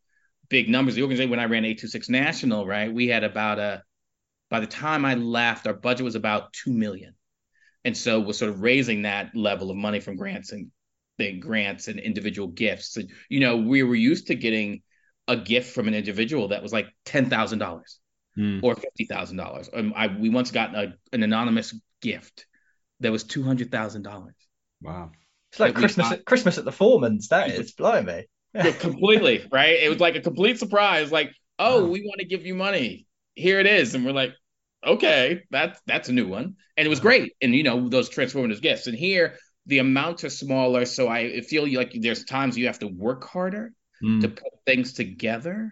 big 0.51 0.69
numbers. 0.69 0.95
The 0.95 1.03
organization 1.03 1.31
when 1.31 1.41
I 1.41 1.47
ran 1.47 1.65
826 1.65 2.09
National, 2.09 2.67
right? 2.67 2.93
We 2.93 3.09
had 3.09 3.25
about 3.25 3.59
a 3.59 3.83
by 4.51 4.61
the 4.61 4.67
time 4.67 5.05
I 5.05 5.15
left, 5.15 5.67
our 5.67 5.75
budget 5.75 6.05
was 6.05 6.15
about 6.15 6.53
two 6.53 6.73
million, 6.73 7.15
and 7.85 7.97
so 7.97 8.21
we're 8.21 8.33
sort 8.33 8.51
of 8.51 8.63
raising 8.63 9.03
that 9.03 9.35
level 9.37 9.71
of 9.71 9.77
money 9.77 10.01
from 10.01 10.17
grants 10.17 10.53
and 10.53 10.71
big 11.19 11.43
grants 11.43 11.89
and 11.89 11.99
individual 12.01 12.49
gifts. 12.49 12.97
And 12.97 13.11
you 13.29 13.41
know, 13.41 13.57
we 13.57 13.83
were 13.83 13.95
used 13.95 14.29
to 14.29 14.35
getting 14.35 14.83
a 15.29 15.37
gift 15.37 15.75
from 15.75 15.89
an 15.89 15.95
individual 15.95 16.49
that 16.49 16.63
was 16.63 16.73
like 16.73 16.89
ten 17.05 17.31
thousand 17.31 17.59
dollars 17.59 17.99
Hmm. 18.35 18.61
or 18.63 18.75
fifty 18.77 19.05
thousand 19.07 19.37
dollars. 19.37 19.69
Um, 19.73 19.93
I 19.97 20.07
we 20.09 20.29
once 20.31 20.51
got 20.51 20.75
a, 20.75 20.95
an 21.13 21.23
anonymous 21.23 21.75
gift 22.01 22.47
that 23.01 23.13
was 23.13 23.25
two 23.25 23.43
hundred 23.43 23.71
thousand 23.71 24.03
dollars. 24.03 24.35
Wow. 24.83 25.11
It's 25.51 25.61
like 25.61 25.75
That 25.75 25.81
Christmas. 25.81 26.09
got- 26.09 26.19
At, 26.19 26.25
Christmas 26.25 26.59
at 26.59 26.65
the 26.65 26.73
Foreman's. 26.73 27.29
That 27.29 27.51
is, 27.51 27.73
blowing 27.73 28.05
blimey. 28.05 28.27
completely 28.81 29.47
right. 29.51 29.81
It 29.83 29.89
was 29.89 30.01
like 30.01 30.15
a 30.17 30.21
complete 30.21 30.59
surprise. 30.59 31.11
Like, 31.13 31.31
oh, 31.59 31.87
we 31.87 32.01
want 32.03 32.21
to 32.21 32.27
give 32.27 32.45
you 32.47 32.55
money. 32.55 33.07
Here 33.35 33.61
it 33.61 33.67
is, 33.67 33.95
and 33.95 34.05
we're 34.05 34.13
like, 34.13 34.33
okay, 34.87 35.43
that's 35.51 35.81
that's 35.87 36.09
a 36.09 36.13
new 36.13 36.29
one, 36.29 36.57
and 36.77 36.87
it 36.87 36.91
was 36.91 37.01
great. 37.01 37.33
And 37.41 37.55
you 37.55 37.63
know 37.63 37.89
those 37.89 38.11
transformative 38.11 38.61
gifts. 38.61 38.87
And 38.87 38.97
here 38.97 39.37
the 39.67 39.79
amounts 39.79 40.25
are 40.25 40.31
smaller, 40.31 40.85
so 40.85 41.09
I 41.09 41.41
feel 41.43 41.67
like 41.73 41.93
there's 41.99 42.25
times 42.25 42.59
you 42.59 42.67
have 42.67 42.81
to 42.81 42.89
work 42.89 43.25
harder 43.25 43.73
Hmm. 44.01 44.21
to 44.21 44.29
put 44.29 44.53
things 44.67 44.93
together, 44.95 45.71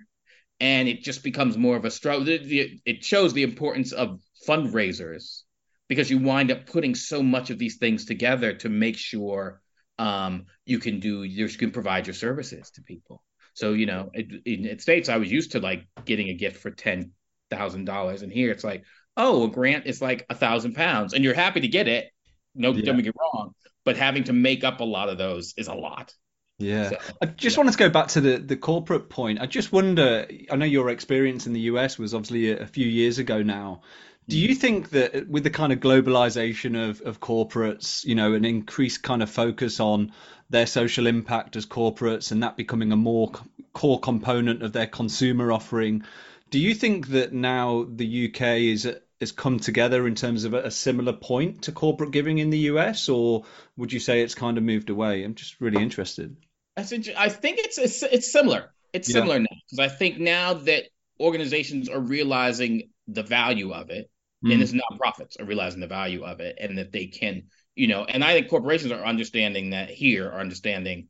and 0.61 0.89
it 0.89 1.03
just 1.03 1.23
becomes 1.25 1.59
more 1.59 1.77
of 1.77 1.85
a 1.85 1.91
struggle. 1.91 2.25
The- 2.25 2.39
the- 2.39 2.81
It 2.87 3.05
shows 3.05 3.33
the 3.35 3.43
importance 3.43 3.93
of 3.93 4.21
fundraisers 4.49 5.43
because 5.91 6.11
you 6.11 6.19
wind 6.21 6.53
up 6.53 6.67
putting 6.67 6.95
so 6.97 7.23
much 7.23 7.51
of 7.51 7.59
these 7.59 7.77
things 7.79 8.07
together 8.07 8.55
to 8.55 8.71
make 8.71 8.97
sure 8.97 9.61
um, 9.99 10.47
you 10.67 10.79
can 10.81 11.01
do 11.01 11.25
you 11.25 11.49
can 11.51 11.73
provide 11.73 12.07
your 12.07 12.15
services 12.15 12.71
to 12.73 12.83
people. 12.83 13.23
So 13.55 13.75
you 13.75 13.87
know, 13.87 14.11
it, 14.15 14.29
in 14.47 14.63
the 14.63 14.79
states, 14.79 15.11
I 15.11 15.19
was 15.19 15.31
used 15.31 15.53
to 15.53 15.61
like 15.61 15.87
getting 16.07 16.31
a 16.31 16.35
gift 16.35 16.59
for 16.63 16.71
ten 16.71 17.13
thousand 17.51 17.87
dollars, 17.87 18.23
and 18.23 18.33
here 18.33 18.53
it's 18.53 18.65
like, 18.65 18.85
oh, 19.19 19.45
a 19.45 19.51
grant 19.51 19.87
is 19.87 20.01
like 20.01 20.27
a 20.31 20.37
thousand 20.37 20.75
pounds, 20.75 21.13
and 21.15 21.25
you're 21.25 21.35
happy 21.35 21.61
to 21.63 21.69
get 21.69 21.89
it. 21.89 22.11
No, 22.55 22.73
Yeah. 22.73 22.85
don't 22.85 23.03
get 23.03 23.15
wrong, 23.21 23.55
but 23.85 23.99
having 23.99 24.25
to 24.25 24.33
make 24.33 24.65
up 24.65 24.81
a 24.81 24.85
lot 24.85 25.11
of 25.11 25.19
those 25.19 25.55
is 25.59 25.69
a 25.69 25.75
lot. 25.75 26.15
Yeah. 26.59 26.91
So, 26.91 26.99
I 27.23 27.27
just 27.27 27.57
wanted 27.57 27.73
to 27.73 27.79
go 27.79 27.89
back 27.89 28.09
to 28.09 28.21
the, 28.21 28.37
the 28.39 28.57
corporate 28.57 29.09
point. 29.09 29.41
I 29.41 29.47
just 29.47 29.73
wonder, 29.73 30.27
I 30.51 30.57
know 30.57 30.67
your 30.67 30.91
experience 30.91 31.47
in 31.47 31.55
the 31.55 31.61
US 31.63 31.99
was 31.99 32.13
obviously 32.15 32.51
a, 32.51 32.63
a 32.63 32.67
few 32.67 32.87
years 32.87 33.19
ago 33.19 33.43
now. 33.43 33.81
Do 34.31 34.39
you 34.39 34.55
think 34.55 34.91
that 34.91 35.29
with 35.29 35.45
the 35.45 35.51
kind 35.51 35.73
of 35.73 35.81
globalization 35.81 36.89
of, 36.89 37.01
of 37.03 37.21
corporates, 37.21 38.05
you 38.05 38.15
know, 38.15 38.35
an 38.35 38.45
increased 38.45 39.03
kind 39.03 39.23
of 39.23 39.31
focus 39.31 39.81
on 39.81 40.13
their 40.49 40.67
social 40.67 41.07
impact 41.07 41.57
as 41.57 41.67
corporates 41.67 42.31
and 42.31 42.43
that 42.43 42.57
becoming 42.57 42.93
a 42.93 42.97
more 42.97 43.33
core 43.73 43.99
component 43.99 44.63
of 44.63 44.73
their 44.73 44.87
consumer 44.87 45.51
offering, 45.51 46.05
do 46.51 46.59
you 46.59 46.75
think 46.75 47.09
that 47.09 47.33
now 47.33 47.87
the 47.89 48.29
UK 48.29 48.41
is 48.59 48.89
has 49.21 49.33
come 49.33 49.61
together 49.61 50.07
in 50.07 50.15
terms 50.15 50.45
of 50.45 50.55
a, 50.55 50.63
a 50.63 50.71
similar 50.71 51.13
point 51.13 51.63
to 51.63 51.73
corporate 51.73 52.11
giving 52.11 52.39
in 52.39 52.51
the 52.51 52.59
US, 52.71 53.09
or 53.09 53.45
would 53.77 53.93
you 53.93 54.01
say 54.01 54.23
it's 54.23 54.35
kind 54.35 54.57
of 54.59 54.65
moved 54.65 54.91
away? 54.91 55.25
I'm 55.25 55.35
just 55.35 55.61
really 55.61 55.83
interested. 55.83 56.37
That's 56.77 56.93
inter- 56.93 57.15
I 57.17 57.29
think 57.29 57.59
it's 57.59 57.79
it's, 57.79 58.03
it's 58.03 58.33
similar. 58.33 58.73
It's 58.93 59.09
Yeah. 59.09 59.15
similar 59.15 59.41
now 59.41 59.57
because 59.67 59.79
I 59.79 59.89
think 59.89 60.19
now 60.19 60.55
that 60.55 60.85
organizations 61.19 61.89
are 61.89 62.01
realizing 62.01 62.91
the 63.09 63.23
value 63.23 63.73
of 63.73 63.91
it, 63.91 64.09
Mm. 64.45 64.53
and 64.53 64.63
it's 64.63 64.73
nonprofits 64.73 65.41
are 65.41 65.45
realizing 65.45 65.81
the 65.81 65.87
value 65.87 66.25
of 66.25 66.41
it, 66.41 66.57
and 66.61 66.79
that 66.79 66.93
they 66.93 67.07
can, 67.07 67.45
you 67.75 67.87
know, 67.87 68.05
and 68.05 68.25
I 68.25 68.33
think 68.33 68.49
corporations 68.49 68.93
are 68.93 69.05
understanding 69.05 69.71
that 69.71 69.91
here 69.91 70.29
are 70.29 70.41
understanding 70.41 71.09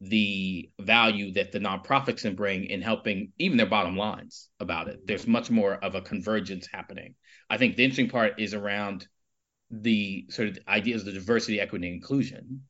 the 0.00 0.70
value 0.80 1.32
that 1.32 1.50
the 1.50 1.58
nonprofits 1.58 2.22
can 2.22 2.36
bring 2.36 2.66
in 2.66 2.80
helping 2.80 3.32
even 3.38 3.56
their 3.56 3.66
bottom 3.66 3.96
lines 3.96 4.48
about 4.60 4.86
it. 4.86 5.00
There's 5.04 5.26
much 5.26 5.50
more 5.50 5.74
of 5.74 5.96
a 5.96 6.02
convergence 6.02 6.68
happening. 6.72 7.16
I 7.50 7.58
think 7.58 7.74
the 7.74 7.82
interesting 7.82 8.08
part 8.08 8.38
is 8.38 8.54
around 8.54 9.08
the 9.70 10.26
sort 10.30 10.48
of 10.48 10.58
ideas 10.68 11.06
of 11.06 11.14
diversity, 11.14 11.60
equity, 11.60 11.88
and 11.88 11.96
inclusion 11.96 12.62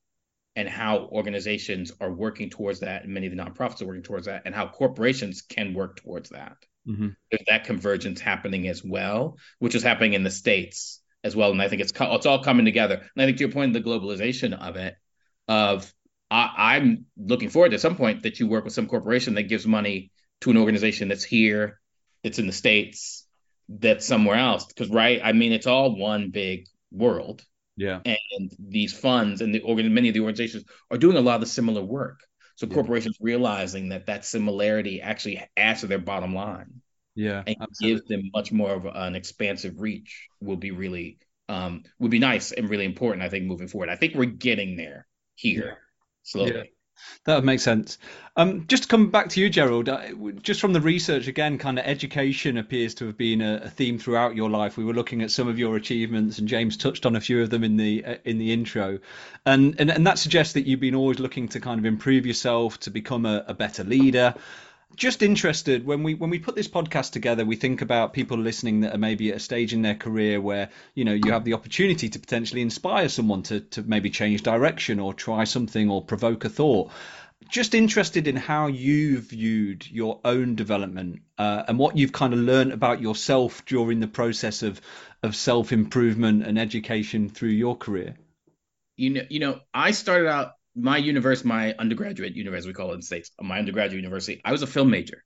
and 0.57 0.69
how 0.69 1.09
organizations 1.13 1.93
are 2.01 2.13
working 2.13 2.51
towards 2.51 2.81
that, 2.81 3.05
and 3.05 3.15
many 3.15 3.27
of 3.27 3.37
the 3.37 3.41
nonprofits 3.41 3.81
are 3.81 3.87
working 3.87 4.03
towards 4.03 4.27
that, 4.27 4.43
and 4.45 4.55
how 4.55 4.67
corporations 4.67 5.43
can 5.43 5.73
work 5.73 6.01
towards 6.01 6.31
that. 6.31 6.57
Mm-hmm. 6.89 7.09
There's 7.31 7.45
that 7.49 7.65
convergence 7.65 8.21
happening 8.21 8.67
as 8.69 8.83
well, 8.85 9.37
which 9.59 9.75
is 9.75 9.83
happening 9.83 10.15
in 10.15 10.23
the 10.23 10.31
states 10.31 11.03
as 11.25 11.37
well, 11.37 11.51
and 11.51 11.61
I 11.61 11.69
think 11.69 11.83
it's 11.83 11.93
co- 11.93 12.15
it's 12.15 12.27
all 12.27 12.43
coming 12.43 12.65
together. 12.65 12.95
And 12.95 13.23
I 13.23 13.27
think 13.27 13.39
to 13.39 13.45
your 13.45 13.53
point, 13.53 13.73
the 13.73 13.81
globalization 13.81 14.59
of 14.59 14.77
it, 14.77 14.95
of 15.49 15.93
I, 16.31 16.77
I'm 16.77 17.07
looking 17.17 17.51
forward 17.51 17.73
to 17.73 17.79
some 17.79 17.97
point 17.97 18.23
that 18.23 18.39
you 18.41 18.47
work 18.47 18.65
with 18.65 18.73
some 18.73 18.87
corporation 18.87 19.35
that 19.35 19.45
gives 19.45 19.67
money 19.67 20.13
to 20.43 20.51
an 20.51 20.57
organization 20.57 21.09
that's 21.09 21.25
here, 21.25 21.81
that's 22.23 22.39
in 22.39 22.47
the 22.47 22.53
states, 22.53 23.27
that's 23.69 24.07
somewhere 24.07 24.37
else. 24.37 24.67
Because 24.67 24.89
right, 24.89 25.21
I 25.23 25.33
mean, 25.33 25.53
it's 25.53 25.67
all 25.67 25.97
one 25.97 26.31
big 26.31 26.67
world 26.91 27.43
Yeah. 27.77 28.01
and 28.05 28.51
these 28.59 28.99
funds 28.99 29.41
and 29.43 29.55
the 29.55 29.61
organ 29.61 29.93
many 29.93 30.09
of 30.09 30.15
the 30.15 30.21
organizations 30.21 30.65
are 30.91 30.97
doing 30.97 31.17
a 31.17 31.21
lot 31.21 31.35
of 31.35 31.41
the 31.41 31.47
similar 31.47 31.83
work 31.83 32.21
so 32.59 32.67
Yeah. 32.67 32.75
corporations 32.75 33.19
realizing 33.21 33.91
that 33.91 34.07
that 34.07 34.25
similarity 34.27 35.01
actually 35.01 35.43
adds 35.57 35.81
to 35.83 35.87
their 35.89 35.99
bottom 36.01 36.35
line 36.35 36.83
Yeah. 37.15 37.45
and 37.47 37.57
absolutely. 37.61 38.01
gives 38.01 38.09
them 38.09 38.31
much 38.35 38.53
more 38.53 38.73
of 38.73 38.87
an 38.87 39.17
expansive 39.17 39.81
reach 39.81 40.29
will 40.41 40.57
be 40.59 40.73
really 40.73 41.19
um 41.49 41.85
would 41.99 42.11
be 42.11 42.19
nice 42.19 42.53
and 42.53 42.69
really 42.71 42.85
important 42.85 43.23
i 43.23 43.29
think 43.31 43.47
moving 43.47 43.69
forward 43.69 43.89
i 43.91 43.97
think 43.97 44.15
we're 44.15 44.27
getting 44.27 44.77
there 44.77 45.07
here 45.37 45.79
slowly 46.25 46.53
Yeah. 46.53 46.63
That 47.25 47.37
would 47.37 47.45
make 47.45 47.61
sense. 47.61 47.99
Um, 48.37 48.67
just 48.69 48.85
to 48.85 48.89
come 48.89 49.11
back 49.11 49.29
to 49.31 49.41
you, 49.41 49.51
Gerald, 49.51 49.89
uh, 49.89 50.01
just 50.41 50.61
from 50.61 50.73
the 50.73 50.81
research 50.81 51.27
again, 51.27 51.59
kind 51.59 51.79
of 51.79 51.85
education 51.85 52.57
appears 52.57 52.95
to 52.95 53.07
have 53.07 53.19
been 53.19 53.43
a, 53.43 53.63
a 53.65 53.69
theme 53.69 53.99
throughout 53.99 54.37
your 54.37 54.49
life. 54.49 54.77
We 54.77 54.85
were 54.85 54.95
looking 54.95 55.23
at 55.23 55.31
some 55.31 55.49
of 55.49 55.59
your 55.59 55.77
achievements, 55.77 56.39
and 56.39 56.49
James 56.49 56.77
touched 56.77 57.05
on 57.05 57.17
a 57.17 57.21
few 57.21 57.43
of 57.43 57.51
them 57.51 57.65
in 57.65 57.77
the 57.77 58.05
uh, 58.05 58.15
in 58.25 58.39
the 58.39 58.53
intro, 58.53 59.01
and, 59.45 59.75
and 59.81 59.91
and 59.91 60.07
that 60.07 60.19
suggests 60.19 60.55
that 60.55 60.67
you've 60.67 60.81
been 60.81 60.95
always 60.95 61.19
looking 61.19 61.49
to 61.49 61.61
kind 61.61 61.79
of 61.79 61.87
improve 61.87 62.27
yourself, 62.27 62.79
to 62.81 62.91
become 62.91 63.27
a, 63.27 63.45
a 63.49 63.55
better 63.55 63.85
leader. 63.85 64.35
Just 64.97 65.23
interested 65.23 65.85
when 65.87 66.03
we 66.03 66.15
when 66.15 66.31
we 66.31 66.39
put 66.41 66.57
this 66.57 66.67
podcast 66.67 67.13
together, 67.13 67.45
we 67.45 67.57
think 67.57 67.83
about 67.83 68.13
people 68.15 68.37
listening 68.39 68.81
that 68.81 68.95
are 68.95 68.99
maybe 68.99 69.31
at 69.31 69.37
a 69.37 69.41
stage 69.41 69.73
in 69.73 69.83
their 69.83 69.95
career 69.95 70.41
where 70.41 70.71
you 70.95 71.05
know 71.05 71.13
you 71.13 71.31
have 71.31 71.45
the 71.45 71.55
opportunity 71.55 72.09
to 72.09 72.19
potentially 72.19 72.63
inspire 72.63 73.09
someone 73.09 73.43
to 73.45 73.61
to 73.61 73.83
maybe 73.83 74.11
change 74.11 74.43
direction 74.43 74.99
or 74.99 75.15
try 75.15 75.45
something 75.45 75.89
or 75.89 76.03
provoke 76.05 76.45
a 76.45 76.49
thought. 76.49 76.91
Just 77.49 77.75
interested 77.75 78.27
in 78.27 78.35
how 78.37 78.67
you 78.67 79.21
viewed 79.21 79.89
your 79.89 80.21
own 80.25 80.57
development 80.57 81.23
uh, 81.39 81.63
and 81.69 81.79
what 81.79 81.97
you've 81.97 82.13
kind 82.13 82.33
of 82.35 82.41
learned 82.41 82.73
about 82.73 83.01
yourself 83.01 83.65
during 83.67 84.01
the 84.01 84.09
process 84.09 84.63
of 84.65 84.81
of 85.23 85.37
self 85.37 85.71
improvement 85.73 86.45
and 86.45 86.59
education 86.59 87.29
through 87.29 87.51
your 87.51 87.77
career. 87.77 88.17
you 88.97 89.11
know 89.11 89.23
you 89.31 89.41
know 89.41 89.61
i 89.73 89.91
started 89.93 90.29
out 90.29 90.53
my 90.79 90.97
university 90.97 91.49
my 91.49 91.75
undergraduate 91.79 92.35
university 92.35 92.71
we 92.71 92.75
call 92.75 92.91
it 92.91 92.95
in 92.95 93.01
the 93.01 93.07
states 93.07 93.31
my 93.41 93.59
undergraduate 93.59 93.97
university 93.97 94.41
i 94.45 94.53
was 94.53 94.63
a 94.63 94.67
film 94.67 94.91
major 94.91 95.25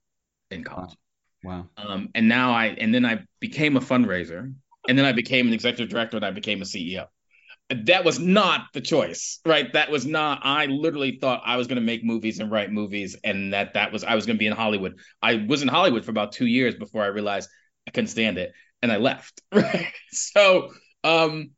in 0.51 0.63
college 0.63 0.95
Wow. 1.43 1.67
Um, 1.75 2.09
and 2.15 2.27
now 2.27 2.53
I 2.53 2.67
and 2.67 2.93
then 2.93 3.05
I 3.05 3.25
became 3.39 3.75
a 3.75 3.81
fundraiser, 3.81 4.53
and 4.87 4.97
then 4.97 5.05
I 5.05 5.11
became 5.11 5.47
an 5.47 5.53
executive 5.53 5.89
director, 5.89 6.17
and 6.17 6.25
I 6.25 6.31
became 6.31 6.61
a 6.61 6.65
CEO. 6.65 7.07
That 7.69 8.05
was 8.05 8.19
not 8.19 8.67
the 8.73 8.81
choice, 8.81 9.39
right? 9.45 9.71
That 9.73 9.91
was 9.91 10.05
not. 10.05 10.41
I 10.43 10.67
literally 10.67 11.17
thought 11.19 11.41
I 11.45 11.57
was 11.57 11.67
going 11.67 11.77
to 11.77 11.81
make 11.81 12.03
movies 12.03 12.39
and 12.39 12.49
write 12.49 12.71
movies, 12.71 13.17
and 13.23 13.53
that 13.53 13.73
that 13.73 13.91
was 13.91 14.03
I 14.03 14.15
was 14.15 14.25
going 14.25 14.37
to 14.37 14.39
be 14.39 14.47
in 14.47 14.53
Hollywood. 14.53 14.99
I 15.21 15.45
was 15.47 15.61
in 15.61 15.67
Hollywood 15.67 16.05
for 16.05 16.11
about 16.11 16.31
two 16.31 16.45
years 16.45 16.75
before 16.75 17.03
I 17.03 17.07
realized 17.07 17.49
I 17.87 17.91
couldn't 17.91 18.07
stand 18.07 18.37
it, 18.37 18.53
and 18.81 18.91
I 18.91 18.97
left. 18.97 19.41
Right. 19.53 19.91
So, 20.11 20.69
um, 21.03 21.51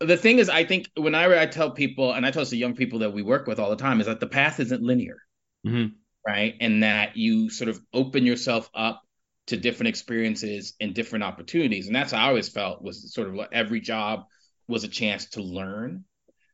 the 0.00 0.16
thing 0.16 0.38
is, 0.38 0.48
I 0.48 0.64
think 0.64 0.90
when 0.96 1.14
I 1.14 1.42
I 1.42 1.46
tell 1.46 1.70
people, 1.70 2.12
and 2.12 2.26
I 2.26 2.30
tell 2.30 2.44
the 2.44 2.56
young 2.56 2.74
people 2.74 3.00
that 3.00 3.12
we 3.12 3.22
work 3.22 3.46
with 3.46 3.58
all 3.58 3.70
the 3.70 3.76
time, 3.76 4.00
is 4.00 4.06
that 4.06 4.20
the 4.20 4.26
path 4.26 4.60
isn't 4.60 4.82
linear 4.82 5.18
hmm 5.64 5.98
right? 6.26 6.54
And 6.60 6.82
that 6.82 7.16
you 7.16 7.50
sort 7.50 7.68
of 7.68 7.80
open 7.92 8.26
yourself 8.26 8.68
up 8.74 9.02
to 9.46 9.56
different 9.56 9.88
experiences 9.88 10.74
and 10.80 10.94
different 10.94 11.24
opportunities. 11.24 11.86
And 11.86 11.94
that's 11.94 12.12
how 12.12 12.24
I 12.24 12.28
always 12.28 12.48
felt 12.48 12.82
was 12.82 13.12
sort 13.14 13.28
of 13.28 13.34
like 13.34 13.50
every 13.52 13.80
job 13.80 14.24
was 14.66 14.82
a 14.82 14.88
chance 14.88 15.26
to 15.30 15.42
learn 15.42 16.04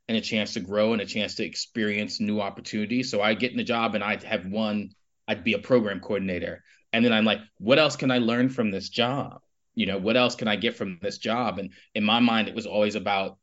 and 0.07 0.17
a 0.17 0.21
chance 0.21 0.53
to 0.53 0.59
grow 0.59 0.93
and 0.93 1.01
a 1.01 1.05
chance 1.05 1.35
to 1.35 1.45
experience 1.45 2.19
new 2.19 2.39
opportunities. 2.39 3.09
So 3.09 3.21
I 3.21 3.33
get 3.33 3.51
in 3.51 3.57
the 3.57 3.63
job 3.63 3.95
and 3.95 4.03
I'd 4.03 4.23
have 4.23 4.45
one, 4.45 4.91
I'd 5.27 5.43
be 5.43 5.53
a 5.53 5.59
program 5.59 6.01
coordinator. 6.01 6.63
And 6.91 7.03
then 7.03 7.13
I'm 7.13 7.25
like, 7.25 7.39
what 7.57 7.79
else 7.79 7.95
can 7.95 8.11
I 8.11 8.19
learn 8.19 8.49
from 8.49 8.69
this 8.69 8.89
job? 8.89 9.41
You 9.75 9.85
know, 9.87 9.97
what 9.97 10.17
else 10.17 10.35
can 10.35 10.47
I 10.47 10.55
get 10.55 10.75
from 10.75 10.99
this 11.01 11.17
job? 11.17 11.59
And 11.59 11.71
in 11.95 12.03
my 12.03 12.19
mind, 12.19 12.47
it 12.47 12.55
was 12.55 12.65
always 12.67 12.95
about 12.95 13.37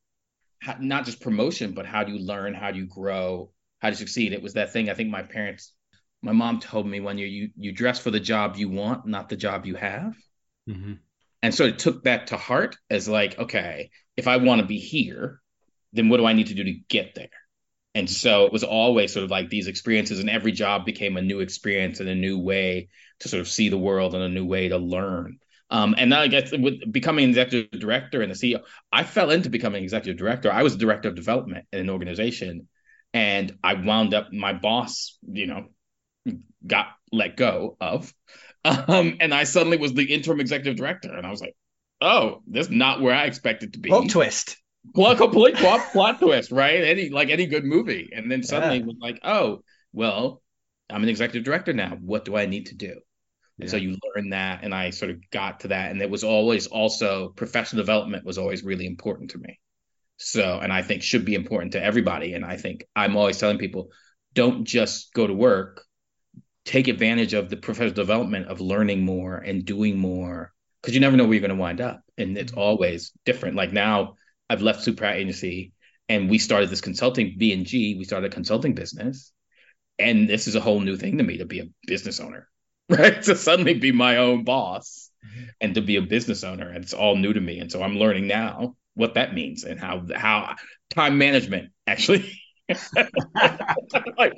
how, 0.61 0.77
not 0.81 1.05
just 1.05 1.21
promotion, 1.21 1.73
but 1.73 1.87
how 1.87 2.05
do 2.05 2.13
you 2.13 2.19
learn? 2.19 2.55
How 2.55 2.71
do 2.71 2.79
you 2.79 2.87
grow? 2.87 3.53
How 3.81 3.89
do 3.89 3.95
you 3.95 3.99
succeed? 3.99 4.33
It 4.33 4.43
was 4.43 4.55
that 4.55 4.73
thing 4.73 4.91
I 4.91 4.95
think 4.95 5.11
my 5.11 5.23
parents 5.23 5.73
my 6.23 6.33
mom 6.33 6.61
told 6.61 6.87
me 6.87 7.01
one 7.01 7.19
year 7.19 7.27
you 7.27 7.51
you 7.57 7.73
dress 7.73 7.99
for 7.99 8.11
the 8.11 8.21
job 8.21 8.57
you 8.57 8.69
want 8.69 9.07
not 9.07 9.29
the 9.29 9.37
job 9.37 9.67
you 9.67 9.75
have 9.75 10.15
hmm 10.67 10.95
and 11.43 11.55
so 11.55 11.67
I 11.67 11.71
took 11.71 12.05
that 12.05 12.29
to 12.29 12.37
heart 12.37 12.77
as 12.91 13.09
like 13.09 13.39
okay 13.39 13.91
if 14.17 14.29
i 14.29 14.37
want 14.37 14.61
to 14.61 14.67
be 14.67 14.79
here 14.79 15.41
then 15.93 16.09
what 16.09 16.19
do 16.19 16.27
i 16.27 16.33
need 16.33 16.49
to 16.49 16.55
do 16.55 16.65
to 16.65 16.81
get 16.89 17.15
there 17.15 17.29
and 17.95 18.09
so 18.09 18.47
it 18.47 18.53
was 18.53 18.65
always 18.65 19.13
sort 19.13 19.25
of 19.25 19.31
like 19.31 19.49
these 19.49 19.67
experiences 19.67 20.21
and 20.21 20.31
every 20.31 20.53
job 20.53 20.85
became 20.85 21.17
a 21.17 21.23
new 21.23 21.41
experience 21.41 22.01
and 22.01 22.09
a 22.09 22.15
new 22.15 22.39
way 22.39 22.89
to 23.21 23.29
sort 23.29 23.41
of 23.41 23.49
see 23.49 23.69
the 23.69 23.79
world 23.79 24.15
and 24.15 24.23
a 24.23 24.29
new 24.29 24.45
way 24.45 24.69
to 24.69 24.79
learn 24.79 25.39
um, 25.71 25.95
and 25.97 26.11
now 26.11 26.21
I 26.21 26.29
guess 26.29 26.53
with 26.53 26.91
becoming 26.93 27.25
an 27.25 27.31
executive 27.31 27.81
director 27.81 28.23
and 28.23 28.31
the 28.31 28.37
CEO, 28.37 28.63
I 28.93 29.05
fell 29.05 29.31
into 29.31 29.51
becoming 29.51 29.83
executive 29.83 30.19
director. 30.19 30.51
I 30.53 30.63
was 30.63 30.77
director 30.77 31.09
of 31.09 31.15
development 31.15 31.67
in 31.73 31.81
an 31.81 31.91
organization, 31.91 32.69
and 33.15 33.57
I 33.63 33.75
wound 33.75 34.15
up 34.15 34.33
my 34.33 34.53
boss, 34.53 35.19
you 35.27 35.47
know, 35.47 35.67
got 36.67 36.89
let 37.13 37.37
go 37.37 37.77
of. 37.81 38.13
Um, 38.63 39.17
and 39.21 39.33
I 39.33 39.45
suddenly 39.45 39.79
was 39.79 39.95
the 39.95 40.13
interim 40.13 40.39
executive 40.39 40.77
director. 40.77 41.11
And 41.11 41.27
I 41.27 41.31
was 41.31 41.41
like, 41.41 41.57
oh, 42.03 42.43
this 42.47 42.67
is 42.67 42.71
not 42.71 43.01
where 43.01 43.15
I 43.15 43.25
expected 43.25 43.73
to 43.73 43.79
be. 43.79 43.89
Plot 43.89 44.11
twist. 44.11 44.59
Plot, 44.95 45.17
complete 45.17 45.57
plot, 45.57 45.81
plot 45.93 46.21
twist, 46.21 46.53
right? 46.53 46.85
Any 46.85 47.09
like 47.09 47.31
any 47.31 47.47
good 47.47 47.65
movie. 47.65 48.11
And 48.15 48.31
then 48.31 48.43
suddenly 48.43 48.77
Yeah. 48.77 48.85
was 48.85 48.97
like, 49.01 49.19
oh, 49.25 49.63
well, 49.95 50.43
I'm 50.91 51.03
an 51.03 51.09
executive 51.09 51.43
director 51.43 51.73
now. 51.73 51.97
What 52.03 52.27
do 52.27 52.37
I 52.37 52.45
need 52.45 52.67
to 52.67 52.75
do? 52.75 53.01
And 53.61 53.71
so 53.71 53.77
you 53.77 53.97
learn 54.15 54.31
that, 54.31 54.61
and 54.63 54.75
I 54.75 54.91
sort 54.91 55.11
of 55.11 55.31
got 55.31 55.61
to 55.61 55.69
that. 55.69 55.91
And 55.91 56.01
it 56.01 56.11
was 56.11 56.25
always 56.25 56.67
also 56.67 57.29
professional 57.29 57.83
development 57.83 58.25
was 58.25 58.39
always 58.39 58.63
really 58.63 58.87
important 58.87 59.31
to 59.31 59.39
me. 59.39 59.59
So, 60.17 60.59
and 60.61 60.73
I 60.73 60.83
think 60.83 61.03
should 61.03 61.25
be 61.25 61.35
important 61.35 61.73
to 61.73 61.83
everybody. 61.83 62.35
And 62.35 62.45
I 62.45 62.57
think 62.57 62.85
I'm 62.95 63.17
always 63.17 63.39
telling 63.39 63.59
people, 63.59 63.89
don't 64.35 64.65
just 64.65 65.13
go 65.15 65.27
to 65.27 65.35
work. 65.35 65.85
Take 66.67 66.89
advantage 66.89 67.33
of 67.33 67.49
the 67.49 67.57
professional 67.57 67.95
development 67.95 68.49
of 68.49 68.61
learning 68.61 69.03
more 69.03 69.37
and 69.37 69.65
doing 69.65 69.99
more, 69.99 70.53
because 70.83 70.95
you 70.95 71.01
never 71.01 71.17
know 71.17 71.25
where 71.25 71.33
you're 71.33 71.41
going 71.41 71.57
to 71.57 71.61
wind 71.61 71.81
up, 71.81 72.03
and 72.19 72.37
it's 72.37 72.53
mm-hmm. 72.53 72.61
always 72.61 73.13
different. 73.25 73.57
Like 73.57 73.73
now, 73.73 74.17
I've 74.49 74.61
left 74.61 74.83
Super 74.83 75.07
Agency, 75.07 75.73
and 76.07 76.29
we 76.29 76.37
started 76.37 76.69
this 76.69 76.83
consulting 76.83 77.37
B 77.39 77.55
and 77.55 77.65
G. 77.65 77.97
We 77.97 78.05
started 78.05 78.31
a 78.31 78.35
consulting 78.35 78.75
business, 78.75 79.33
and 79.99 80.29
this 80.29 80.49
is 80.49 80.55
a 80.55 80.61
whole 80.61 80.81
new 80.81 80.99
thing 80.99 81.17
to 81.17 81.25
me 81.25 81.39
to 81.39 81.47
be 81.47 81.61
a 81.61 81.71
business 81.87 82.21
owner, 82.21 82.47
right? 82.99 83.23
To 83.23 83.37
suddenly 83.37 83.75
be 83.75 83.93
my 83.93 84.17
own 84.17 84.45
boss 84.45 85.11
and 85.61 85.75
to 85.77 85.81
be 85.81 85.97
a 85.97 86.03
business 86.03 86.43
owner, 86.45 86.73
it's 86.73 86.93
all 86.93 87.17
new 87.17 87.33
to 87.33 87.41
me. 87.41 87.61
And 87.61 87.71
so 87.71 87.83
I'm 87.83 87.97
learning 87.97 88.27
now 88.27 88.75
what 88.95 89.15
that 89.15 89.33
means 89.33 89.65
and 89.65 89.79
how 89.79 90.05
how 90.15 90.57
time 90.91 91.19
management 91.19 91.71
actually. 91.87 92.33
like, 94.19 94.35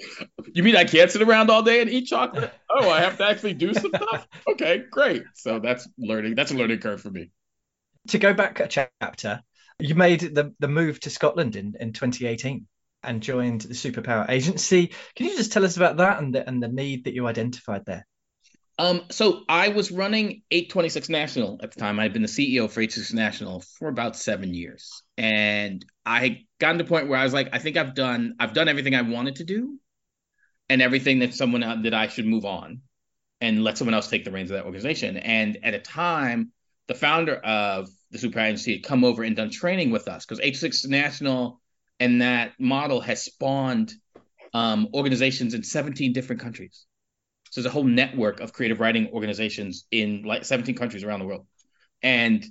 you 0.54 0.62
mean 0.62 0.76
I 0.76 0.84
can't 0.84 1.10
sit 1.10 1.22
around 1.22 1.50
all 1.50 1.62
day 1.62 1.80
and 1.80 1.90
eat 1.90 2.06
chocolate? 2.06 2.52
Oh, 2.70 2.90
I 2.90 3.00
have 3.00 3.18
to 3.18 3.26
actually 3.26 3.54
do 3.54 3.74
some 3.74 3.90
stuff. 3.94 4.26
Okay, 4.48 4.82
great. 4.90 5.22
So 5.34 5.58
that's 5.58 5.88
learning. 5.98 6.34
That's 6.34 6.50
a 6.50 6.54
learning 6.54 6.78
curve 6.78 7.00
for 7.00 7.10
me. 7.10 7.30
To 8.08 8.18
go 8.18 8.32
back 8.32 8.60
a 8.60 8.68
chapter, 8.68 9.42
you 9.78 9.94
made 9.94 10.20
the, 10.20 10.54
the 10.58 10.68
move 10.68 11.00
to 11.00 11.10
Scotland 11.10 11.56
in, 11.56 11.74
in 11.78 11.92
2018 11.92 12.66
and 13.02 13.22
joined 13.22 13.62
the 13.62 13.74
Superpower 13.74 14.28
Agency. 14.30 14.92
Can 15.14 15.26
you 15.26 15.36
just 15.36 15.52
tell 15.52 15.64
us 15.64 15.76
about 15.76 15.98
that 15.98 16.18
and 16.22 16.34
the, 16.34 16.46
and 16.46 16.62
the 16.62 16.68
need 16.68 17.04
that 17.04 17.14
you 17.14 17.26
identified 17.26 17.84
there? 17.84 18.06
Um, 18.78 19.02
so 19.10 19.42
I 19.48 19.68
was 19.68 19.90
running 19.90 20.42
826 20.50 21.08
National 21.08 21.60
at 21.62 21.72
the 21.72 21.80
time. 21.80 22.00
I'd 22.00 22.12
been 22.12 22.22
the 22.22 22.28
CEO 22.28 22.70
for 22.70 22.80
826 22.80 23.12
National 23.12 23.60
for 23.60 23.88
about 23.88 24.16
seven 24.16 24.54
years, 24.54 25.02
and 25.18 25.84
I 26.06 26.20
had 26.20 26.38
gotten 26.58 26.78
to 26.78 26.84
the 26.84 26.88
point 26.88 27.08
where 27.08 27.18
I 27.18 27.24
was 27.24 27.34
like, 27.34 27.50
I 27.52 27.58
think 27.58 27.76
I've 27.76 27.94
done, 27.94 28.34
I've 28.40 28.54
done 28.54 28.68
everything 28.68 28.94
I 28.94 29.02
wanted 29.02 29.36
to 29.36 29.44
do, 29.44 29.78
and 30.68 30.80
everything 30.80 31.18
that 31.20 31.34
someone 31.34 31.62
uh, 31.62 31.76
that 31.82 31.94
I 31.94 32.08
should 32.08 32.26
move 32.26 32.44
on, 32.44 32.80
and 33.40 33.62
let 33.62 33.76
someone 33.76 33.94
else 33.94 34.08
take 34.08 34.24
the 34.24 34.32
reins 34.32 34.50
of 34.50 34.56
that 34.56 34.64
organization. 34.64 35.16
And 35.18 35.58
at 35.62 35.74
a 35.74 35.78
time, 35.78 36.52
the 36.88 36.94
founder 36.94 37.34
of 37.36 37.88
the 38.10 38.18
Super 38.18 38.40
Agency 38.40 38.72
had 38.72 38.82
come 38.82 39.04
over 39.04 39.22
and 39.22 39.36
done 39.36 39.50
training 39.50 39.90
with 39.90 40.08
us 40.08 40.24
because 40.24 40.40
826 40.40 40.86
National 40.86 41.60
and 42.02 42.20
that 42.20 42.52
model 42.58 43.00
has 43.00 43.22
spawned 43.22 43.92
um, 44.54 44.88
organizations 44.92 45.54
in 45.54 45.62
17 45.62 46.12
different 46.12 46.42
countries. 46.42 46.84
So 47.52 47.60
there's 47.62 47.70
a 47.72 47.74
whole 47.74 47.84
network 47.84 48.40
of 48.40 48.54
creative 48.54 48.80
writing 48.80 49.10
organizations 49.12 49.86
in 49.92 50.24
like 50.24 50.44
17 50.46 50.74
countries 50.76 51.04
around 51.04 51.20
the 51.20 51.26
world. 51.26 51.46
And 52.02 52.44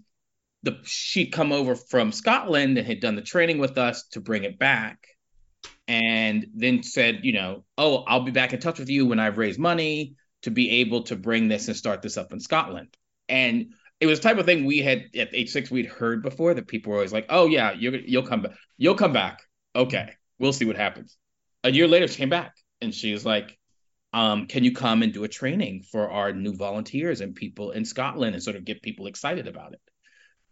the 0.64 0.80
she'd 0.86 1.34
come 1.34 1.52
over 1.54 1.76
from 1.76 2.14
Scotland 2.14 2.78
and 2.80 2.88
had 2.88 3.02
done 3.02 3.16
the 3.18 3.24
training 3.24 3.60
with 3.60 3.78
us 3.80 4.08
to 4.14 4.22
bring 4.22 4.46
it 4.46 4.60
back. 4.60 5.08
and 5.88 6.48
then 6.56 6.84
said, 6.84 7.22
you 7.24 7.34
know, 7.34 7.66
oh, 7.78 8.04
I'll 8.08 8.24
be 8.24 8.32
back 8.32 8.54
in 8.54 8.60
touch 8.60 8.80
with 8.80 8.90
you 8.90 9.08
when 9.08 9.20
I've 9.20 9.38
raised 9.38 9.60
money 9.60 10.16
to 10.44 10.52
be 10.52 10.82
able 10.82 11.04
to 11.06 11.16
bring 11.16 11.50
this 11.50 11.68
and 11.70 11.78
start 11.78 12.02
this 12.02 12.18
up 12.18 12.34
in 12.34 12.40
Scotland. 12.40 12.96
And 13.30 13.74
it 14.00 14.08
was 14.08 14.20
the 14.20 14.30
type 14.30 14.40
of 14.40 14.46
thing 14.46 14.66
we 14.66 14.80
had 14.80 15.06
at 15.16 15.34
age 15.36 15.52
six 15.52 15.72
we'd 15.72 15.86
heard 15.88 16.24
before 16.24 16.54
that 16.56 16.68
people 16.68 16.92
were 16.92 16.98
always 16.98 17.14
like, 17.14 17.28
oh 17.30 17.48
yeah, 17.48 17.74
you 17.74 17.92
you'll 18.06 18.24
come 18.28 18.44
back, 18.44 18.54
you'll 18.78 18.96
come 18.96 19.14
back. 19.14 19.42
Okay, 19.76 20.14
we'll 20.40 20.54
see 20.54 20.66
what 20.66 20.78
happens. 20.78 21.18
A 21.64 21.72
year 21.72 21.88
later, 21.88 22.08
she 22.08 22.18
came 22.18 22.30
back 22.30 22.56
and 22.82 22.94
she 22.94 23.14
was 23.14 23.26
like, 23.26 23.58
um, 24.13 24.47
can 24.47 24.63
you 24.63 24.74
come 24.74 25.04
and 25.04 25.13
do 25.13 25.24
a 25.24 25.28
training 25.28 25.84
for 25.89 26.10
our 26.10 26.34
new 26.34 26.54
volunteers 26.54 27.21
and 27.21 27.34
people 27.36 27.71
in 27.71 27.86
Scotland 27.86 28.36
and 28.36 28.43
sort 28.43 28.58
of 28.58 28.65
get 28.65 28.82
people 28.82 29.08
excited 29.08 29.47
about 29.47 29.74
it? 29.74 29.80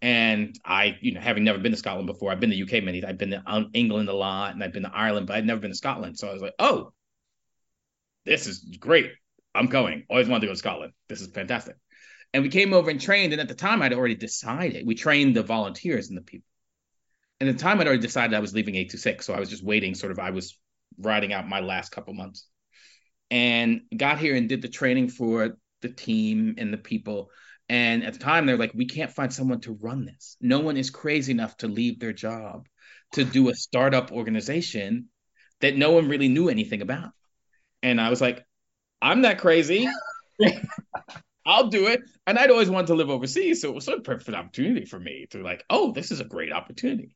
And 0.02 0.58
I, 0.64 0.98
you 1.02 1.14
know, 1.14 1.20
having 1.20 1.44
never 1.44 1.60
been 1.60 1.74
to 1.74 1.78
Scotland 1.78 2.08
before, 2.08 2.32
I've 2.32 2.40
been 2.40 2.52
to 2.52 2.64
UK 2.64 2.84
many. 2.84 3.04
I've 3.04 3.18
been 3.18 3.32
to 3.32 3.66
England 3.74 4.08
a 4.08 4.14
lot, 4.14 4.54
and 4.54 4.64
I've 4.64 4.72
been 4.72 4.84
to 4.84 4.96
Ireland, 4.96 5.28
but 5.28 5.36
I'd 5.36 5.46
never 5.46 5.60
been 5.60 5.72
to 5.72 5.78
Scotland. 5.78 6.18
So 6.18 6.30
I 6.30 6.34
was 6.34 6.42
like, 6.42 6.54
oh, 6.58 6.94
this 8.26 8.48
is 8.48 8.60
great. 8.80 9.12
I'm 9.54 9.66
going. 9.66 10.06
Always 10.10 10.30
wanted 10.30 10.42
to 10.42 10.48
go 10.48 10.54
to 10.54 10.60
Scotland. 10.60 10.94
This 11.10 11.20
is 11.20 11.28
fantastic. 11.28 11.76
And 12.34 12.44
we 12.44 12.50
came 12.50 12.74
over 12.74 12.90
and 12.90 13.02
trained. 13.02 13.34
And 13.34 13.42
at 13.42 13.50
the 13.50 13.56
time, 13.56 13.82
I'd 13.82 13.92
already 13.92 14.16
decided 14.16 14.88
we 14.88 14.96
trained 14.96 15.36
the 15.36 15.44
volunteers 15.44 16.08
and 16.08 16.18
the 16.18 16.22
people. 16.22 16.46
And 17.42 17.50
at 17.50 17.58
the 17.58 17.62
time, 17.62 17.82
I'd 17.82 17.88
already 17.88 18.02
decided 18.02 18.36
I 18.36 18.40
was 18.40 18.54
leaving 18.54 18.76
826. 18.76 19.26
So 19.26 19.34
I 19.34 19.40
was 19.40 19.50
just 19.50 19.64
waiting, 19.66 19.96
sort 19.96 20.14
of, 20.14 20.20
I 20.20 20.30
was 20.30 20.58
riding 20.98 21.34
out 21.34 21.48
my 21.48 21.60
last 21.60 21.92
couple 21.92 22.14
months 22.14 22.46
and 23.32 23.82
got 23.96 24.20
here 24.20 24.36
and 24.36 24.50
did 24.50 24.62
the 24.62 24.68
training 24.68 25.10
for 25.10 25.58
the 25.82 25.90
team 25.90 26.56
and 26.58 26.74
the 26.74 26.78
people. 26.78 27.30
And 27.68 28.04
at 28.04 28.14
the 28.14 28.20
time, 28.20 28.46
they're 28.46 28.58
like, 28.58 28.74
we 28.74 28.86
can't 28.86 29.12
find 29.12 29.32
someone 29.32 29.62
to 29.62 29.78
run 29.80 30.06
this. 30.06 30.36
No 30.42 30.60
one 30.60 30.78
is 30.78 30.90
crazy 30.90 31.32
enough 31.32 31.56
to 31.58 31.68
leave 31.68 32.00
their 32.00 32.14
job 32.14 32.68
to 33.14 33.24
do 33.24 33.50
a 33.50 33.56
startup 33.56 34.12
organization 34.12 35.10
that 35.62 35.78
no 35.78 35.92
one 35.92 36.10
really 36.10 36.30
knew 36.30 36.50
anything 36.50 36.82
about. 36.82 37.12
And 37.84 38.00
I 38.00 38.10
was 38.10 38.22
like, 38.22 38.46
I'm 39.02 39.22
not 39.22 39.38
crazy. 39.38 39.88
I'll 41.46 41.68
do 41.68 41.88
it. 41.88 42.02
And 42.28 42.38
I'd 42.38 42.52
always 42.52 42.70
wanted 42.70 42.88
to 42.88 42.96
live 42.96 43.10
overseas. 43.10 43.62
So 43.62 43.70
it 43.70 43.76
was 43.76 43.86
sort 43.86 43.98
of 43.98 44.04
perfect 44.04 44.38
opportunity 44.38 44.86
for 44.86 45.00
me 45.00 45.28
to 45.32 45.42
like, 45.44 45.64
oh, 45.70 45.92
this 45.92 46.12
is 46.12 46.20
a 46.20 46.26
great 46.26 46.52
opportunity. 46.52 47.16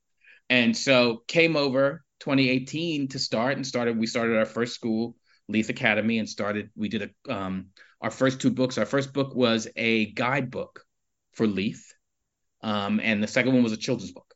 And 0.49 0.75
so 0.75 1.23
came 1.27 1.55
over 1.55 2.03
2018 2.19 3.09
to 3.09 3.19
start 3.19 3.55
and 3.55 3.65
started, 3.65 3.97
we 3.97 4.07
started 4.07 4.37
our 4.37 4.45
first 4.45 4.73
school, 4.73 5.15
Leith 5.47 5.69
Academy, 5.69 6.19
and 6.19 6.29
started, 6.29 6.69
we 6.75 6.89
did 6.89 7.11
a, 7.27 7.33
um, 7.33 7.67
our 8.01 8.11
first 8.11 8.39
two 8.39 8.51
books. 8.51 8.77
Our 8.77 8.85
first 8.85 9.13
book 9.13 9.35
was 9.35 9.67
a 9.75 10.11
guidebook 10.11 10.83
for 11.33 11.47
Leith. 11.47 11.93
Um, 12.61 12.99
and 13.01 13.21
the 13.21 13.27
second 13.27 13.53
one 13.53 13.63
was 13.63 13.73
a 13.73 13.77
children's 13.77 14.11
book. 14.11 14.33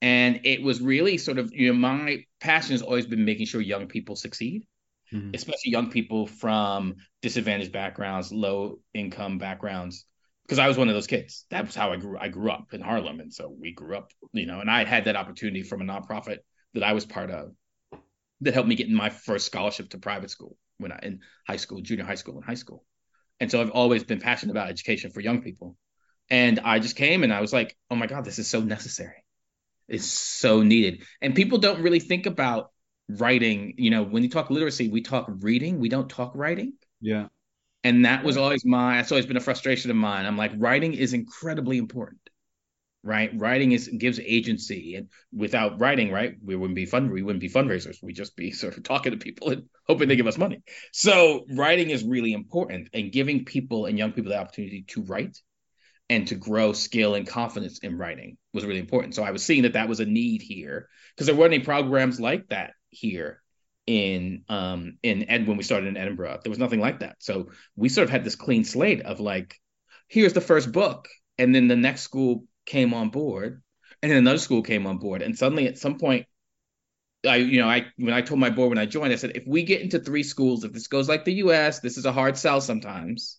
And 0.00 0.40
it 0.44 0.62
was 0.62 0.80
really 0.80 1.18
sort 1.18 1.38
of, 1.38 1.52
you 1.52 1.72
know, 1.72 1.78
my 1.78 2.24
passion 2.40 2.72
has 2.72 2.82
always 2.82 3.06
been 3.06 3.24
making 3.24 3.46
sure 3.46 3.60
young 3.60 3.86
people 3.86 4.16
succeed 4.16 4.66
mm-hmm. 5.12 5.30
especially 5.34 5.70
young 5.70 5.90
people 5.90 6.26
from 6.26 6.96
disadvantaged 7.20 7.72
backgrounds, 7.72 8.32
low 8.32 8.78
income 8.94 9.38
backgrounds. 9.38 10.06
Because 10.44 10.58
I 10.58 10.68
was 10.68 10.76
one 10.76 10.88
of 10.88 10.94
those 10.94 11.06
kids. 11.06 11.46
That 11.50 11.66
was 11.66 11.74
how 11.74 11.92
I 11.92 11.96
grew. 11.96 12.18
I 12.18 12.28
grew 12.28 12.50
up 12.50 12.74
in 12.74 12.80
Harlem, 12.80 13.20
and 13.20 13.32
so 13.32 13.54
we 13.58 13.72
grew 13.72 13.96
up, 13.96 14.10
you 14.32 14.44
know. 14.44 14.58
And 14.58 14.68
I 14.68 14.84
had 14.84 15.04
that 15.04 15.14
opportunity 15.14 15.62
from 15.62 15.80
a 15.80 15.84
nonprofit 15.84 16.38
that 16.74 16.82
I 16.82 16.94
was 16.94 17.06
part 17.06 17.30
of, 17.30 17.52
that 18.42 18.54
helped 18.54 18.68
me 18.68 18.74
get 18.74 18.88
in 18.88 18.94
my 18.94 19.10
first 19.10 19.46
scholarship 19.46 19.90
to 19.90 19.98
private 19.98 20.30
school 20.30 20.56
when 20.78 20.92
I 20.92 20.98
in 21.02 21.20
high 21.46 21.56
school, 21.56 21.80
junior 21.80 22.04
high 22.04 22.16
school, 22.16 22.36
and 22.36 22.44
high 22.44 22.54
school. 22.54 22.84
And 23.40 23.50
so 23.50 23.60
I've 23.60 23.70
always 23.70 24.04
been 24.04 24.20
passionate 24.20 24.52
about 24.52 24.68
education 24.68 25.10
for 25.10 25.20
young 25.20 25.42
people. 25.42 25.76
And 26.30 26.60
I 26.60 26.78
just 26.78 26.96
came 26.96 27.24
and 27.24 27.32
I 27.32 27.40
was 27.40 27.52
like, 27.52 27.76
oh 27.90 27.96
my 27.96 28.06
God, 28.06 28.24
this 28.24 28.38
is 28.38 28.48
so 28.48 28.60
necessary. 28.60 29.24
It's 29.88 30.06
so 30.06 30.62
needed. 30.62 31.02
And 31.20 31.34
people 31.34 31.58
don't 31.58 31.82
really 31.82 32.00
think 32.00 32.26
about 32.26 32.70
writing 33.08 33.74
you 33.78 33.90
know 33.90 34.02
when 34.02 34.22
you 34.22 34.28
talk 34.28 34.50
literacy 34.50 34.88
we 34.88 35.02
talk 35.02 35.26
reading 35.40 35.78
we 35.78 35.88
don't 35.88 36.08
talk 36.08 36.32
writing 36.34 36.72
yeah 37.00 37.26
and 37.84 38.04
that 38.04 38.24
was 38.24 38.36
always 38.36 38.64
my 38.64 39.00
it's 39.00 39.12
always 39.12 39.26
been 39.26 39.36
a 39.36 39.40
frustration 39.40 39.90
of 39.90 39.96
mine 39.96 40.24
i'm 40.24 40.36
like 40.36 40.52
writing 40.56 40.94
is 40.94 41.12
incredibly 41.12 41.78
important 41.78 42.20
right 43.02 43.30
writing 43.36 43.72
is 43.72 43.88
gives 43.88 44.20
agency 44.20 44.94
and 44.94 45.08
without 45.32 45.80
writing 45.80 46.12
right 46.12 46.36
we 46.42 46.54
wouldn't 46.54 46.76
be 46.76 46.86
fund 46.86 47.10
we 47.10 47.22
wouldn't 47.22 47.40
be 47.40 47.48
fundraisers 47.48 47.96
we'd 48.02 48.16
just 48.16 48.36
be 48.36 48.50
sort 48.62 48.76
of 48.76 48.82
talking 48.82 49.12
to 49.12 49.18
people 49.18 49.50
and 49.50 49.64
hoping 49.86 50.08
they 50.08 50.16
give 50.16 50.26
us 50.26 50.38
money 50.38 50.62
so 50.92 51.44
writing 51.50 51.90
is 51.90 52.04
really 52.04 52.32
important 52.32 52.88
and 52.94 53.12
giving 53.12 53.44
people 53.44 53.86
and 53.86 53.98
young 53.98 54.12
people 54.12 54.30
the 54.30 54.38
opportunity 54.38 54.84
to 54.86 55.02
write 55.02 55.36
and 56.08 56.28
to 56.28 56.34
grow 56.34 56.72
skill 56.72 57.14
and 57.14 57.26
confidence 57.26 57.78
in 57.80 57.98
writing 57.98 58.36
was 58.52 58.64
really 58.64 58.80
important 58.80 59.14
so 59.14 59.22
i 59.22 59.30
was 59.30 59.44
seeing 59.44 59.62
that 59.62 59.74
that 59.74 59.88
was 59.88 60.00
a 60.00 60.06
need 60.06 60.42
here 60.42 60.88
because 61.14 61.26
there 61.26 61.36
weren't 61.36 61.54
any 61.54 61.64
programs 61.64 62.20
like 62.20 62.46
that 62.48 62.72
here 62.90 63.42
in 63.86 64.44
um 64.48 64.98
in 65.02 65.28
Ed 65.28 65.46
when 65.46 65.56
we 65.56 65.62
started 65.62 65.88
in 65.88 65.96
Edinburgh. 65.96 66.40
There 66.42 66.50
was 66.50 66.58
nothing 66.58 66.80
like 66.80 67.00
that. 67.00 67.16
So 67.18 67.50
we 67.76 67.88
sort 67.88 68.04
of 68.04 68.10
had 68.10 68.24
this 68.24 68.36
clean 68.36 68.64
slate 68.64 69.02
of 69.02 69.20
like, 69.20 69.56
here's 70.08 70.34
the 70.34 70.40
first 70.40 70.70
book, 70.70 71.08
and 71.38 71.54
then 71.54 71.68
the 71.68 71.76
next 71.76 72.02
school 72.02 72.44
came 72.66 72.94
on 72.94 73.10
board, 73.10 73.62
and 74.02 74.10
then 74.10 74.18
another 74.18 74.38
school 74.38 74.62
came 74.62 74.86
on 74.86 74.98
board, 74.98 75.22
and 75.22 75.36
suddenly 75.36 75.66
at 75.66 75.78
some 75.78 75.98
point. 75.98 76.26
I, 77.24 77.36
you 77.36 77.60
know, 77.60 77.68
I 77.68 77.86
when 77.98 78.12
I 78.12 78.20
told 78.20 78.40
my 78.40 78.50
board 78.50 78.70
when 78.70 78.78
I 78.78 78.86
joined, 78.86 79.12
I 79.12 79.16
said 79.16 79.36
if 79.36 79.44
we 79.46 79.62
get 79.62 79.80
into 79.80 80.00
three 80.00 80.24
schools, 80.24 80.64
if 80.64 80.72
this 80.72 80.88
goes 80.88 81.08
like 81.08 81.24
the 81.24 81.34
U.S., 81.34 81.78
this 81.78 81.96
is 81.96 82.04
a 82.04 82.10
hard 82.10 82.36
sell 82.36 82.60
sometimes. 82.60 83.38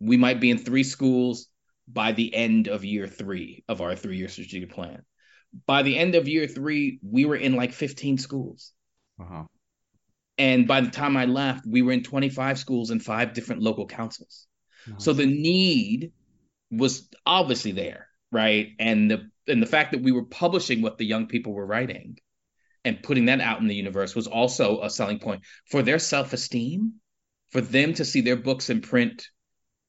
We 0.00 0.16
might 0.16 0.40
be 0.40 0.50
in 0.50 0.58
three 0.58 0.82
schools 0.82 1.46
by 1.86 2.12
the 2.12 2.34
end 2.34 2.68
of 2.68 2.84
year 2.84 3.06
three 3.06 3.64
of 3.68 3.80
our 3.80 3.94
three-year 3.94 4.28
strategic 4.28 4.72
plan. 4.72 5.02
By 5.66 5.82
the 5.82 5.98
end 5.98 6.14
of 6.14 6.28
year 6.28 6.46
three, 6.46 6.98
we 7.02 7.24
were 7.24 7.36
in 7.36 7.54
like 7.54 7.72
15 7.72 8.18
schools. 8.18 8.72
Uh-huh. 9.20 9.44
And 10.38 10.66
by 10.66 10.80
the 10.80 10.90
time 10.90 11.16
I 11.16 11.26
left, 11.26 11.66
we 11.66 11.82
were 11.82 11.92
in 11.92 12.02
25 12.02 12.58
schools 12.58 12.90
and 12.90 13.02
five 13.02 13.34
different 13.34 13.62
local 13.62 13.86
councils. 13.86 14.46
Nice. 14.86 15.04
So 15.04 15.12
the 15.12 15.26
need 15.26 16.12
was 16.70 17.08
obviously 17.26 17.72
there, 17.72 18.08
right? 18.32 18.70
And 18.78 19.10
the 19.10 19.30
and 19.46 19.62
the 19.62 19.66
fact 19.66 19.92
that 19.92 20.02
we 20.02 20.12
were 20.12 20.24
publishing 20.24 20.82
what 20.82 20.98
the 20.98 21.06
young 21.06 21.26
people 21.26 21.52
were 21.52 21.66
writing 21.66 22.18
and 22.84 23.02
putting 23.02 23.26
that 23.26 23.40
out 23.40 23.60
in 23.60 23.68
the 23.68 23.74
universe 23.74 24.14
was 24.14 24.26
also 24.26 24.82
a 24.82 24.90
selling 24.90 25.18
point 25.18 25.42
for 25.70 25.82
their 25.82 25.98
self-esteem, 25.98 26.94
for 27.50 27.60
them 27.60 27.94
to 27.94 28.04
see 28.04 28.20
their 28.20 28.36
books 28.36 28.70
in 28.70 28.80
print 28.80 29.26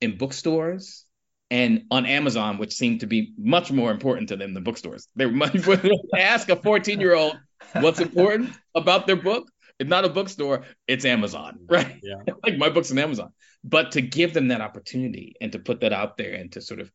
in 0.01 0.17
bookstores 0.17 1.06
and 1.49 1.84
on 1.91 2.06
Amazon, 2.06 2.58
which 2.58 2.73
seemed 2.73 3.01
to 3.01 3.08
be 3.08 3.34
much 3.38 3.71
more 3.71 3.91
important 3.91 4.29
to 4.29 4.36
them 4.36 4.53
than 4.53 4.63
bookstores. 4.63 5.08
They 5.15 5.25
ask 6.17 6.49
a 6.49 6.56
14 6.56 6.99
year 6.99 7.15
old 7.15 7.38
what's 7.73 7.99
important 7.99 8.51
about 8.75 9.08
their 9.08 9.15
book. 9.15 9.47
It's 9.79 9.89
not 9.89 10.06
a 10.06 10.10
bookstore, 10.10 10.65
it's 10.88 11.06
Amazon, 11.06 11.60
right? 11.69 11.99
Yeah. 12.03 12.34
like 12.43 12.58
my 12.58 12.69
book's 12.69 12.91
on 12.91 12.99
Amazon. 12.99 13.29
But 13.63 13.93
to 13.93 14.01
give 14.01 14.34
them 14.34 14.49
that 14.49 14.62
opportunity 14.62 15.36
and 15.41 15.51
to 15.53 15.60
put 15.60 15.82
that 15.82 15.93
out 15.93 16.17
there 16.17 16.34
and 16.34 16.51
to 16.53 16.62
sort 16.62 16.79
of 16.79 16.91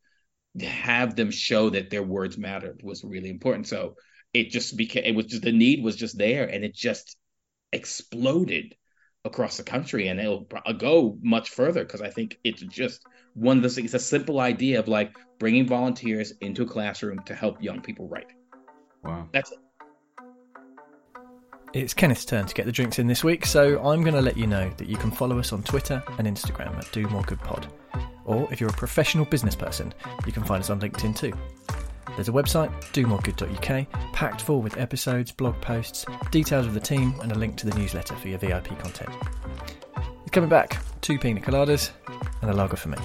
have 0.61 1.15
them 1.15 1.31
show 1.31 1.69
that 1.69 1.89
their 1.89 2.03
words 2.03 2.37
mattered 2.37 2.81
was 2.83 3.03
really 3.03 3.29
important. 3.29 3.67
So 3.67 3.95
it 4.33 4.49
just 4.51 4.77
became 4.77 5.03
it 5.05 5.15
was 5.15 5.25
just 5.25 5.43
the 5.43 5.51
need 5.51 5.83
was 5.83 5.95
just 5.95 6.17
there 6.17 6.45
and 6.45 6.63
it 6.63 6.73
just 6.73 7.17
exploded 7.71 8.75
across 9.25 9.57
the 9.57 9.63
country 9.63 10.07
and 10.07 10.19
it'll 10.19 10.47
uh, 10.65 10.71
go 10.71 11.17
much 11.21 11.49
further 11.49 11.83
because 11.83 12.01
I 12.01 12.09
think 12.09 12.37
it's 12.43 12.61
just 12.61 13.03
one 13.33 13.57
of 13.57 13.63
the 13.63 13.69
things. 13.69 13.93
It's 13.93 14.03
a 14.03 14.07
simple 14.07 14.39
idea 14.39 14.79
of 14.79 14.87
like 14.87 15.13
bringing 15.39 15.67
volunteers 15.67 16.33
into 16.41 16.63
a 16.63 16.65
classroom 16.65 17.19
to 17.25 17.35
help 17.35 17.61
young 17.61 17.81
people 17.81 18.07
write. 18.07 18.31
Wow, 19.03 19.27
that's 19.33 19.51
it. 19.51 19.59
It's 21.71 21.93
Kenneth's 21.93 22.25
turn 22.25 22.47
to 22.47 22.53
get 22.55 22.65
the 22.65 22.71
drinks 22.71 22.97
in 22.97 23.05
this 23.05 23.23
week, 23.23 23.45
so 23.45 23.79
I'm 23.87 24.01
going 24.01 24.15
to 24.15 24.21
let 24.21 24.37
you 24.37 24.47
know 24.47 24.71
that 24.77 24.87
you 24.87 24.97
can 24.97 25.11
follow 25.11 25.37
us 25.37 25.53
on 25.53 25.61
Twitter 25.61 26.01
and 26.17 26.27
Instagram 26.27 26.75
at 26.79 26.91
Do 26.91 27.07
More 27.09 27.21
Good 27.21 27.39
Pod. 27.41 27.71
Or 28.29 28.47
if 28.51 28.61
you're 28.61 28.69
a 28.69 28.73
professional 28.73 29.25
business 29.25 29.55
person, 29.55 29.91
you 30.27 30.31
can 30.31 30.43
find 30.43 30.61
us 30.61 30.69
on 30.69 30.79
LinkedIn 30.79 31.15
too. 31.15 31.33
There's 32.15 32.29
a 32.29 32.31
website, 32.31 32.69
domoregood.uk, 32.93 34.13
packed 34.13 34.41
full 34.41 34.61
with 34.61 34.77
episodes, 34.77 35.31
blog 35.31 35.59
posts, 35.61 36.05
details 36.29 36.67
of 36.67 36.75
the 36.75 36.79
team, 36.79 37.15
and 37.23 37.31
a 37.31 37.35
link 37.35 37.55
to 37.57 37.65
the 37.65 37.75
newsletter 37.77 38.15
for 38.15 38.27
your 38.27 38.37
VIP 38.37 38.67
content. 38.79 39.09
It's 40.21 40.31
coming 40.31 40.49
back 40.49 40.77
two 41.01 41.17
pina 41.17 41.41
coladas 41.41 41.89
and 42.43 42.51
a 42.51 42.53
lager 42.53 42.75
for 42.75 42.89
me. 42.89 42.97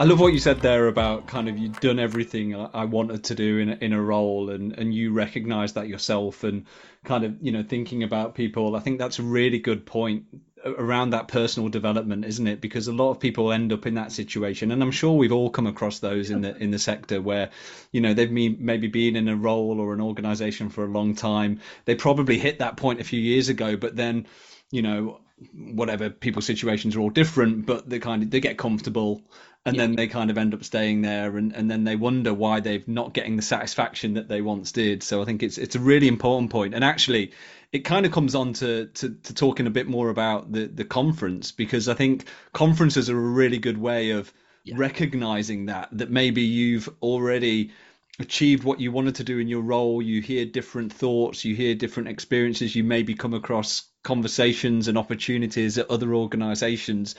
I 0.00 0.04
love 0.04 0.18
what 0.18 0.32
you 0.32 0.38
said 0.40 0.60
there 0.60 0.88
about 0.88 1.26
kind 1.28 1.48
of 1.48 1.56
you've 1.58 1.78
done 1.78 2.00
everything 2.00 2.56
I 2.56 2.86
wanted 2.86 3.22
to 3.24 3.34
do 3.34 3.58
in 3.58 3.68
a, 3.68 3.74
in 3.82 3.92
a 3.92 4.02
role, 4.02 4.50
and 4.50 4.72
and 4.72 4.94
you 4.94 5.12
recognise 5.12 5.74
that 5.74 5.88
yourself, 5.88 6.42
and 6.42 6.64
kind 7.04 7.22
of 7.22 7.36
you 7.42 7.52
know 7.52 7.62
thinking 7.62 8.02
about 8.02 8.34
people. 8.34 8.74
I 8.74 8.80
think 8.80 8.98
that's 8.98 9.18
a 9.18 9.22
really 9.22 9.58
good 9.58 9.84
point 9.84 10.24
around 10.64 11.10
that 11.10 11.28
personal 11.28 11.68
development, 11.68 12.24
isn't 12.24 12.46
it? 12.46 12.60
Because 12.60 12.88
a 12.88 12.92
lot 12.92 13.10
of 13.10 13.20
people 13.20 13.52
end 13.52 13.72
up 13.72 13.86
in 13.86 13.94
that 13.94 14.12
situation, 14.12 14.70
and 14.70 14.82
I'm 14.82 14.90
sure 14.90 15.16
we've 15.16 15.32
all 15.32 15.50
come 15.50 15.66
across 15.66 15.98
those 16.00 16.30
in 16.30 16.40
the 16.42 16.56
in 16.56 16.70
the 16.70 16.78
sector 16.78 17.20
where, 17.20 17.50
you 17.92 18.00
know, 18.00 18.14
they've 18.14 18.32
been, 18.32 18.56
maybe 18.60 18.88
been 18.88 19.16
in 19.16 19.28
a 19.28 19.36
role 19.36 19.80
or 19.80 19.92
an 19.94 20.00
organisation 20.00 20.68
for 20.68 20.84
a 20.84 20.88
long 20.88 21.14
time. 21.14 21.60
They 21.84 21.94
probably 21.94 22.38
hit 22.38 22.58
that 22.58 22.76
point 22.76 23.00
a 23.00 23.04
few 23.04 23.20
years 23.20 23.48
ago, 23.48 23.76
but 23.76 23.96
then, 23.96 24.26
you 24.70 24.82
know, 24.82 25.20
whatever 25.54 26.10
people's 26.10 26.44
situations 26.46 26.96
are 26.96 27.00
all 27.00 27.10
different, 27.10 27.66
but 27.66 27.88
they 27.88 27.98
kind 27.98 28.22
of 28.22 28.30
they 28.30 28.40
get 28.40 28.58
comfortable 28.58 29.22
and 29.66 29.76
Yeah. 29.76 29.82
then 29.82 29.94
they 29.94 30.06
kind 30.06 30.30
of 30.30 30.38
end 30.38 30.54
up 30.54 30.64
staying 30.64 31.02
there 31.02 31.36
and, 31.36 31.52
and 31.54 31.70
then 31.70 31.84
they 31.84 31.96
wonder 31.96 32.32
why 32.32 32.60
they've 32.60 32.86
not 32.88 33.12
getting 33.12 33.36
the 33.36 33.42
satisfaction 33.42 34.14
that 34.14 34.28
they 34.28 34.40
once 34.40 34.72
did 34.72 35.02
so 35.02 35.20
i 35.20 35.24
think 35.26 35.42
it's 35.42 35.58
it's 35.58 35.76
a 35.76 35.80
really 35.80 36.08
important 36.08 36.50
point 36.50 36.74
and 36.74 36.82
actually 36.82 37.32
it 37.72 37.80
kind 37.80 38.04
of 38.04 38.10
comes 38.10 38.34
on 38.34 38.52
to, 38.54 38.86
to, 38.86 39.10
to 39.10 39.34
talking 39.34 39.66
a 39.68 39.70
bit 39.70 39.86
more 39.86 40.08
about 40.10 40.50
the, 40.50 40.66
the 40.66 40.84
conference 40.84 41.52
because 41.52 41.88
i 41.88 41.94
think 41.94 42.24
conferences 42.52 43.08
are 43.10 43.18
a 43.18 43.20
really 43.20 43.58
good 43.58 43.78
way 43.78 44.10
of 44.10 44.32
Yeah. 44.64 44.74
recognizing 44.78 45.66
that 45.66 45.88
that 45.92 46.10
maybe 46.10 46.42
you've 46.42 46.88
already 47.00 47.70
achieved 48.18 48.64
what 48.64 48.80
you 48.80 48.92
wanted 48.92 49.14
to 49.14 49.24
do 49.24 49.38
in 49.38 49.48
your 49.48 49.62
role 49.62 50.02
you 50.02 50.20
hear 50.20 50.44
different 50.44 50.92
thoughts 50.92 51.44
you 51.44 51.54
hear 51.54 51.74
different 51.74 52.08
experiences 52.08 52.74
you 52.76 52.84
maybe 52.84 53.14
come 53.14 53.32
across 53.34 53.88
conversations 54.02 54.88
and 54.88 54.98
opportunities 54.98 55.78
at 55.78 55.90
other 55.90 56.14
organizations 56.14 57.14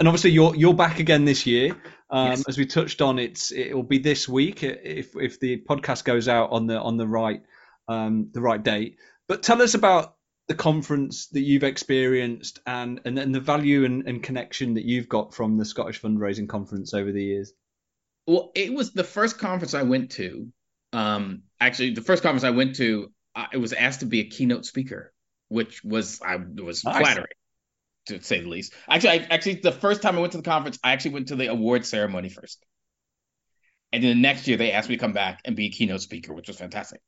and 0.00 0.08
obviously 0.08 0.30
you're 0.30 0.54
you're 0.56 0.74
back 0.74 0.98
again 0.98 1.24
this 1.24 1.46
year 1.46 1.76
um, 2.10 2.28
Yes. 2.30 2.44
as 2.48 2.58
we 2.58 2.66
touched 2.66 3.00
on 3.02 3.18
it's 3.18 3.52
it 3.52 3.72
will 3.74 3.82
be 3.84 3.98
this 3.98 4.28
week 4.28 4.62
if 4.64 5.14
if 5.16 5.38
the 5.38 5.62
podcast 5.68 6.04
goes 6.04 6.26
out 6.28 6.50
on 6.50 6.66
the 6.66 6.78
on 6.80 6.96
the 6.96 7.06
right 7.06 7.42
um, 7.88 8.30
the 8.32 8.40
right 8.40 8.62
date 8.62 8.96
but 9.28 9.42
tell 9.42 9.62
us 9.62 9.74
about 9.74 10.16
the 10.48 10.54
conference 10.54 11.28
that 11.28 11.40
you've 11.40 11.64
experienced 11.64 12.58
and 12.66 13.00
and, 13.04 13.18
and 13.18 13.34
the 13.34 13.40
value 13.40 13.84
and, 13.84 14.06
and 14.08 14.22
connection 14.22 14.74
that 14.74 14.84
you've 14.84 15.08
got 15.08 15.34
from 15.34 15.56
the 15.56 15.64
Scottish 15.64 16.00
fundraising 16.02 16.48
conference 16.48 16.94
over 16.94 17.12
the 17.12 17.22
years 17.22 17.52
Well, 18.26 18.50
it 18.54 18.72
was 18.72 18.92
the 18.92 19.04
first 19.04 19.38
conference 19.38 19.74
I 19.74 19.82
went 19.82 20.12
to. 20.12 20.52
Um, 20.92 21.42
actually, 21.60 21.94
the 21.94 22.02
first 22.02 22.22
conference 22.22 22.44
I 22.44 22.50
went 22.50 22.76
to, 22.76 23.12
I 23.34 23.56
was 23.56 23.72
asked 23.72 24.00
to 24.00 24.06
be 24.06 24.20
a 24.20 24.24
keynote 24.24 24.66
speaker, 24.66 25.12
which 25.48 25.82
was 25.84 26.20
I 26.22 26.36
was 26.36 26.84
Nice. 26.84 26.98
flattering, 26.98 27.26
to 28.06 28.22
say 28.22 28.40
the 28.42 28.48
least. 28.48 28.74
Actually, 28.88 29.20
I, 29.20 29.26
actually, 29.30 29.54
the 29.56 29.72
first 29.72 30.02
time 30.02 30.16
I 30.16 30.20
went 30.20 30.32
to 30.32 30.38
the 30.38 30.44
conference, 30.44 30.78
I 30.84 30.92
actually 30.92 31.12
went 31.14 31.28
to 31.28 31.36
the 31.36 31.46
award 31.46 31.86
ceremony 31.86 32.28
first, 32.28 32.64
and 33.92 34.02
then 34.02 34.16
the 34.16 34.22
next 34.22 34.48
year 34.48 34.56
they 34.56 34.72
asked 34.72 34.88
me 34.88 34.96
to 34.96 35.00
come 35.00 35.12
back 35.12 35.40
and 35.44 35.54
be 35.54 35.66
a 35.66 35.70
keynote 35.70 36.00
speaker, 36.00 36.32
which 36.32 36.48
was 36.48 36.56
fantastic. 36.56 37.00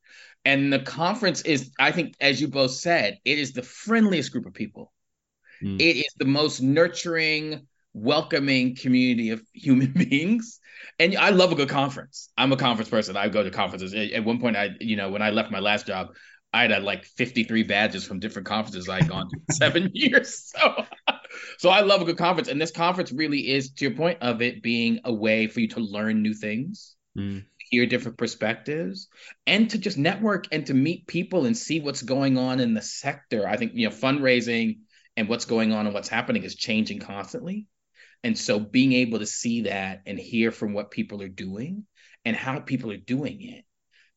And 0.45 0.73
the 0.73 0.81
conference 0.81 1.41
is, 1.43 1.71
I 1.79 1.93
think, 1.93 2.15
as 2.21 2.41
you 2.41 2.49
both 2.49 2.73
said, 2.73 3.19
it 3.25 3.39
is 3.39 3.53
the 3.53 3.63
friendliest 3.63 4.33
group 4.33 4.47
of 4.47 4.53
people. 4.53 4.93
Mm. 5.63 5.81
It 5.81 5.97
is 5.97 6.15
the 6.19 6.27
most 6.27 6.61
nurturing, 6.61 7.67
welcoming 7.95 8.77
community 8.77 9.31
of 9.31 9.43
human 9.53 9.93
beings. 9.93 10.61
And 10.99 11.17
I 11.17 11.31
love 11.31 11.53
a 11.53 11.55
good 11.55 11.71
conference. 11.71 12.29
I'm 12.37 12.53
a 12.53 12.57
conference 12.57 12.91
person. 12.91 13.17
I 13.17 13.29
go 13.29 13.43
to 13.43 13.51
conferences. 13.51 13.95
At 14.13 14.25
one 14.25 14.39
point, 14.39 14.57
I, 14.57 14.71
you 14.81 14.97
know, 14.97 15.11
when 15.11 15.23
I 15.23 15.31
left 15.31 15.51
my 15.51 15.61
last 15.61 15.87
job, 15.87 16.09
I 16.53 16.63
had 16.63 16.73
uh, 16.73 16.81
like 16.81 17.05
53 17.05 17.65
badges 17.65 18.05
from 18.05 18.21
different 18.21 18.47
conferences 18.47 18.89
I'd 18.89 19.09
gone 19.09 19.29
to 19.31 19.39
seven 19.55 19.91
years. 19.93 20.53
So, 20.55 20.85
so 21.59 21.69
I 21.69 21.81
love 21.81 22.03
a 22.03 22.05
good 22.05 22.19
conference. 22.19 22.49
And 22.49 22.61
this 22.61 22.71
conference 22.71 23.13
really 23.13 23.51
is, 23.51 23.73
to 23.73 23.85
your 23.87 23.95
point 23.95 24.19
of 24.23 24.43
it 24.43 24.63
being 24.63 25.01
a 25.05 25.13
way 25.13 25.47
for 25.47 25.61
you 25.61 25.69
to 25.69 25.81
learn 25.81 26.23
new 26.23 26.35
things 26.35 26.95
Mm. 27.17 27.45
hear 27.71 27.87
different 27.87 28.19
perspectives 28.19 29.09
and 29.47 29.71
to 29.71 29.79
just 29.79 29.97
network 29.97 30.47
and 30.51 30.67
to 30.67 30.75
meet 30.75 31.07
people 31.07 31.47
and 31.47 31.57
see 31.57 31.79
what's 31.79 32.03
going 32.03 32.37
on 32.37 32.59
in 32.59 32.75
the 32.75 32.83
sector. 32.83 33.47
I 33.47 33.57
think, 33.57 33.73
you 33.75 33.89
know, 33.89 33.95
fundraising 33.95 34.81
and 35.17 35.29
what's 35.29 35.45
going 35.45 35.73
on 35.73 35.87
and 35.87 35.95
what's 35.95 36.09
happening 36.09 36.43
is 36.43 36.57
changing 36.57 36.99
constantly. 36.99 37.67
And 38.25 38.37
so 38.37 38.59
being 38.59 38.93
able 38.95 39.21
to 39.21 39.27
see 39.27 39.63
that 39.63 40.03
and 40.07 40.19
hear 40.19 40.51
from 40.51 40.73
what 40.73 40.91
people 40.91 41.23
are 41.23 41.29
doing 41.29 41.87
and 42.25 42.35
how 42.35 42.59
people 42.59 42.91
are 42.91 42.97
doing 42.97 43.43
it 43.43 43.65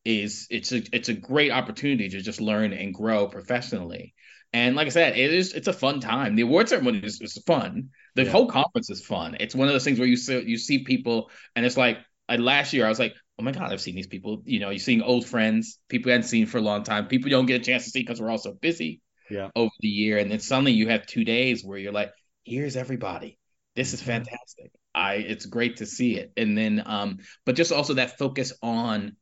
is 0.04 0.48
it's 0.50 0.72
a 0.72 0.82
it's 0.92 1.10
a 1.10 1.14
great 1.14 1.52
opportunity 1.52 2.10
to 2.10 2.22
just 2.22 2.42
learn 2.42 2.74
and 2.74 2.94
grow 2.94 3.28
professionally. 3.28 4.16
And 4.58 4.76
like 4.76 4.88
I 4.88 4.90
said, 4.90 5.18
it 5.18 5.34
is 5.34 5.54
it's 5.54 5.68
a 5.68 5.74
fun 5.74 6.00
time. 6.00 6.36
The 6.36 6.44
award 6.44 6.70
ceremony 6.70 7.00
is, 7.00 7.22
is 7.22 7.38
fun. 7.46 7.90
The 8.16 8.24
Yeah. 8.24 8.32
whole 8.32 8.48
conference 8.48 8.90
is 8.90 9.06
fun. 9.06 9.38
It's 9.40 9.56
one 9.56 9.68
of 9.68 9.74
those 9.74 9.84
things 9.84 10.00
where 10.00 10.08
you 10.08 10.18
see 10.18 10.42
you 10.44 10.58
see 10.58 10.80
people 10.84 11.30
and 11.56 11.66
it's 11.66 11.78
like 11.78 11.98
last 12.30 12.74
year 12.74 12.86
I 12.86 12.90
was 12.90 13.00
like, 13.00 13.16
oh 13.40 13.44
my 13.44 13.52
god, 13.52 13.72
I've 13.72 13.82
seen 13.82 13.96
these 13.96 14.08
people. 14.08 14.42
You 14.46 14.60
know, 14.60 14.70
you're 14.70 14.80
seeing 14.80 15.02
old 15.02 15.26
friends, 15.26 15.80
people 15.90 16.10
you 16.10 16.14
hadn't 16.14 16.28
seen 16.28 16.46
for 16.48 16.58
a 16.58 16.62
long 16.62 16.84
time, 16.84 17.08
people 17.08 17.30
you 17.30 17.36
don't 17.38 17.46
get 17.46 17.62
a 17.62 17.64
chance 17.66 17.86
to 17.86 17.90
see 17.92 18.02
because 18.02 18.20
we're 18.22 18.32
all 18.32 18.38
so 18.38 18.54
busy 18.54 19.02
Yeah. 19.30 19.50
over 19.56 19.72
the 19.82 19.88
year. 19.88 20.18
And 20.18 20.32
then 20.32 20.40
suddenly 20.40 20.74
you 20.74 20.90
have 20.90 21.06
two 21.08 21.24
days 21.24 21.64
where 21.64 21.78
you're 21.78 21.92
like, 21.94 22.14
here's 22.44 22.76
everybody. 22.78 23.38
This 23.76 23.94
is 23.94 24.02
fantastic. 24.02 24.72
I 24.96 25.16
it's 25.16 25.46
great 25.46 25.78
to 25.78 25.86
see 25.86 26.18
it. 26.18 26.32
And 26.38 26.58
then 26.58 26.84
um, 26.86 27.20
but 27.46 27.56
just 27.56 27.72
also 27.72 27.96
that 27.96 28.18
focus 28.18 28.54
on 28.64 29.16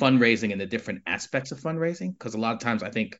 fundraising 0.00 0.52
and 0.52 0.60
the 0.60 0.66
different 0.66 1.02
aspects 1.06 1.52
of 1.52 1.60
fundraising. 1.60 2.12
Because 2.12 2.34
a 2.34 2.38
lot 2.38 2.54
of 2.54 2.60
times 2.60 2.82
I 2.82 2.90
think 2.90 3.18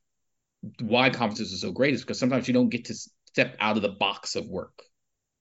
why 0.81 1.11
conferences 1.11 1.53
are 1.53 1.67
so 1.67 1.73
great 1.73 1.95
is 1.95 2.03
because 2.03 2.19
sometimes 2.19 2.49
you 2.49 2.55
don't 2.55 2.69
get 2.71 2.87
to 2.87 2.95
step 3.27 3.57
out 3.61 3.77
of 3.77 3.83
the 3.83 3.89
box 3.91 4.37
of 4.37 4.47
work. 4.49 4.83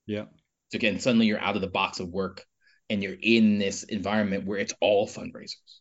Yeah. 0.06 0.26
So 0.72 0.78
again, 0.78 1.00
suddenly 1.00 1.28
you're 1.28 1.40
out 1.40 1.56
of 1.56 1.62
the 1.62 1.68
box 1.68 2.00
of 2.00 2.10
work 2.10 2.46
and 2.90 3.02
you're 3.04 3.18
in 3.20 3.58
this 3.58 3.84
environment 3.84 4.46
where 4.46 4.60
it's 4.60 4.74
all 4.82 5.08
fundraisers 5.08 5.80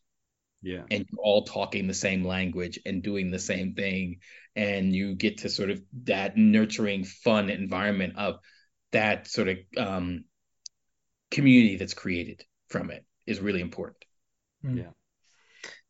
Yeah. 0.63 0.83
and 0.91 1.07
you're 1.11 1.21
all 1.23 1.45
talking 1.45 1.87
the 1.87 1.95
same 1.95 2.25
language 2.25 2.79
and 2.87 3.03
doing 3.03 3.31
the 3.31 3.39
same 3.39 3.75
thing 3.75 4.21
and 4.57 4.95
you 4.95 5.15
get 5.15 5.39
to 5.39 5.49
sort 5.49 5.71
of 5.71 5.81
that 6.05 6.37
nurturing 6.37 7.05
fun 7.05 7.51
environment 7.51 8.15
of 8.17 8.37
that 8.93 9.27
sort 9.27 9.49
of 9.49 9.59
um, 9.77 10.25
community 11.31 11.77
that's 11.77 11.95
created 11.95 12.45
from 12.69 12.91
it 12.91 13.05
is 13.27 13.41
really 13.41 13.61
important 13.61 14.05
Yeah, 14.63 14.91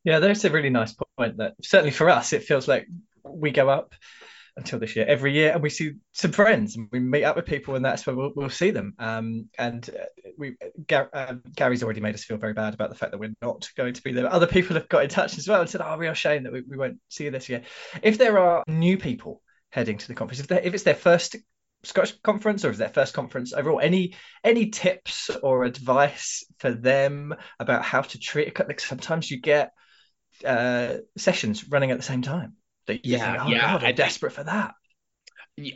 Yeah, 0.04 0.20
that's 0.20 0.44
a 0.44 0.50
really 0.50 0.70
nice 0.70 0.94
point. 1.16 1.36
That 1.38 1.54
certainly 1.62 1.90
for 1.90 2.10
us, 2.10 2.32
it 2.32 2.44
feels 2.44 2.68
like 2.68 2.86
we 3.24 3.50
go 3.50 3.68
up 3.68 3.94
until 4.56 4.78
this 4.78 4.94
year 4.94 5.04
every 5.06 5.32
year, 5.32 5.52
and 5.52 5.62
we 5.62 5.70
see 5.70 5.94
some 6.12 6.32
friends, 6.32 6.76
and 6.76 6.88
we 6.92 7.00
meet 7.00 7.24
up 7.24 7.36
with 7.36 7.46
people, 7.46 7.74
and 7.74 7.84
that's 7.84 8.06
where 8.06 8.14
we'll, 8.14 8.32
we'll 8.36 8.50
see 8.50 8.70
them. 8.70 8.94
Um, 8.98 9.48
and 9.58 9.88
uh, 9.90 10.04
we, 10.38 10.56
Gar- 10.86 11.10
um, 11.12 11.42
Gary's 11.54 11.82
already 11.82 12.00
made 12.00 12.14
us 12.14 12.24
feel 12.24 12.36
very 12.36 12.52
bad 12.52 12.74
about 12.74 12.90
the 12.90 12.96
fact 12.96 13.12
that 13.12 13.18
we're 13.18 13.34
not 13.42 13.68
going 13.76 13.94
to 13.94 14.02
be 14.02 14.12
there. 14.12 14.32
Other 14.32 14.46
people 14.46 14.74
have 14.74 14.88
got 14.88 15.02
in 15.02 15.10
touch 15.10 15.38
as 15.38 15.48
well 15.48 15.60
and 15.60 15.68
said, 15.68 15.80
"Oh, 15.80 15.96
real 15.96 16.14
shame 16.14 16.44
that 16.44 16.52
we, 16.52 16.62
we 16.62 16.76
won't 16.76 16.98
see 17.08 17.24
you 17.24 17.30
this 17.30 17.48
year." 17.48 17.62
If 18.02 18.18
there 18.18 18.38
are 18.38 18.62
new 18.68 18.96
people 18.96 19.42
heading 19.70 19.98
to 19.98 20.08
the 20.08 20.14
conference, 20.14 20.40
if, 20.40 20.50
if 20.50 20.74
it's 20.74 20.84
their 20.84 20.94
first 20.94 21.36
Scottish 21.82 22.14
conference 22.22 22.64
or 22.64 22.70
is 22.70 22.78
their 22.78 22.88
first 22.88 23.12
conference 23.12 23.52
overall, 23.52 23.80
any 23.80 24.14
any 24.42 24.70
tips 24.70 25.30
or 25.42 25.64
advice 25.64 26.44
for 26.58 26.70
them 26.70 27.34
about 27.58 27.84
how 27.84 28.02
to 28.02 28.18
treat? 28.18 28.58
Like 28.58 28.80
sometimes 28.80 29.30
you 29.30 29.40
get 29.40 29.72
uh, 30.44 30.98
sessions 31.16 31.68
running 31.68 31.90
at 31.90 31.98
the 31.98 32.04
same 32.04 32.22
time. 32.22 32.54
That 32.86 33.04
you 33.04 33.12
Yeah, 33.12 33.32
think, 33.32 33.44
oh 33.44 33.48
yeah, 33.50 33.60
god, 33.60 33.84
I'm 33.84 33.86
I- 33.88 33.92
desperate 33.92 34.32
for 34.32 34.44
that. 34.44 34.74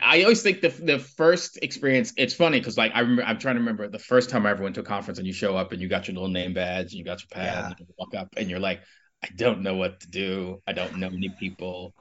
I 0.01 0.23
always 0.23 0.41
think 0.41 0.59
the 0.61 0.69
the 0.69 0.99
first 0.99 1.57
experience. 1.61 2.13
It's 2.17 2.33
funny 2.33 2.59
because 2.59 2.77
like 2.77 2.91
I 2.93 2.99
remember, 2.99 3.23
I'm 3.23 3.39
trying 3.39 3.55
to 3.55 3.59
remember 3.61 3.87
the 3.87 3.99
first 3.99 4.29
time 4.29 4.45
I 4.45 4.51
ever 4.51 4.61
went 4.63 4.75
to 4.75 4.81
a 4.81 4.83
conference 4.83 5.19
and 5.19 5.27
you 5.27 5.33
show 5.33 5.55
up 5.55 5.71
and 5.71 5.81
you 5.81 5.87
got 5.87 6.07
your 6.07 6.15
little 6.15 6.29
name 6.29 6.53
badge 6.53 6.87
and 6.91 6.93
you 6.93 7.05
got 7.05 7.21
your 7.21 7.29
pad 7.31 7.45
Yeah. 7.55 7.67
and 7.67 7.75
you 7.79 7.85
walk 7.97 8.13
up 8.13 8.27
and 8.35 8.49
you're 8.49 8.59
like, 8.59 8.81
I 9.23 9.29
don't 9.35 9.61
know 9.61 9.75
what 9.75 10.01
to 10.01 10.09
do. 10.09 10.61
I 10.67 10.73
don't 10.73 10.97
know 10.97 11.07
any 11.07 11.29
people. 11.39 11.93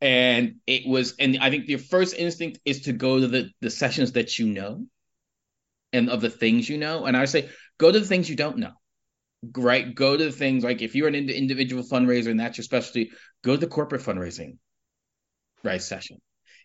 And 0.00 0.56
it 0.66 0.86
was, 0.86 1.14
and 1.18 1.38
I 1.40 1.50
think 1.50 1.68
your 1.68 1.80
first 1.80 2.14
instinct 2.16 2.60
is 2.64 2.82
to 2.82 2.92
go 2.92 3.20
to 3.20 3.26
the 3.28 3.50
the 3.60 3.70
sessions 3.70 4.12
that 4.12 4.38
you 4.38 4.46
know, 4.46 4.86
and 5.92 6.10
of 6.10 6.20
the 6.20 6.30
things 6.30 6.68
you 6.68 6.78
know. 6.78 7.06
And 7.06 7.16
I 7.16 7.24
say, 7.24 7.48
go 7.78 7.90
to 7.90 7.98
the 8.00 8.06
things 8.06 8.28
you 8.30 8.36
don't 8.36 8.58
know. 8.58 8.72
Right, 9.56 9.94
go 9.94 10.16
to 10.16 10.24
the 10.24 10.32
things 10.32 10.64
like 10.64 10.82
if 10.82 10.94
you're 10.94 11.08
an 11.08 11.14
ind- 11.14 11.30
individual 11.30 11.84
fundraiser 11.84 12.30
and 12.30 12.40
that's 12.40 12.58
your 12.58 12.64
specialty, 12.64 13.12
go 13.44 13.54
to 13.54 13.60
the 13.60 13.68
corporate 13.68 14.02
fundraising, 14.02 14.58
right 15.62 15.80
session 15.80 16.20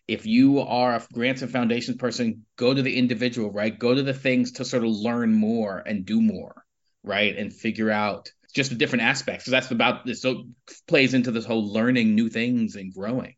if 0.06 0.26
you 0.26 0.60
are 0.60 0.96
a 0.96 1.06
grants 1.12 1.42
and 1.42 1.50
foundations 1.50 1.96
person, 1.96 2.44
go 2.56 2.74
to 2.74 2.82
the 2.82 2.96
individual, 2.96 3.50
right? 3.50 3.78
Go 3.78 3.94
to 3.94 4.02
the 4.02 4.14
things 4.14 4.52
to 4.52 4.64
sort 4.64 4.84
of 4.84 4.90
learn 4.90 5.32
more 5.32 5.78
and 5.78 6.04
do 6.04 6.20
more, 6.20 6.64
right? 7.02 7.36
And 7.36 7.52
figure 7.52 7.90
out 7.90 8.30
just 8.54 8.70
the 8.70 8.76
different 8.76 9.04
aspects. 9.04 9.44
Because 9.44 9.52
that's 9.52 9.70
about 9.70 10.04
this 10.04 10.20
so 10.20 10.44
plays 10.86 11.14
into 11.14 11.30
this 11.30 11.46
whole 11.46 11.72
learning 11.72 12.14
new 12.14 12.28
things 12.28 12.76
and 12.76 12.92
growing. 12.92 13.34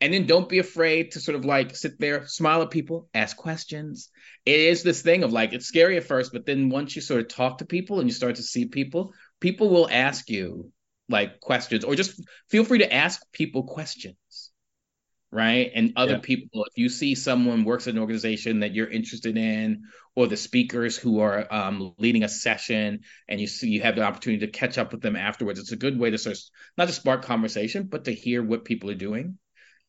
And 0.00 0.12
then 0.14 0.26
don't 0.26 0.48
be 0.48 0.58
afraid 0.58 1.12
to 1.12 1.20
sort 1.20 1.36
of 1.36 1.44
like 1.44 1.76
sit 1.76 1.98
there, 2.00 2.26
smile 2.26 2.62
at 2.62 2.70
people, 2.70 3.08
ask 3.12 3.36
questions. 3.36 4.08
It 4.46 4.58
is 4.60 4.82
this 4.82 5.02
thing 5.02 5.22
of 5.24 5.32
like 5.32 5.52
it's 5.52 5.66
scary 5.66 5.96
at 5.98 6.04
first, 6.04 6.32
but 6.32 6.46
then 6.46 6.70
once 6.70 6.96
you 6.96 7.02
sort 7.02 7.20
of 7.20 7.28
talk 7.28 7.58
to 7.58 7.66
people 7.66 8.00
and 8.00 8.08
you 8.08 8.14
start 8.14 8.36
to 8.36 8.42
see 8.42 8.66
people, 8.66 9.12
people 9.40 9.68
will 9.68 9.88
ask 9.90 10.30
you 10.30 10.72
like 11.08 11.40
questions 11.40 11.84
or 11.84 11.94
just 11.96 12.20
feel 12.48 12.64
free 12.64 12.78
to 12.78 12.92
ask 12.92 13.20
people 13.32 13.64
questions 13.64 14.16
right? 15.32 15.70
And 15.74 15.92
other 15.96 16.14
Yeah. 16.14 16.18
people, 16.18 16.64
if 16.64 16.76
you 16.76 16.88
see 16.88 17.14
someone 17.14 17.64
works 17.64 17.86
in 17.86 17.96
an 17.96 18.00
organization 18.00 18.60
that 18.60 18.74
you're 18.74 18.88
interested 18.90 19.36
in, 19.36 19.84
or 20.16 20.26
the 20.26 20.36
speakers 20.36 20.96
who 20.96 21.20
are 21.20 21.46
um, 21.52 21.94
leading 21.98 22.24
a 22.24 22.28
session, 22.28 23.00
and 23.28 23.40
you 23.40 23.46
see 23.46 23.68
you 23.68 23.80
have 23.82 23.94
the 23.94 24.02
opportunity 24.02 24.44
to 24.46 24.52
catch 24.52 24.76
up 24.76 24.90
with 24.92 25.02
them 25.02 25.14
afterwards, 25.16 25.60
it's 25.60 25.72
a 25.72 25.76
good 25.76 25.98
way 25.98 26.10
to 26.10 26.18
sort 26.18 26.36
of 26.36 26.42
not 26.76 26.88
to 26.88 26.92
spark 26.94 27.22
conversation, 27.22 27.84
but 27.84 28.04
to 28.06 28.12
hear 28.14 28.42
what 28.42 28.64
people 28.64 28.90
are 28.90 28.94
doing, 28.94 29.38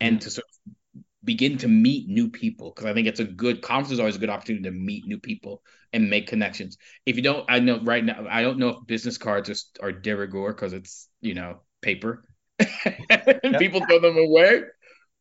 and 0.01 0.21
to 0.21 0.29
sort 0.29 0.45
of 0.45 1.03
begin 1.23 1.57
to 1.59 1.67
meet 1.67 2.09
new 2.09 2.29
people. 2.29 2.71
Because 2.71 2.89
I 2.89 2.93
think 2.93 3.07
it's 3.07 3.19
a 3.19 3.25
good 3.25 3.61
conference 3.61 3.93
is 3.93 3.99
always 3.99 4.15
a 4.15 4.19
good 4.19 4.29
opportunity 4.29 4.63
to 4.63 4.71
meet 4.71 5.05
new 5.05 5.19
people 5.19 5.61
and 5.93 6.09
make 6.09 6.27
connections. 6.27 6.77
If 7.05 7.15
you 7.15 7.21
don't, 7.21 7.45
I 7.49 7.59
know 7.59 7.79
right 7.81 8.03
now, 8.03 8.25
I 8.29 8.41
don't 8.41 8.57
know 8.59 8.69
if 8.69 8.87
business 8.87 9.17
cards 9.17 9.49
are, 9.81 9.87
are 9.87 9.91
de 9.91 10.15
rigueur 10.15 10.53
because 10.53 10.73
it's 10.73 11.07
you 11.21 11.35
know 11.35 11.61
paper, 11.81 12.25
and 12.59 13.57
people 13.57 13.85
throw 13.85 13.99
them 13.99 14.17
away 14.17 14.63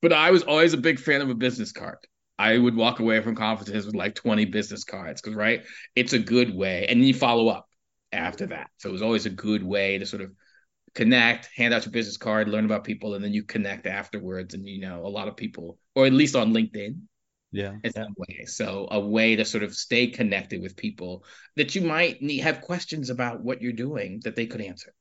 but 0.02 0.12
I 0.12 0.30
was 0.30 0.42
always 0.42 0.72
a 0.72 0.78
big 0.78 0.98
fan 0.98 1.20
of 1.20 1.30
a 1.30 1.34
business 1.34 1.72
card. 1.72 1.98
I 2.38 2.56
would 2.56 2.74
walk 2.74 3.00
away 3.00 3.20
from 3.20 3.34
conferences 3.36 3.84
with 3.84 3.94
like 3.94 4.14
20 4.14 4.46
business 4.46 4.84
cards 4.84 5.20
because, 5.20 5.36
right, 5.36 5.62
it's 5.94 6.14
a 6.14 6.18
good 6.18 6.54
way. 6.54 6.86
And 6.88 7.04
you 7.04 7.12
follow 7.12 7.48
up 7.48 7.68
after 8.12 8.46
that. 8.46 8.70
So 8.78 8.88
it 8.88 8.92
was 8.92 9.02
always 9.02 9.26
a 9.26 9.30
good 9.30 9.62
way 9.62 9.98
to 9.98 10.06
sort 10.06 10.22
of 10.22 10.30
connect, 10.94 11.48
hand 11.54 11.74
out 11.74 11.84
your 11.84 11.92
business 11.92 12.16
card, 12.16 12.48
learn 12.48 12.64
about 12.64 12.84
people, 12.84 13.14
and 13.14 13.24
then 13.24 13.32
you 13.32 13.42
connect 13.42 13.86
afterwards. 13.86 14.54
And, 14.54 14.68
you 14.68 14.80
know, 14.80 15.06
a 15.06 15.08
lot 15.08 15.28
of 15.28 15.36
people, 15.36 15.78
or 15.94 16.06
at 16.06 16.12
least 16.12 16.36
on 16.36 16.52
LinkedIn, 16.52 17.00
yeah. 17.52 17.74
in 17.82 17.92
some 17.92 18.14
way. 18.16 18.44
So 18.46 18.88
a 18.90 19.00
way 19.00 19.36
to 19.36 19.44
sort 19.44 19.64
of 19.64 19.74
stay 19.74 20.08
connected 20.08 20.62
with 20.62 20.76
people 20.76 21.24
that 21.56 21.74
you 21.74 21.82
might 21.82 22.22
need, 22.22 22.38
have 22.40 22.60
questions 22.60 23.10
about 23.10 23.42
what 23.42 23.62
you're 23.62 23.72
doing 23.72 24.20
that 24.24 24.36
they 24.36 24.46
could 24.46 24.60
answer. 24.60 24.92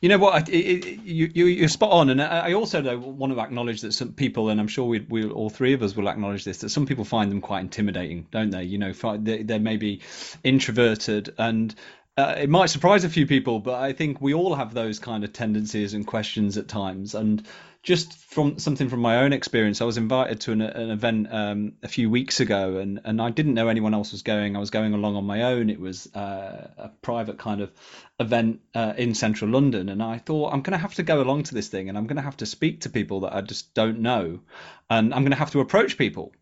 You 0.00 0.08
know 0.08 0.18
what? 0.18 0.48
It, 0.48 0.86
it, 0.86 1.00
you, 1.02 1.26
you 1.34 1.64
are 1.64 1.68
spot 1.68 1.90
on, 1.90 2.10
and 2.10 2.22
I 2.22 2.52
also 2.52 2.80
though 2.80 2.96
want 2.96 3.32
to 3.32 3.40
acknowledge 3.40 3.80
that 3.80 3.92
some 3.92 4.12
people, 4.12 4.50
and 4.50 4.60
I'm 4.60 4.68
sure 4.68 4.84
we 4.84 5.00
we 5.00 5.28
all 5.28 5.50
three 5.50 5.72
of 5.72 5.82
us 5.82 5.96
will 5.96 6.08
acknowledge 6.08 6.44
this, 6.44 6.58
that 6.58 6.68
some 6.68 6.86
people 6.86 7.04
find 7.04 7.28
them 7.28 7.40
quite 7.40 7.62
intimidating, 7.62 8.28
don't 8.30 8.50
they? 8.50 8.62
You 8.62 8.78
know, 8.78 8.92
they, 8.92 9.42
they 9.42 9.58
may 9.58 9.76
be 9.76 10.02
introverted, 10.44 11.34
and 11.38 11.74
uh, 12.18 12.34
it 12.36 12.50
might 12.50 12.66
surprise 12.66 13.04
a 13.04 13.08
few 13.08 13.26
people, 13.26 13.60
but 13.60 13.74
I 13.74 13.92
think 13.92 14.20
we 14.20 14.34
all 14.34 14.56
have 14.56 14.74
those 14.74 14.98
kind 14.98 15.22
of 15.22 15.32
tendencies 15.32 15.94
and 15.94 16.04
questions 16.04 16.58
at 16.58 16.66
times, 16.66 17.14
and 17.14 17.46
just 17.84 18.12
from 18.12 18.58
something 18.58 18.88
from 18.88 18.98
my 18.98 19.18
own 19.18 19.32
experience, 19.32 19.80
I 19.80 19.84
was 19.84 19.98
invited 19.98 20.40
to 20.40 20.52
an, 20.52 20.60
an 20.60 20.90
event 20.90 21.28
um, 21.30 21.74
a 21.80 21.86
few 21.86 22.10
weeks 22.10 22.40
ago, 22.40 22.78
and, 22.78 23.00
and 23.04 23.22
I 23.22 23.30
didn't 23.30 23.54
know 23.54 23.68
anyone 23.68 23.94
else 23.94 24.10
was 24.10 24.22
going. 24.22 24.56
I 24.56 24.58
was 24.58 24.70
going 24.70 24.94
along 24.94 25.14
on 25.14 25.26
my 25.26 25.42
own. 25.44 25.70
It 25.70 25.78
was 25.78 26.12
uh, 26.12 26.70
a 26.76 26.88
private 27.02 27.38
kind 27.38 27.60
of 27.60 27.70
event 28.18 28.62
uh, 28.74 28.94
in 28.96 29.14
central 29.14 29.52
London, 29.52 29.88
and 29.88 30.02
I 30.02 30.18
thought 30.18 30.52
I'm 30.52 30.62
going 30.62 30.72
to 30.72 30.82
have 30.82 30.94
to 30.96 31.04
go 31.04 31.22
along 31.22 31.44
to 31.44 31.54
this 31.54 31.68
thing, 31.68 31.88
and 31.88 31.96
I'm 31.96 32.08
going 32.08 32.16
to 32.16 32.22
have 32.22 32.38
to 32.38 32.46
speak 32.46 32.80
to 32.80 32.90
people 32.90 33.20
that 33.20 33.32
I 33.32 33.42
just 33.42 33.74
don't 33.74 34.00
know, 34.00 34.40
and 34.90 35.14
I'm 35.14 35.22
going 35.22 35.30
to 35.30 35.38
have 35.38 35.52
to 35.52 35.60
approach 35.60 35.96
people. 35.96 36.32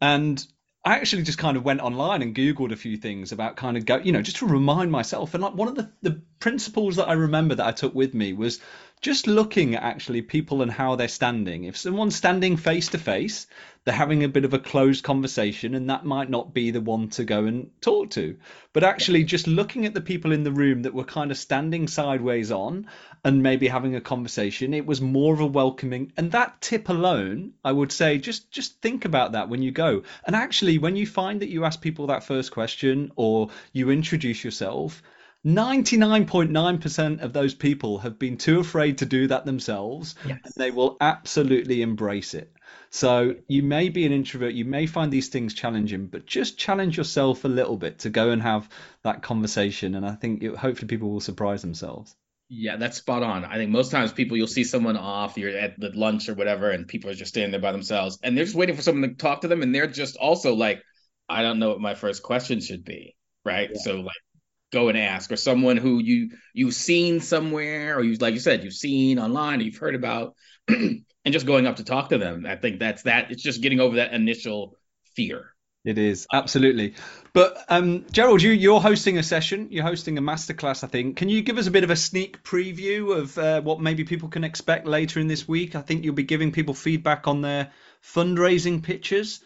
And 0.00 0.44
I 0.86 0.96
actually 0.96 1.22
just 1.22 1.38
kind 1.38 1.56
of 1.56 1.64
went 1.64 1.80
online 1.80 2.20
and 2.20 2.34
Googled 2.34 2.72
a 2.72 2.76
few 2.76 2.98
things 2.98 3.32
about 3.32 3.56
kind 3.56 3.78
of 3.78 3.86
go, 3.86 3.96
you 3.96 4.12
know, 4.12 4.20
just 4.20 4.38
to 4.38 4.46
remind 4.46 4.90
myself. 4.92 5.32
And 5.32 5.42
like 5.42 5.54
one 5.54 5.68
of 5.68 5.76
the, 5.76 5.90
the 6.02 6.20
principles 6.40 6.96
that 6.96 7.08
I 7.08 7.14
remember 7.14 7.54
that 7.54 7.66
I 7.66 7.72
took 7.72 7.94
with 7.94 8.12
me 8.12 8.34
was 8.34 8.60
just 9.04 9.26
looking 9.26 9.74
at 9.74 9.82
actually 9.82 10.22
people 10.22 10.62
and 10.62 10.70
how 10.70 10.96
they're 10.96 11.08
standing. 11.08 11.64
If 11.64 11.76
someone's 11.76 12.16
standing 12.16 12.56
face 12.56 12.88
to 12.88 12.98
face, 12.98 13.46
they're 13.84 13.92
having 13.92 14.24
a 14.24 14.30
bit 14.30 14.46
of 14.46 14.54
a 14.54 14.58
closed 14.58 15.04
conversation, 15.04 15.74
and 15.74 15.90
that 15.90 16.06
might 16.06 16.30
not 16.30 16.54
be 16.54 16.70
the 16.70 16.80
one 16.80 17.10
to 17.10 17.24
go 17.24 17.44
and 17.44 17.70
talk 17.82 18.08
to. 18.12 18.38
But 18.72 18.82
actually, 18.82 19.24
just 19.24 19.46
looking 19.46 19.84
at 19.84 19.92
the 19.92 20.00
people 20.00 20.32
in 20.32 20.42
the 20.42 20.50
room 20.50 20.82
that 20.82 20.94
were 20.94 21.04
kind 21.04 21.30
of 21.30 21.36
standing 21.36 21.86
sideways 21.86 22.50
on 22.50 22.88
and 23.22 23.42
maybe 23.42 23.68
having 23.68 23.94
a 23.94 24.00
conversation, 24.00 24.72
it 24.72 24.86
was 24.86 25.02
more 25.02 25.34
of 25.34 25.40
a 25.40 25.46
welcoming. 25.46 26.10
And 26.16 26.32
that 26.32 26.62
tip 26.62 26.88
alone, 26.88 27.52
I 27.62 27.72
would 27.72 27.92
say, 27.92 28.16
just 28.16 28.50
just 28.50 28.80
think 28.80 29.04
about 29.04 29.32
that 29.32 29.50
when 29.50 29.60
you 29.60 29.70
go. 29.70 30.04
And 30.26 30.34
actually, 30.34 30.78
when 30.78 30.96
you 30.96 31.06
find 31.06 31.42
that 31.42 31.50
you 31.50 31.66
ask 31.66 31.78
people 31.78 32.06
that 32.06 32.24
first 32.24 32.52
question 32.52 33.12
or 33.16 33.50
you 33.74 33.90
introduce 33.90 34.42
yourself, 34.42 35.02
99.9% 35.44 37.22
of 37.22 37.32
those 37.34 37.54
people 37.54 37.98
have 37.98 38.18
been 38.18 38.38
too 38.38 38.60
afraid 38.60 38.98
to 38.98 39.06
do 39.06 39.26
that 39.26 39.44
themselves 39.44 40.14
yes. 40.26 40.38
and 40.42 40.54
they 40.56 40.70
will 40.70 40.96
absolutely 41.00 41.82
embrace 41.82 42.32
it 42.32 42.50
so 42.88 43.34
you 43.46 43.62
may 43.62 43.88
be 43.88 44.06
an 44.06 44.12
introvert 44.12 44.54
you 44.54 44.64
may 44.64 44.86
find 44.86 45.12
these 45.12 45.28
things 45.28 45.52
challenging 45.52 46.06
but 46.06 46.24
just 46.26 46.56
challenge 46.56 46.96
yourself 46.96 47.44
a 47.44 47.48
little 47.48 47.76
bit 47.76 47.98
to 47.98 48.08
go 48.08 48.30
and 48.30 48.40
have 48.40 48.68
that 49.02 49.22
conversation 49.22 49.94
and 49.96 50.06
i 50.06 50.12
think 50.14 50.42
it, 50.42 50.56
hopefully 50.56 50.88
people 50.88 51.10
will 51.10 51.20
surprise 51.20 51.60
themselves 51.60 52.16
yeah 52.48 52.76
that's 52.76 52.96
spot 52.96 53.22
on 53.22 53.44
i 53.44 53.56
think 53.56 53.70
most 53.70 53.90
times 53.90 54.12
people 54.12 54.36
you'll 54.36 54.46
see 54.46 54.64
someone 54.64 54.96
off 54.96 55.36
you're 55.36 55.56
at 55.56 55.78
the 55.78 55.90
lunch 55.90 56.28
or 56.28 56.34
whatever 56.34 56.70
and 56.70 56.88
people 56.88 57.10
are 57.10 57.14
just 57.14 57.30
standing 57.30 57.50
there 57.50 57.60
by 57.60 57.72
themselves 57.72 58.18
and 58.22 58.36
they're 58.36 58.44
just 58.44 58.56
waiting 58.56 58.76
for 58.76 58.82
someone 58.82 59.10
to 59.10 59.16
talk 59.16 59.42
to 59.42 59.48
them 59.48 59.62
and 59.62 59.74
they're 59.74 59.86
just 59.86 60.16
also 60.16 60.54
like 60.54 60.80
i 61.28 61.42
don't 61.42 61.58
know 61.58 61.70
what 61.70 61.80
my 61.80 61.94
first 61.94 62.22
question 62.22 62.60
should 62.60 62.84
be 62.84 63.14
right 63.44 63.70
yeah. 63.74 63.80
so 63.82 63.96
like 63.96 64.14
go 64.74 64.88
and 64.88 64.98
ask 64.98 65.32
or 65.32 65.36
someone 65.36 65.78
who 65.78 65.98
you 66.00 66.30
you've 66.52 66.74
seen 66.74 67.20
somewhere 67.20 67.96
or 67.96 68.02
you 68.02 68.16
like 68.16 68.34
you 68.34 68.40
said 68.40 68.64
you've 68.64 68.74
seen 68.74 69.18
online 69.18 69.60
or 69.60 69.64
you've 69.64 69.78
heard 69.78 69.94
about 69.94 70.34
and 70.68 71.04
just 71.26 71.46
going 71.46 71.66
up 71.66 71.76
to 71.76 71.84
talk 71.84 72.10
to 72.10 72.18
them. 72.18 72.44
I 72.46 72.56
think 72.56 72.80
that's 72.80 73.02
that 73.02 73.30
it's 73.30 73.42
just 73.42 73.62
getting 73.62 73.80
over 73.80 73.96
that 73.96 74.12
initial 74.12 74.76
fear. 75.14 75.54
It 75.84 75.98
is 75.98 76.26
absolutely. 76.32 76.94
But 77.32 77.56
um, 77.68 78.06
gerald 78.10 78.42
you 78.42 78.50
you're 78.50 78.80
hosting 78.80 79.18
a 79.18 79.22
session 79.22 79.68
you're 79.70 79.84
hosting 79.84 80.18
a 80.18 80.22
masterclass 80.22 80.84
i 80.84 80.86
think. 80.86 81.16
Can 81.16 81.28
you 81.28 81.42
give 81.42 81.58
us 81.58 81.66
a 81.66 81.70
bit 81.70 81.84
of 81.84 81.90
a 81.90 81.96
sneak 81.96 82.42
preview 82.42 83.16
of 83.16 83.38
uh, 83.38 83.60
what 83.62 83.80
maybe 83.80 84.04
people 84.04 84.28
can 84.28 84.44
expect 84.44 84.86
later 84.86 85.20
in 85.20 85.28
this 85.28 85.48
week? 85.48 85.74
I 85.74 85.82
think 85.82 86.04
you'll 86.04 86.14
be 86.14 86.24
giving 86.24 86.52
people 86.52 86.74
feedback 86.74 87.28
on 87.28 87.40
their 87.40 87.70
fundraising 88.02 88.82
pitches. 88.82 89.40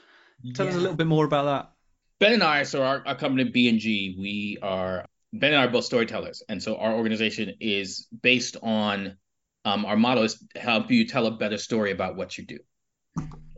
Tell 0.54 0.66
yeah. 0.66 0.70
us 0.70 0.76
a 0.76 0.80
little 0.80 0.96
bit 0.96 1.06
more 1.06 1.24
about 1.24 1.44
that. 1.44 1.72
Ben 2.18 2.32
and 2.32 2.42
I, 2.42 2.64
so 2.64 2.82
our, 2.82 3.02
our 3.06 3.14
company 3.14 3.44
B&G, 3.44 4.16
we 4.18 4.58
are 4.60 5.06
Ben 5.32 5.52
and 5.52 5.60
I 5.60 5.66
are 5.66 5.70
both 5.70 5.84
storytellers, 5.84 6.42
and 6.48 6.62
so 6.62 6.76
our 6.76 6.94
organization 6.94 7.54
is 7.60 8.06
based 8.22 8.56
on 8.62 9.16
um, 9.64 9.84
our 9.84 9.96
motto 9.96 10.22
is 10.22 10.42
help 10.56 10.90
you 10.90 11.06
tell 11.06 11.26
a 11.26 11.30
better 11.30 11.58
story 11.58 11.90
about 11.90 12.16
what 12.16 12.38
you 12.38 12.46
do. 12.46 12.58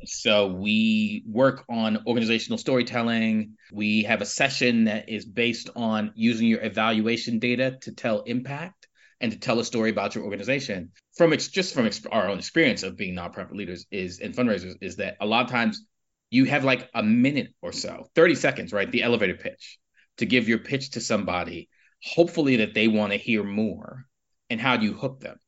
So 0.05 0.49
we 0.49 1.23
work 1.27 1.65
on 1.69 2.05
organizational 2.07 2.59
storytelling. 2.59 3.57
We 3.71 4.05
have 4.05 4.23
a 4.23 4.27
session 4.27 4.85
that 4.85 5.09
is 5.09 5.25
based 5.25 5.71
on 5.77 6.13
using 6.15 6.49
your 6.49 6.63
evaluation 6.65 7.39
data 7.39 7.77
to 7.83 7.93
tell 7.93 8.23
impact 8.23 8.89
and 9.21 9.33
to 9.33 9.39
tell 9.39 9.61
a 9.61 9.65
story 9.65 9.91
about 9.91 10.15
your 10.15 10.25
organization. 10.25 10.93
From 11.17 11.33
ex- 11.33 11.49
just 11.49 11.75
from 11.75 11.87
ex- 11.87 12.07
our 12.07 12.29
own 12.29 12.39
experience 12.39 12.83
of 12.83 12.97
being 12.97 13.15
nonprofit 13.15 13.53
leaders 13.53 13.87
is 13.91 14.21
and 14.21 14.35
fundraisers 14.35 14.77
is 14.81 14.97
that 14.97 15.17
a 15.21 15.27
lot 15.27 15.45
of 15.45 15.51
times 15.51 15.85
you 16.31 16.47
have 16.47 16.65
like 16.65 16.89
a 16.95 17.03
minute 17.03 17.49
or 17.61 17.73
so, 17.73 18.09
30 18.15 18.37
seconds, 18.37 18.73
right? 18.73 18.91
The 18.91 19.03
elevator 19.03 19.35
pitch 19.35 19.80
to 20.21 20.27
give 20.27 20.49
your 20.49 20.59
pitch 20.59 20.93
to 20.93 21.01
somebody, 21.01 21.69
hopefully 22.03 22.57
that 22.57 22.73
they 22.73 22.89
want 22.89 23.13
to 23.13 23.19
hear 23.19 23.45
more, 23.45 24.07
and 24.49 24.61
how 24.61 24.77
do 24.77 24.87
you 24.87 24.95
hook 24.95 25.21
them? 25.21 25.39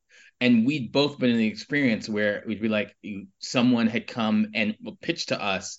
And 0.40 0.66
we'd 0.66 0.92
both 0.92 1.18
been 1.18 1.30
in 1.30 1.38
the 1.38 1.46
experience 1.46 2.08
where 2.08 2.42
we'd 2.46 2.60
be 2.60 2.68
like, 2.68 2.94
someone 3.38 3.86
had 3.86 4.06
come 4.06 4.48
and 4.54 4.76
pitched 5.00 5.28
to 5.28 5.42
us, 5.42 5.78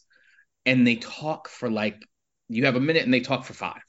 and 0.65 0.87
they 0.87 0.95
talk 0.95 1.49
for 1.49 1.69
like, 1.69 2.01
you 2.49 2.65
have 2.65 2.75
a 2.75 2.79
minute 2.79 3.03
and 3.03 3.13
they 3.13 3.19
talk 3.19 3.45
for 3.45 3.53
five, 3.53 3.83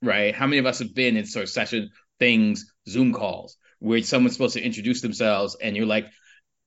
right? 0.00 0.34
How 0.34 0.46
many 0.46 0.58
of 0.58 0.66
us 0.66 0.78
have 0.78 0.94
been 0.94 1.16
in 1.16 1.26
sort 1.26 1.42
of 1.42 1.48
session 1.48 1.90
things, 2.18 2.72
Zoom 2.88 3.12
calls, 3.12 3.56
where 3.78 4.02
someone's 4.02 4.34
supposed 4.34 4.54
to 4.54 4.62
introduce 4.62 5.00
themselves, 5.00 5.56
and 5.60 5.76
you're 5.76 5.86
like, 5.86 6.06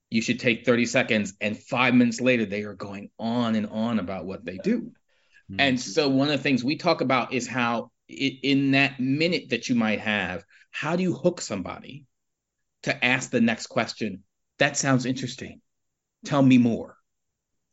you 0.10 0.22
should 0.22 0.40
take 0.40 0.66
30 0.66 0.86
seconds, 0.86 1.34
and 1.40 1.58
five 1.58 1.94
minutes 1.94 2.20
later, 2.20 2.46
they 2.46 2.64
are 2.64 2.74
going 2.74 3.12
on 3.18 3.56
and 3.56 3.68
on 3.68 4.00
about 4.00 4.26
what 4.26 4.44
they 4.44 4.58
do. 4.58 4.92
Mm-hmm. 5.50 5.60
And 5.60 5.80
so 5.80 6.10
one 6.10 6.30
of 6.30 6.38
the 6.38 6.44
things 6.44 6.64
we 6.64 6.78
talk 6.78 7.02
about 7.02 7.34
is 7.34 7.48
how 7.48 7.92
it, 8.08 8.40
in 8.44 8.72
that 8.72 9.00
minute 9.00 9.50
that 9.50 9.70
you 9.70 9.76
might 9.76 10.00
have, 10.00 10.44
how 10.72 10.96
do 10.96 11.04
you 11.04 11.14
hook 11.14 11.42
somebody 11.42 12.06
to 12.84 13.06
ask 13.06 13.32
the 13.32 13.42
next 13.42 13.68
question? 13.68 14.24
That 14.60 14.78
sounds 14.78 15.06
interesting. 15.06 15.62
Tell 16.26 16.42
me 16.42 16.58
more. 16.58 16.96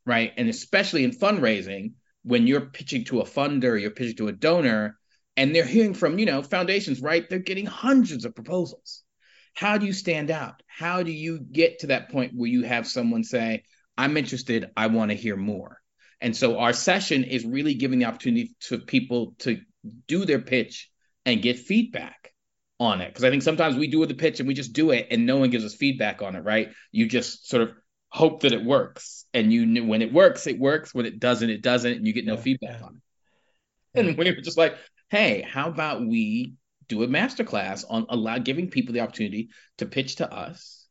Right. 0.05 0.33
And 0.37 0.49
especially 0.49 1.05
in 1.05 1.11
fundraising, 1.11 1.95
when 2.23 2.47
you're 2.47 2.61
pitching 2.61 3.05
to 3.05 3.21
a 3.21 3.25
funder, 3.25 3.81
you're 3.81 3.91
pitching 3.91 4.17
to 4.17 4.29
a 4.29 4.33
donor, 4.33 4.97
and 5.37 5.55
they're 5.55 5.65
hearing 5.67 5.95
from, 5.95 6.19
you 6.19 6.27
know, 6.27 6.43
foundations, 6.43 7.01
right? 7.01 7.29
They're 7.29 7.39
getting 7.39 7.67
hundreds 7.67 8.25
of 8.25 8.35
proposals. 8.35 9.03
How 9.55 9.79
do 9.79 9.87
you 9.87 9.93
stand 9.93 10.31
out? 10.31 10.63
How 10.67 11.03
do 11.03 11.13
you 11.13 11.39
get 11.39 11.81
to 11.81 11.89
that 11.89 12.11
point 12.11 12.33
where 12.35 12.51
you 12.51 12.63
have 12.63 12.87
someone 12.87 13.23
say, 13.23 13.65
I'm 13.97 14.17
interested, 14.17 14.71
I 14.77 14.89
want 14.89 15.11
to 15.11 15.17
hear 15.17 15.37
more? 15.37 15.81
And 16.21 16.37
so 16.37 16.59
our 16.59 16.73
session 16.73 17.25
is 17.25 17.45
really 17.45 17.75
giving 17.75 17.99
the 17.99 18.07
opportunity 18.07 18.55
to 18.63 18.79
people 18.79 19.35
to 19.41 19.61
do 20.07 20.25
their 20.25 20.41
pitch 20.41 20.91
and 21.25 21.43
get 21.43 21.59
feedback 21.59 22.33
on 22.81 23.01
it. 23.01 23.09
Because 23.09 23.25
I 23.25 23.31
think 23.31 23.43
sometimes 23.43 23.77
we 23.77 23.89
do 23.89 24.05
the 24.07 24.15
pitch 24.15 24.41
and 24.41 24.47
we 24.47 24.55
just 24.55 24.73
do 24.73 24.91
it 24.91 25.09
and 25.11 25.27
no 25.27 25.37
one 25.37 25.51
gives 25.51 25.65
us 25.65 25.75
feedback 25.75 26.23
on 26.23 26.37
it, 26.37 26.45
right? 26.45 26.73
You 26.91 27.07
just 27.07 27.49
sort 27.49 27.63
of 27.63 27.71
hope 28.09 28.43
that 28.43 28.53
it 28.53 28.65
works. 28.65 29.27
And 29.35 29.53
you 29.53 29.85
when 29.85 30.03
it 30.03 30.13
works, 30.13 30.47
it 30.47 30.59
works. 30.59 30.95
When 30.95 31.07
it 31.07 31.21
doesn't, 31.21 31.51
it 31.51 31.63
doesn't, 31.63 31.93
and 31.93 32.07
you 32.07 32.13
get 32.13 32.25
no 32.25 32.35
yeah, 32.35 32.41
feedback 32.41 32.81
yeah. 32.81 32.87
on 32.87 33.01
it. 33.95 34.07
And 34.07 34.19
we 34.19 34.31
were 34.31 34.41
just 34.41 34.59
like, 34.59 34.77
hey, 35.09 35.43
how 35.43 35.69
about 35.69 36.07
we 36.07 36.55
do 36.89 37.03
a 37.03 37.09
masterclass 37.09 37.85
on 37.89 38.07
allow 38.09 38.39
giving 38.39 38.71
people 38.71 38.95
the 38.95 39.01
opportunity 39.01 39.49
to 39.79 39.87
pitch 39.87 40.17
to 40.17 40.33
us 40.33 40.87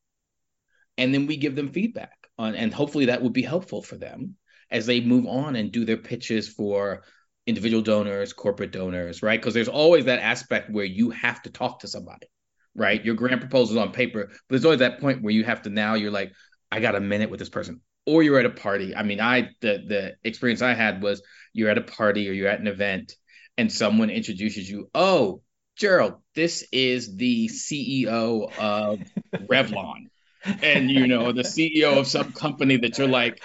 and 0.98 1.14
then 1.14 1.28
we 1.28 1.38
give 1.38 1.56
them 1.56 1.72
feedback 1.72 2.28
on 2.38 2.56
and 2.56 2.74
hopefully 2.74 3.06
that 3.06 3.22
would 3.22 3.34
be 3.34 3.42
helpful 3.42 3.82
for 3.82 3.96
them 3.96 4.36
as 4.72 4.86
they 4.86 5.02
move 5.02 5.26
on 5.28 5.56
and 5.56 5.72
do 5.72 5.86
their 5.86 5.98
pitches 5.98 6.48
for 6.48 7.04
individual 7.48 7.84
donors, 7.84 8.34
corporate 8.34 8.72
donors, 8.72 9.22
right? 9.22 9.40
Because 9.40 9.54
there's 9.54 9.68
always 9.68 10.06
that 10.06 10.20
aspect 10.20 10.70
where 10.70 10.86
you 10.86 11.12
have 11.12 11.42
to 11.44 11.50
talk 11.50 11.80
to 11.80 11.88
somebody, 11.88 12.28
right? 12.74 13.04
Your 13.04 13.16
grant 13.16 13.42
proposal 13.42 13.78
is 13.78 13.82
on 13.82 13.92
paper, 13.92 14.28
but 14.28 14.40
there's 14.50 14.66
always 14.66 14.80
that 14.80 15.00
point 15.00 15.22
where 15.22 15.34
you 15.34 15.44
have 15.44 15.62
to 15.64 15.70
now 15.70 15.94
you're 15.94 16.12
like, 16.12 16.32
I 16.72 16.80
got 16.80 16.96
a 16.96 17.00
minute 17.00 17.30
with 17.30 17.40
this 17.40 17.50
person. 17.50 17.82
Or 18.08 18.22
you're 18.22 18.40
at 18.40 18.46
a 18.46 18.52
party. 18.52 18.96
I 18.96 19.02
mean, 19.02 19.20
I 19.20 19.50
the 19.62 19.84
the 19.88 20.16
experience 20.24 20.62
I 20.62 20.76
had 20.76 21.02
was 21.02 21.24
you're 21.54 21.70
at 21.70 21.80
a 21.80 21.82
party 21.82 22.30
or 22.30 22.34
you're 22.34 22.50
at 22.50 22.60
an 22.60 22.68
event 22.68 23.16
and 23.58 23.72
someone 23.72 24.12
introduces 24.12 24.70
you, 24.70 24.90
oh, 24.94 25.42
Gerald, 25.76 26.16
this 26.36 26.68
is 26.72 27.16
the 27.16 27.48
CEO 27.48 28.52
of 28.58 29.00
Revlon. 29.48 30.10
and 30.46 30.92
you 30.92 31.08
know, 31.08 31.32
the 31.32 31.42
CEO 31.42 31.98
of 31.98 32.08
some 32.08 32.32
company 32.32 32.78
that 32.78 32.98
you're 32.98 33.08
like, 33.08 33.42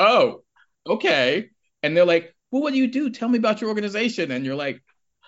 oh, 0.00 0.42
okay. 0.86 1.50
And 1.82 1.96
they're 1.96 2.04
like, 2.04 2.34
well, 2.50 2.62
what 2.62 2.72
do 2.72 2.78
you 2.78 2.88
do? 2.88 3.10
Tell 3.10 3.28
me 3.28 3.38
about 3.38 3.60
your 3.60 3.68
organization. 3.68 4.30
And 4.30 4.44
you're 4.44 4.56
like, 4.56 4.82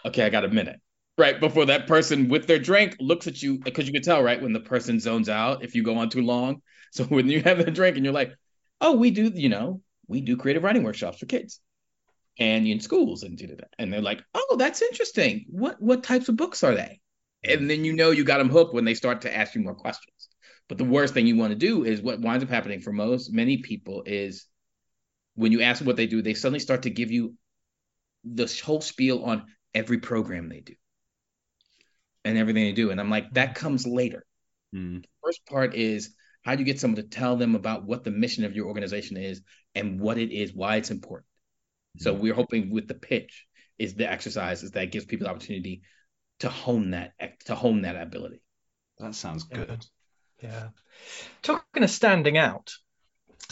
okay, 0.04 0.24
I 0.24 0.30
got 0.30 0.44
a 0.44 0.48
minute. 0.48 0.80
Right 1.18 1.38
before 1.38 1.66
that 1.66 1.86
person 1.86 2.28
with 2.28 2.46
their 2.46 2.58
drink 2.58 2.96
looks 2.98 3.26
at 3.26 3.42
you, 3.42 3.58
because 3.58 3.86
you 3.86 3.92
can 3.92 4.02
tell, 4.02 4.22
right, 4.22 4.40
when 4.40 4.54
the 4.54 4.60
person 4.60 4.98
zones 4.98 5.28
out 5.28 5.62
if 5.62 5.74
you 5.74 5.82
go 5.82 5.98
on 5.98 6.08
too 6.10 6.22
long. 6.22 6.62
So 6.94 7.04
when 7.04 7.26
you 7.26 7.40
have 7.40 7.56
the 7.56 7.70
drink 7.70 7.96
and 7.96 8.04
you're 8.04 8.12
like, 8.12 8.34
oh, 8.82 8.96
we 8.96 9.10
do, 9.10 9.32
you 9.34 9.48
know, 9.48 9.80
we 10.08 10.20
do 10.20 10.36
creative 10.36 10.62
writing 10.62 10.82
workshops 10.82 11.18
for 11.18 11.24
kids 11.24 11.58
and 12.38 12.66
in 12.66 12.80
schools 12.80 13.22
and 13.22 13.38
do 13.38 13.46
that. 13.46 13.70
And 13.78 13.90
they're 13.90 14.02
like, 14.02 14.22
oh, 14.34 14.56
that's 14.58 14.82
interesting. 14.82 15.46
What 15.48 15.80
what 15.80 16.02
types 16.02 16.28
of 16.28 16.36
books 16.36 16.62
are 16.62 16.74
they? 16.74 17.00
And 17.44 17.70
then 17.70 17.86
you 17.86 17.94
know 17.94 18.10
you 18.10 18.24
got 18.24 18.38
them 18.38 18.50
hooked 18.50 18.74
when 18.74 18.84
they 18.84 18.92
start 18.92 19.22
to 19.22 19.34
ask 19.34 19.54
you 19.54 19.62
more 19.62 19.74
questions. 19.74 20.28
But 20.68 20.76
the 20.76 20.84
worst 20.84 21.14
thing 21.14 21.26
you 21.26 21.36
want 21.36 21.52
to 21.52 21.58
do 21.58 21.84
is 21.84 22.02
what 22.02 22.20
winds 22.20 22.44
up 22.44 22.50
happening 22.50 22.80
for 22.80 22.92
most 22.92 23.32
many 23.32 23.58
people 23.58 24.02
is 24.06 24.46
when 25.34 25.52
you 25.52 25.62
ask 25.62 25.78
them 25.78 25.86
what 25.86 25.96
they 25.96 26.06
do, 26.06 26.22
they 26.22 26.34
suddenly 26.34 26.60
start 26.60 26.82
to 26.82 26.90
give 26.90 27.10
you 27.10 27.34
the 28.24 28.52
whole 28.64 28.80
spiel 28.80 29.24
on 29.24 29.46
every 29.74 29.98
program 29.98 30.48
they 30.48 30.60
do 30.60 30.74
and 32.24 32.38
everything 32.38 32.64
they 32.64 32.72
do. 32.72 32.90
And 32.90 33.00
I'm 33.00 33.10
like, 33.10 33.32
that 33.34 33.54
comes 33.54 33.86
later. 33.86 34.24
Mm. 34.74 35.02
The 35.02 35.08
first 35.24 35.44
part 35.46 35.74
is 35.74 36.14
how 36.42 36.54
do 36.54 36.60
you 36.60 36.66
get 36.66 36.80
someone 36.80 36.96
to 36.96 37.08
tell 37.08 37.36
them 37.36 37.54
about 37.54 37.84
what 37.84 38.04
the 38.04 38.10
mission 38.10 38.44
of 38.44 38.54
your 38.54 38.66
organization 38.66 39.16
is 39.16 39.42
and 39.74 40.00
what 40.00 40.18
it 40.18 40.32
is, 40.32 40.52
why 40.52 40.76
it's 40.76 40.90
important? 40.90 41.26
So 41.98 42.14
we're 42.14 42.34
hoping 42.34 42.70
with 42.70 42.88
the 42.88 42.94
pitch 42.94 43.46
is 43.78 43.94
the 43.94 44.10
exercise 44.10 44.62
is 44.62 44.70
that 44.72 44.90
gives 44.90 45.04
people 45.04 45.26
the 45.26 45.30
opportunity 45.30 45.82
to 46.40 46.48
hone 46.48 46.92
that 46.92 47.12
to 47.44 47.54
hone 47.54 47.82
that 47.82 47.96
ability. 47.96 48.40
That 48.98 49.14
sounds 49.14 49.44
good. 49.44 49.84
Yeah. 50.42 50.68
Talking 51.42 51.84
of 51.84 51.90
standing 51.90 52.38
out, 52.38 52.72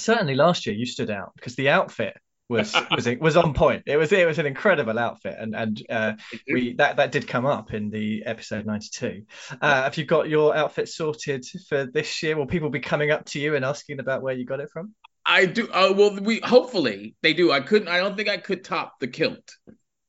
certainly 0.01 0.35
last 0.35 0.67
year 0.67 0.75
you 0.75 0.87
stood 0.87 1.11
out 1.11 1.33
because 1.37 1.55
the 1.57 1.69
outfit 1.71 2.17
was 2.49 2.75
was 2.91 3.09
was 3.21 3.37
on 3.37 3.55
point. 3.55 3.85
It 3.87 3.97
was 3.97 4.13
it 4.13 4.27
was 4.27 4.39
an 4.39 4.47
incredible 4.47 4.99
outfit, 4.99 5.37
and 5.39 5.55
and 5.55 5.83
uh, 5.89 6.13
we 6.53 6.75
that 6.75 6.97
that 6.97 7.13
did 7.13 7.29
come 7.29 7.47
up 7.47 7.73
in 7.73 7.91
the 7.91 8.25
episode 8.27 8.67
ninety 8.67 8.89
two. 8.93 9.23
Uh, 9.61 9.85
have 9.85 9.97
you 9.97 10.05
got 10.05 10.29
your 10.29 10.55
outfit 10.57 10.89
sorted 10.89 11.45
for 11.69 11.87
this 11.87 12.23
year? 12.23 12.37
Will 12.37 12.47
people 12.47 12.71
be 12.71 12.81
coming 12.81 13.11
up 13.11 13.25
to 13.27 13.39
you 13.41 13.55
and 13.55 13.65
asking 13.65 14.01
about 14.01 14.23
where 14.23 14.35
you 14.35 14.45
got 14.45 14.61
it 14.61 14.71
from? 14.73 14.95
I 15.25 15.47
do. 15.47 15.69
Uh, 15.71 15.93
well, 15.97 16.19
we 16.21 16.41
hopefully 16.41 17.15
they 17.23 17.35
do. 17.35 17.53
I 17.53 17.61
couldn't. 17.61 17.89
I 17.89 17.99
don't 17.99 18.17
think 18.17 18.29
I 18.29 18.39
could 18.39 18.65
top 18.65 18.99
the 19.01 19.07
kilt. 19.09 19.49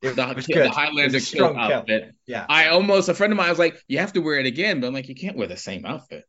It 0.01 0.15
The, 0.15 0.33
was 0.33 0.47
the. 0.47 0.69
Highlander 0.69 1.03
was 1.17 1.29
kilt 1.29 1.51
strong 1.51 1.55
kilt. 1.55 1.71
outfit. 1.71 2.15
Yeah. 2.25 2.45
I 2.49 2.69
almost 2.69 3.09
a 3.09 3.13
friend 3.13 3.31
of 3.31 3.37
mine 3.37 3.49
was 3.49 3.59
like, 3.59 3.79
"You 3.87 3.99
have 3.99 4.13
to 4.13 4.19
wear 4.19 4.39
it 4.39 4.47
again," 4.47 4.79
but 4.79 4.87
I'm 4.87 4.93
like, 4.93 5.09
"You 5.09 5.15
can't 5.15 5.37
wear 5.37 5.47
the 5.47 5.57
same 5.57 5.85
outfit." 5.85 6.25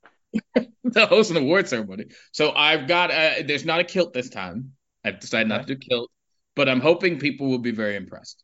the 1.01 1.07
host 1.07 1.31
an 1.31 1.37
award 1.37 1.69
ceremony. 1.69 2.07
So 2.33 2.53
I've 2.53 2.87
got. 2.87 3.11
Uh, 3.11 3.43
there's 3.47 3.65
not 3.65 3.81
a 3.81 3.85
kilt 3.85 4.13
this 4.13 4.29
time. 4.29 4.73
I've 5.05 5.21
decided 5.21 5.49
not 5.49 5.67
to 5.67 5.75
do 5.75 5.77
kilt, 5.77 6.11
but 6.55 6.69
I'm 6.69 6.81
hoping 6.81 7.19
people 7.19 7.49
will 7.49 7.59
be 7.59 7.73
very 7.73 7.97
impressed 7.97 8.43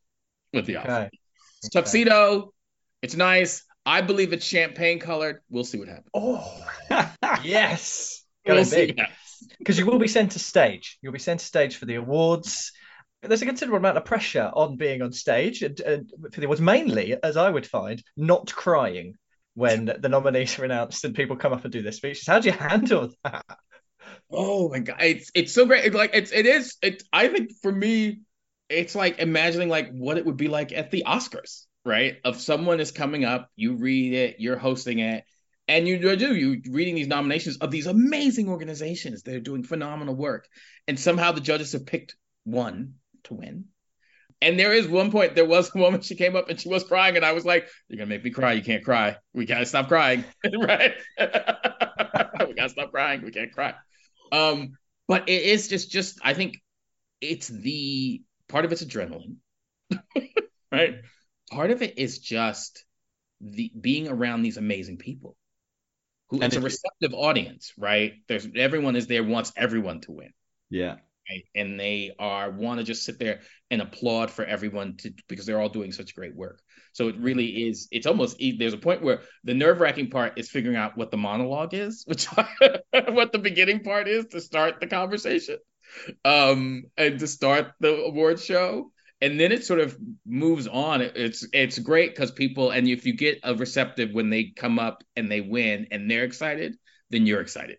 with 0.53 0.67
the 0.67 0.79
outfit. 0.79 0.93
Okay. 0.93 1.11
It's 1.63 1.69
tuxedo. 1.71 2.53
It's 3.03 3.17
nice. 3.17 3.65
I 3.85 4.01
believe 4.01 4.33
it's 4.33 4.45
champagne 4.45 4.99
colored. 4.99 5.41
We'll 5.49 5.65
see 5.65 5.79
what 5.79 5.89
happens. 5.89 6.09
Oh 6.15 6.67
yes. 7.43 8.25
We'll 8.47 8.65
see 8.65 8.87
big. 8.87 8.97
what 8.97 9.07
happens. 9.07 9.49
because 9.59 9.79
you 9.79 9.87
will 9.87 9.99
be 9.99 10.09
sent 10.09 10.33
to 10.33 10.39
stage. 10.39 10.99
You'll 11.03 11.13
be 11.13 11.19
sent 11.19 11.41
to 11.41 11.47
stage 11.47 11.77
for 11.77 11.87
the 11.87 11.97
awards. 11.97 12.73
There's 13.23 13.43
a 13.43 13.47
considerable 13.47 13.79
amount 13.79 13.97
of 13.97 14.05
pressure 14.05 14.51
on 14.53 14.77
being 14.77 15.03
on 15.03 15.13
stage, 15.13 15.63
and, 15.63 15.79
and 15.81 16.11
for 16.33 16.41
the 16.41 16.47
awards, 16.47 16.61
mainly, 16.61 17.17
as 17.21 17.37
I 17.37 17.51
would 17.51 17.67
find, 17.67 18.03
not 18.17 18.53
crying 18.55 19.15
when 19.59 19.87
the 19.87 20.09
nominees 20.09 20.57
are 20.57 20.65
announced 20.65 21.05
and 21.05 21.17
people 21.17 21.35
come 21.35 21.53
up 21.53 21.65
and 21.65 21.73
do 21.73 21.83
their 21.83 21.91
speeches. 21.91 22.29
How 22.29 22.39
do 22.39 22.49
you 22.49 22.55
handle 22.55 23.11
that? 23.25 23.45
Oh 24.31 24.69
my 24.69 24.79
god, 24.79 24.99
it's 25.01 25.33
it's 25.35 25.53
so 25.53 25.67
great. 25.67 25.93
Like 25.93 26.13
it's 26.15 26.31
it 26.31 26.47
is. 26.47 26.77
It 26.81 27.03
I 27.13 27.27
think 27.27 27.51
for 27.61 27.73
me, 27.73 28.21
it's 28.69 28.95
like 28.95 29.19
imagining 29.19 29.69
like 29.69 29.91
what 29.91 30.17
it 30.17 30.25
would 30.25 30.37
be 30.37 30.47
like 30.47 30.73
at 30.73 30.93
the 30.93 31.05
Oscars, 31.07 31.65
right? 31.85 32.19
Of 32.25 32.41
someone 32.41 32.79
is 32.79 32.93
coming 32.93 33.25
up, 33.25 33.49
you 33.57 33.75
read 33.75 34.13
it, 34.13 34.37
you're 34.39 34.59
hosting 34.59 35.01
it, 35.01 35.25
and 35.67 35.89
you 35.89 35.99
do 36.17 36.37
you 36.37 36.63
reading 36.71 36.95
these 36.95 37.09
nominations 37.09 37.57
of 37.57 37.73
these 37.73 37.89
amazing 37.89 38.49
organizations 38.49 39.25
that 39.25 39.35
are 39.35 39.41
doing 39.41 39.65
phenomenal 39.65 40.15
work, 40.15 40.47
and 40.87 41.01
somehow 41.01 41.33
the 41.33 41.41
judges 41.41 41.73
have 41.73 41.85
picked 41.85 42.15
one 42.45 42.95
to 43.25 43.35
win. 43.35 43.65
And 44.41 44.59
there 44.59 44.73
is 44.73 44.87
one 44.87 45.11
point, 45.11 45.35
there 45.35 45.45
was 45.45 45.75
a 45.75 45.79
woman, 45.79 46.01
she 46.01 46.15
came 46.15 46.37
up 46.37 46.49
and 46.49 46.61
she 46.61 46.69
was 46.69 46.85
crying, 46.85 47.17
and 47.17 47.25
I 47.25 47.33
was 47.33 47.45
like, 47.45 47.69
You're 47.89 47.99
gonna 47.99 48.09
make 48.09 48.25
me 48.25 48.31
cry. 48.31 48.53
You 48.53 48.63
can't 48.63 48.85
cry. 48.85 49.17
We 49.35 49.47
gotta 49.47 49.67
stop 49.67 49.89
crying. 49.89 50.25
right? 50.61 50.95
we 51.19 52.55
gotta 52.55 52.69
stop 52.69 52.91
crying. 52.93 53.23
We 53.23 53.33
can't 53.33 53.53
cry. 53.53 53.75
Um, 54.31 54.77
but 55.09 55.29
it 55.29 55.43
is 55.43 55.69
just 55.69 55.91
just 55.91 56.21
I 56.23 56.35
think 56.35 56.59
it's 57.21 57.49
the 57.49 58.23
part 58.49 58.65
of 58.65 58.73
it's 58.73 58.85
adrenaline, 58.85 59.37
right? 60.73 61.01
Part 61.51 61.71
of 61.71 61.83
it 61.83 61.99
is 61.99 62.19
just 62.19 62.85
the 63.41 63.73
being 63.79 64.09
around 64.09 64.43
these 64.43 64.57
amazing 64.57 64.99
people. 64.99 65.37
Who 66.31 66.37
And 66.37 66.45
it's 66.45 66.57
a 66.57 66.61
receptive 66.61 67.15
audience, 67.15 67.73
right? 67.79 68.15
There's 68.29 68.47
everyone 68.55 68.97
is 68.97 69.07
there 69.07 69.25
wants 69.25 69.53
everyone 69.57 70.01
to 70.03 70.13
win 70.13 70.33
Yeah. 70.71 70.97
And 71.55 71.79
they 71.79 72.13
are 72.19 72.51
want 72.51 72.79
to 72.79 72.85
just 72.85 73.05
sit 73.05 73.19
there 73.19 73.41
and 73.71 73.83
applaud 73.83 74.31
for 74.31 74.45
everyone 74.45 74.97
to 74.99 75.13
because 75.29 75.47
they're 75.47 75.61
all 75.61 75.69
doing 75.69 75.93
such 75.93 76.15
great 76.15 76.35
work. 76.35 76.61
So 76.93 77.09
it 77.09 77.17
really 77.19 77.69
is. 77.69 77.89
It's 77.91 78.07
almost 78.07 78.43
there's 78.59 78.73
a 78.73 78.79
point 78.79 79.03
where 79.03 79.21
the 79.45 79.55
nerve 79.55 79.81
wracking 79.81 80.11
part 80.11 80.39
is 80.39 80.49
figuring 80.49 80.77
out 80.77 80.97
what 80.97 81.11
the 81.11 81.17
monologue 81.17 81.75
is, 81.75 82.05
which 82.07 82.27
what 82.27 83.33
the 83.33 83.41
beginning 83.43 83.81
part 83.81 84.09
is 84.09 84.27
to 84.27 84.41
start 84.41 84.81
the 84.81 84.87
conversation, 84.87 85.59
um, 86.25 86.85
and 86.97 87.19
to 87.19 87.27
start 87.27 87.73
the 87.81 87.95
award 88.05 88.41
show. 88.41 88.91
And 89.21 89.39
then 89.39 89.51
it 89.51 89.65
sort 89.65 89.81
of 89.81 89.99
moves 90.25 90.69
on. 90.69 91.01
It's 91.01 91.47
it's 91.53 91.79
great 91.79 92.15
because 92.15 92.31
people 92.31 92.71
and 92.71 92.87
if 92.87 93.05
you 93.05 93.17
get 93.17 93.41
a 93.43 93.55
receptive 93.55 94.13
when 94.13 94.31
they 94.31 94.53
come 94.57 94.79
up 94.79 95.03
and 95.17 95.31
they 95.31 95.41
win 95.41 95.89
and 95.91 96.09
they're 96.09 96.25
excited, 96.25 96.77
then 97.11 97.27
you're 97.27 97.41
excited 97.41 97.79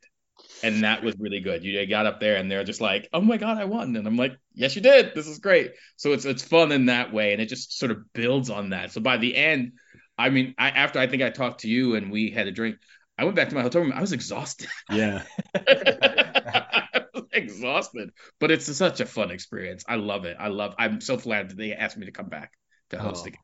and 0.64 0.84
that 0.84 1.04
was 1.04 1.16
really 1.20 1.40
good. 1.40 1.64
You 1.64 1.86
got 1.88 2.06
up 2.06 2.20
there 2.20 2.36
and 2.36 2.50
they're 2.52 2.64
just 2.64 2.82
like, 2.82 3.08
"Oh 3.14 3.22
my 3.22 3.38
god, 3.38 3.58
I 3.58 3.66
won!" 3.66 3.96
And 3.96 4.08
I'm 4.08 4.18
like, 4.18 4.38
"Yes, 4.54 4.76
you 4.76 4.82
did. 4.82 5.14
This 5.16 5.28
is 5.28 5.40
great." 5.40 5.72
So 5.98 6.14
it's 6.14 6.26
it's 6.26 6.44
fun 6.44 6.72
in 6.72 6.88
that 6.88 7.14
way, 7.14 7.34
and 7.34 7.42
it 7.42 7.48
just 7.48 7.78
sort 7.78 7.92
of 7.92 8.12
builds 8.14 8.50
on 8.50 8.70
that. 8.72 8.92
So 8.92 9.02
by 9.02 9.18
the 9.18 9.36
end, 9.36 9.74
I 10.18 10.30
mean, 10.30 10.56
I, 10.58 10.70
after 10.72 11.00
I 11.00 11.08
think 11.08 11.24
I 11.24 11.30
talked 11.30 11.62
to 11.62 11.70
you 11.70 11.96
and 11.96 12.12
we 12.12 12.30
had 12.32 12.48
a 12.48 12.52
drink, 12.52 12.78
I 13.18 13.24
went 13.24 13.36
back 13.36 13.50
to 13.50 13.56
my 13.56 13.62
hotel 13.62 13.82
room. 13.82 13.94
I 13.94 14.02
was 14.02 14.12
exhausted. 14.14 14.68
Yeah. 14.92 15.24
I 15.56 17.06
was 17.14 17.24
exhausted, 17.32 18.12
but 18.40 18.52
it's 18.52 18.66
such 18.76 19.00
a 19.00 19.06
fun 19.06 19.32
experience. 19.32 19.84
I 19.88 19.96
love 19.96 20.26
it. 20.26 20.38
I 20.40 20.48
love. 20.50 20.76
I'm 20.78 21.02
so 21.02 21.18
glad 21.18 21.50
that 21.50 21.58
they 21.58 21.74
asked 21.74 21.98
me 21.98 22.06
to 22.06 22.12
come 22.12 22.30
back 22.30 22.52
to 22.90 22.98
host 23.00 23.26
Oh. 23.26 23.28
again. 23.28 23.40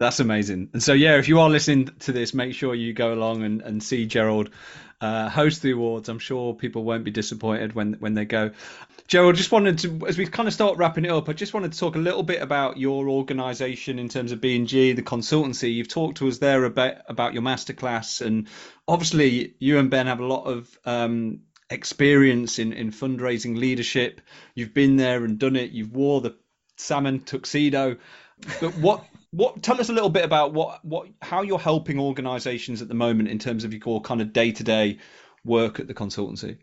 That's 0.00 0.18
amazing. 0.18 0.70
And 0.72 0.82
so, 0.82 0.92
yeah, 0.92 1.18
if 1.18 1.28
you 1.28 1.40
are 1.40 1.48
listening 1.48 1.90
to 2.00 2.12
this, 2.12 2.34
make 2.34 2.54
sure 2.54 2.74
you 2.74 2.92
go 2.92 3.12
along 3.12 3.44
and, 3.44 3.62
and 3.62 3.82
see 3.82 4.06
Gerald 4.06 4.50
uh, 5.00 5.28
host 5.28 5.62
the 5.62 5.72
awards. 5.72 6.08
I'm 6.08 6.18
sure 6.18 6.54
people 6.54 6.82
won't 6.82 7.04
be 7.04 7.10
disappointed 7.10 7.74
when 7.74 7.94
when 7.94 8.14
they 8.14 8.24
go. 8.24 8.50
Gerald, 9.06 9.36
just 9.36 9.52
wanted 9.52 9.78
to, 9.80 10.06
as 10.06 10.16
we 10.16 10.26
kind 10.26 10.48
of 10.48 10.54
start 10.54 10.78
wrapping 10.78 11.04
it 11.04 11.10
up, 11.10 11.28
I 11.28 11.34
just 11.34 11.52
wanted 11.52 11.72
to 11.72 11.78
talk 11.78 11.94
a 11.94 11.98
little 11.98 12.22
bit 12.22 12.40
about 12.40 12.78
your 12.78 13.08
organisation 13.10 13.98
in 13.98 14.08
terms 14.08 14.32
of 14.32 14.40
B&G, 14.40 14.94
the 14.94 15.02
consultancy. 15.02 15.74
You've 15.74 15.88
talked 15.88 16.18
to 16.18 16.28
us 16.28 16.38
there 16.38 16.64
about 16.64 16.96
about 17.06 17.34
your 17.34 17.42
masterclass, 17.42 18.24
and 18.24 18.48
obviously 18.88 19.54
you 19.58 19.78
and 19.78 19.90
Ben 19.90 20.06
have 20.06 20.20
a 20.20 20.26
lot 20.26 20.44
of 20.44 20.78
um, 20.84 21.40
experience 21.70 22.58
in 22.58 22.72
in 22.72 22.90
fundraising 22.90 23.58
leadership. 23.58 24.22
You've 24.54 24.74
been 24.74 24.96
there 24.96 25.24
and 25.24 25.38
done 25.38 25.56
it. 25.56 25.70
You've 25.70 25.92
wore 25.92 26.20
the 26.20 26.34
salmon 26.76 27.20
tuxedo. 27.20 27.96
But 28.60 28.76
what 28.78 29.04
what 29.34 29.62
tell 29.62 29.80
us 29.80 29.88
a 29.88 29.92
little 29.92 30.10
bit 30.10 30.24
about 30.24 30.52
what 30.52 30.84
what 30.84 31.08
how 31.20 31.42
you're 31.42 31.58
helping 31.58 31.98
organizations 31.98 32.82
at 32.82 32.88
the 32.88 32.94
moment 32.94 33.28
in 33.28 33.38
terms 33.38 33.64
of 33.64 33.72
your 33.72 34.00
kind 34.02 34.20
of 34.20 34.32
day-to-day 34.32 34.98
work 35.44 35.80
at 35.80 35.86
the 35.86 35.94
consultancy 35.94 36.58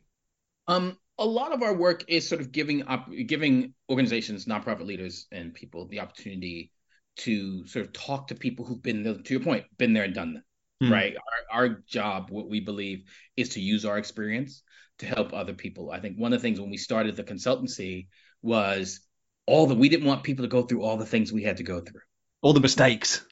Um, 0.68 0.98
a 1.18 1.26
lot 1.26 1.52
of 1.52 1.62
our 1.62 1.74
work 1.74 2.06
is 2.08 2.28
sort 2.28 2.42
of 2.42 2.52
giving 2.52 2.88
up, 2.88 3.10
giving 3.28 3.74
organizations, 3.90 4.46
nonprofit 4.46 4.86
leaders, 4.86 5.28
and 5.32 5.54
people 5.54 5.88
the 5.88 6.00
opportunity 6.00 6.72
to 7.18 7.68
sort 7.68 7.86
of 7.86 7.94
talk 7.94 8.28
to 8.28 8.36
people 8.36 8.66
who've 8.66 8.82
been 8.82 9.04
there, 9.04 9.16
to 9.16 9.34
your 9.34 9.44
point, 9.44 9.66
been 9.78 9.94
there 9.94 10.04
and 10.04 10.16
done 10.16 10.34
that. 10.34 10.44
Hmm. 10.86 10.92
Right. 10.92 11.16
Our, 11.52 11.62
our 11.62 11.70
job, 11.88 12.32
what 12.32 12.50
we 12.50 12.60
believe, 12.60 13.04
is 13.38 13.50
to 13.50 13.62
use 13.62 13.86
our 13.86 13.98
experience 13.98 14.64
to 15.00 15.06
help 15.06 15.34
other 15.34 15.54
people. 15.54 15.92
I 15.92 16.00
think 16.00 16.18
one 16.18 16.34
of 16.34 16.40
the 16.40 16.48
things 16.48 16.60
when 16.60 16.72
we 16.72 16.78
started 16.78 17.16
the 17.16 17.24
consultancy 17.24 18.08
was 18.42 19.02
all 19.46 19.68
the 19.68 19.76
we 19.76 19.90
didn't 19.90 20.08
want 20.08 20.24
people 20.24 20.44
to 20.46 20.50
go 20.50 20.64
through 20.64 20.84
all 20.84 20.98
the 20.98 21.06
things 21.06 21.32
we 21.32 21.44
had 21.44 21.58
to 21.58 21.64
go 21.64 21.82
through 21.82 22.02
all 22.42 22.54
the 22.54 22.60
mistakes. 22.60 23.26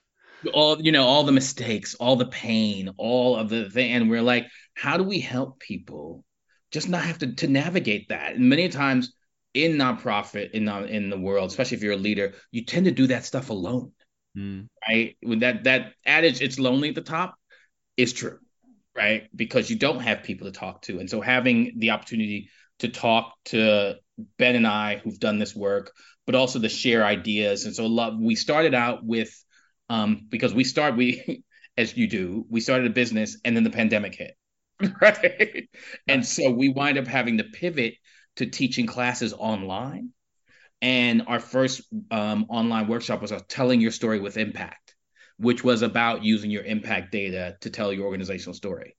All 0.54 0.82
you 0.82 0.92
know 0.92 1.06
all 1.06 1.24
the 1.24 1.34
mistakes 1.34 1.96
all 1.96 2.16
the 2.16 2.26
pain 2.26 2.92
all 2.98 3.36
of 3.36 3.50
the 3.50 3.70
thing 3.70 3.92
and 3.92 4.10
we're 4.10 4.22
like 4.22 4.48
how 4.74 4.96
do 4.96 5.04
we 5.04 5.20
help 5.20 5.60
people 5.60 6.24
just 6.72 6.88
not 6.88 7.04
have 7.04 7.18
to 7.20 7.36
to 7.36 7.48
navigate 7.48 8.10
that? 8.10 8.36
And 8.36 8.48
many 8.48 8.70
times 8.70 9.14
in 9.54 9.74
nonprofit 9.74 10.52
in 10.52 10.64
non- 10.64 10.88
in 10.88 11.10
the 11.10 11.20
world 11.20 11.50
especially 11.50 11.76
if 11.78 11.84
you're 11.84 11.94
a 11.94 11.98
leader 11.98 12.36
you 12.52 12.64
tend 12.64 12.86
to 12.86 12.92
do 12.92 13.08
that 13.08 13.26
stuff 13.26 13.50
alone 13.50 13.92
Hmm. 14.36 14.62
right? 14.88 15.18
When 15.22 15.40
that 15.40 15.66
that 15.66 15.94
adage 16.06 16.42
it's 16.42 16.60
lonely 16.60 16.90
at 16.90 16.96
the 16.96 17.02
top 17.02 17.36
is 17.98 18.14
true 18.14 18.40
right? 18.96 19.30
Because 19.36 19.70
you 19.70 19.78
don't 19.78 20.02
have 20.02 20.24
people 20.24 20.52
to 20.52 20.60
talk 20.60 20.82
to. 20.84 21.00
And 21.00 21.10
so 21.10 21.22
having 21.22 21.76
the 21.78 21.92
opportunity 21.92 22.50
to 22.80 22.90
talk 22.90 23.34
to 23.46 23.96
Ben 24.38 24.56
and 24.56 24.68
I 24.68 24.98
who've 24.98 25.20
done 25.20 25.40
this 25.40 25.56
work, 25.56 25.94
but 26.30 26.36
also 26.36 26.60
to 26.60 26.70
share 26.70 27.04
ideas. 27.04 27.66
And 27.66 27.76
so 27.76 27.88
love 27.88 28.14
we 28.20 28.36
started 28.36 28.76
out 28.76 29.04
with 29.04 29.34
um 29.90 30.28
because 30.30 30.54
we 30.54 30.64
start 30.64 30.96
we 30.96 31.44
as 31.78 31.98
you 31.98 32.08
do, 32.08 32.46
we 32.52 32.62
started 32.62 32.86
a 32.86 32.94
business 32.94 33.40
and 33.44 33.56
then 33.56 33.64
the 33.64 33.72
pandemic 33.72 34.14
hit. 34.14 34.38
Right. 35.02 35.70
And 36.08 36.24
so 36.24 36.52
we 36.52 36.70
wind 36.70 37.00
up 37.00 37.08
having 37.08 37.40
to 37.40 37.46
pivot 37.46 37.96
to 38.36 38.46
teaching 38.46 38.86
classes 38.86 39.34
online. 39.34 40.12
And 40.84 41.24
our 41.26 41.40
first 41.40 41.82
um, 42.12 42.46
online 42.48 42.88
workshop 42.88 43.24
was 43.24 43.34
telling 43.48 43.82
your 43.82 43.90
story 43.90 44.20
with 44.20 44.38
impact, 44.38 44.94
which 45.38 45.64
was 45.64 45.82
about 45.82 46.24
using 46.24 46.52
your 46.52 46.64
impact 46.64 47.12
data 47.12 47.58
to 47.62 47.72
tell 47.72 47.92
your 47.92 48.06
organizational 48.06 48.54
story 48.54 48.96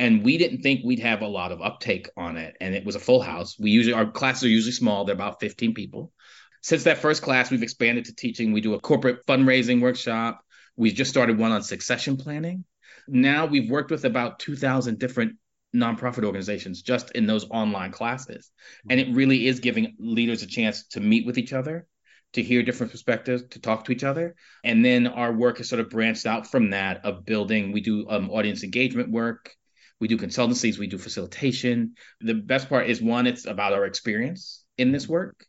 and 0.00 0.24
we 0.24 0.38
didn't 0.38 0.62
think 0.62 0.80
we'd 0.82 1.00
have 1.00 1.20
a 1.20 1.26
lot 1.26 1.52
of 1.52 1.60
uptake 1.60 2.08
on 2.16 2.38
it 2.38 2.56
and 2.60 2.74
it 2.74 2.84
was 2.86 2.96
a 2.96 3.00
full 3.00 3.20
house 3.20 3.56
we 3.58 3.70
usually 3.70 3.92
our 3.92 4.10
classes 4.10 4.44
are 4.44 4.48
usually 4.48 4.72
small 4.72 5.04
they're 5.04 5.14
about 5.14 5.40
15 5.40 5.74
people 5.74 6.12
since 6.60 6.84
that 6.84 6.98
first 6.98 7.22
class 7.22 7.50
we've 7.50 7.62
expanded 7.62 8.06
to 8.06 8.14
teaching. 8.14 8.52
We 8.52 8.60
do 8.60 8.74
a 8.74 8.80
corporate 8.80 9.26
fundraising 9.26 9.80
workshop. 9.80 10.40
We 10.76 10.92
just 10.92 11.10
started 11.10 11.38
one 11.38 11.52
on 11.52 11.62
succession 11.62 12.16
planning. 12.16 12.64
Now 13.08 13.46
we've 13.46 13.70
worked 13.70 13.90
with 13.90 14.04
about 14.04 14.38
2000 14.38 14.98
different 14.98 15.36
nonprofit 15.74 16.24
organizations 16.24 16.82
just 16.82 17.10
in 17.12 17.26
those 17.26 17.48
online 17.50 17.92
classes. 17.92 18.50
And 18.88 18.98
it 18.98 19.14
really 19.14 19.46
is 19.46 19.60
giving 19.60 19.94
leaders 19.98 20.42
a 20.42 20.46
chance 20.46 20.86
to 20.88 21.00
meet 21.00 21.26
with 21.26 21.38
each 21.38 21.52
other 21.52 21.86
to 22.32 22.42
hear 22.42 22.62
different 22.62 22.92
perspectives 22.92 23.42
to 23.50 23.60
talk 23.60 23.84
to 23.84 23.92
each 23.92 24.04
other. 24.04 24.36
And 24.64 24.84
then 24.84 25.06
our 25.06 25.32
work 25.32 25.58
has 25.58 25.68
sort 25.68 25.80
of 25.80 25.90
branched 25.90 26.26
out 26.26 26.46
from 26.46 26.70
that 26.70 27.04
of 27.04 27.24
building. 27.24 27.72
We 27.72 27.80
do 27.80 28.08
um, 28.08 28.30
audience 28.30 28.62
engagement 28.62 29.10
work. 29.10 29.54
We 30.00 30.08
do 30.08 30.16
consultancies, 30.16 30.78
we 30.78 30.86
do 30.86 30.96
facilitation. 30.96 31.94
The 32.22 32.34
best 32.34 32.68
part 32.68 32.88
is 32.88 33.02
one, 33.02 33.26
it's 33.26 33.46
about 33.46 33.74
our 33.74 33.84
experience 33.84 34.64
in 34.78 34.92
this 34.92 35.06
work. 35.06 35.44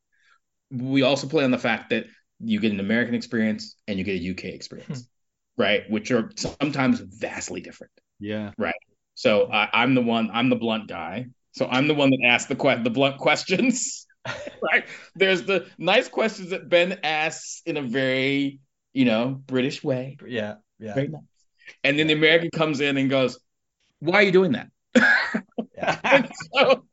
We 0.71 1.01
also 1.01 1.27
play 1.27 1.43
on 1.43 1.51
the 1.51 1.57
fact 1.57 1.89
that 1.89 2.05
you 2.39 2.59
get 2.59 2.71
an 2.71 2.79
American 2.79 3.15
experience 3.15 3.75
and 3.87 3.99
you 3.99 4.05
get 4.05 4.21
a 4.21 4.31
UK 4.31 4.53
experience, 4.55 5.07
hmm. 5.55 5.61
right? 5.61 5.89
Which 5.89 6.11
are 6.11 6.31
sometimes 6.35 6.99
vastly 6.99 7.61
different. 7.61 7.91
Yeah. 8.19 8.51
Right. 8.57 8.75
So 9.15 9.51
I, 9.51 9.83
am 9.83 9.95
the 9.95 10.01
one, 10.01 10.29
I'm 10.33 10.49
the 10.49 10.55
blunt 10.55 10.87
guy. 10.87 11.27
So 11.51 11.67
I'm 11.69 11.87
the 11.87 11.93
one 11.93 12.11
that 12.11 12.19
asks 12.25 12.47
the 12.47 12.55
que- 12.55 12.81
the 12.83 12.89
blunt 12.89 13.17
questions. 13.17 14.07
right. 14.61 14.85
There's 15.15 15.43
the 15.43 15.67
nice 15.77 16.07
questions 16.07 16.51
that 16.51 16.69
Ben 16.69 16.99
asks 17.03 17.61
in 17.65 17.77
a 17.77 17.81
very, 17.81 18.59
you 18.93 19.05
know, 19.05 19.41
British 19.45 19.83
way. 19.83 20.17
Yeah. 20.25 20.55
Yeah. 20.79 20.93
Very 20.93 21.07
nice. 21.09 21.21
And 21.83 21.99
then 21.99 22.07
the 22.07 22.13
American 22.13 22.49
comes 22.51 22.79
in 22.79 22.97
and 22.97 23.09
goes, 23.09 23.39
why 23.99 24.15
are 24.15 24.23
you 24.23 24.31
doing 24.31 24.53
that? 24.53 24.69
so, 26.53 26.83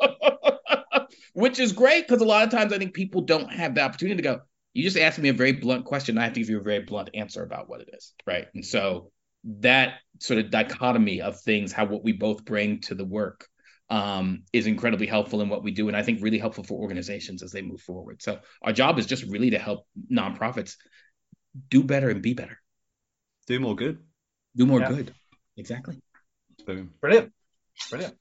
which 1.38 1.60
is 1.60 1.72
great 1.72 2.08
because 2.08 2.20
a 2.20 2.26
lot 2.26 2.42
of 2.42 2.50
times 2.50 2.72
I 2.72 2.78
think 2.78 2.94
people 2.94 3.20
don't 3.20 3.48
have 3.52 3.76
the 3.76 3.82
opportunity 3.82 4.16
to 4.16 4.22
go, 4.22 4.40
you 4.74 4.82
just 4.82 4.96
asked 4.96 5.20
me 5.20 5.28
a 5.28 5.32
very 5.32 5.52
blunt 5.52 5.84
question. 5.84 6.18
I 6.18 6.24
have 6.24 6.32
to 6.32 6.40
give 6.40 6.50
you 6.50 6.58
a 6.58 6.64
very 6.64 6.80
blunt 6.80 7.10
answer 7.14 7.44
about 7.44 7.68
what 7.68 7.80
it 7.80 7.90
is. 7.92 8.12
Right. 8.26 8.46
And 8.54 8.66
so 8.66 9.12
that 9.44 10.00
sort 10.18 10.40
of 10.40 10.50
dichotomy 10.50 11.20
of 11.20 11.40
things, 11.40 11.72
how 11.72 11.84
what 11.84 12.02
we 12.02 12.12
both 12.12 12.44
bring 12.44 12.80
to 12.82 12.96
the 12.96 13.04
work 13.04 13.46
um, 13.88 14.42
is 14.52 14.66
incredibly 14.66 15.06
helpful 15.06 15.40
in 15.40 15.48
what 15.48 15.62
we 15.62 15.70
do. 15.70 15.86
And 15.86 15.96
I 15.96 16.02
think 16.02 16.22
really 16.22 16.40
helpful 16.40 16.64
for 16.64 16.74
organizations 16.74 17.44
as 17.44 17.52
they 17.52 17.62
move 17.62 17.82
forward. 17.82 18.20
So 18.20 18.40
our 18.62 18.72
job 18.72 18.98
is 18.98 19.06
just 19.06 19.22
really 19.22 19.50
to 19.50 19.60
help 19.60 19.86
nonprofits 20.12 20.74
do 21.68 21.84
better 21.84 22.10
and 22.10 22.20
be 22.20 22.34
better. 22.34 22.58
Do 23.46 23.60
more 23.60 23.76
good. 23.76 23.98
Do 24.56 24.66
more 24.66 24.80
yeah. 24.80 24.88
good. 24.88 25.14
Exactly. 25.56 26.00
Boom. 26.66 26.90
Brilliant. 27.00 27.32
Brilliant. 27.90 28.16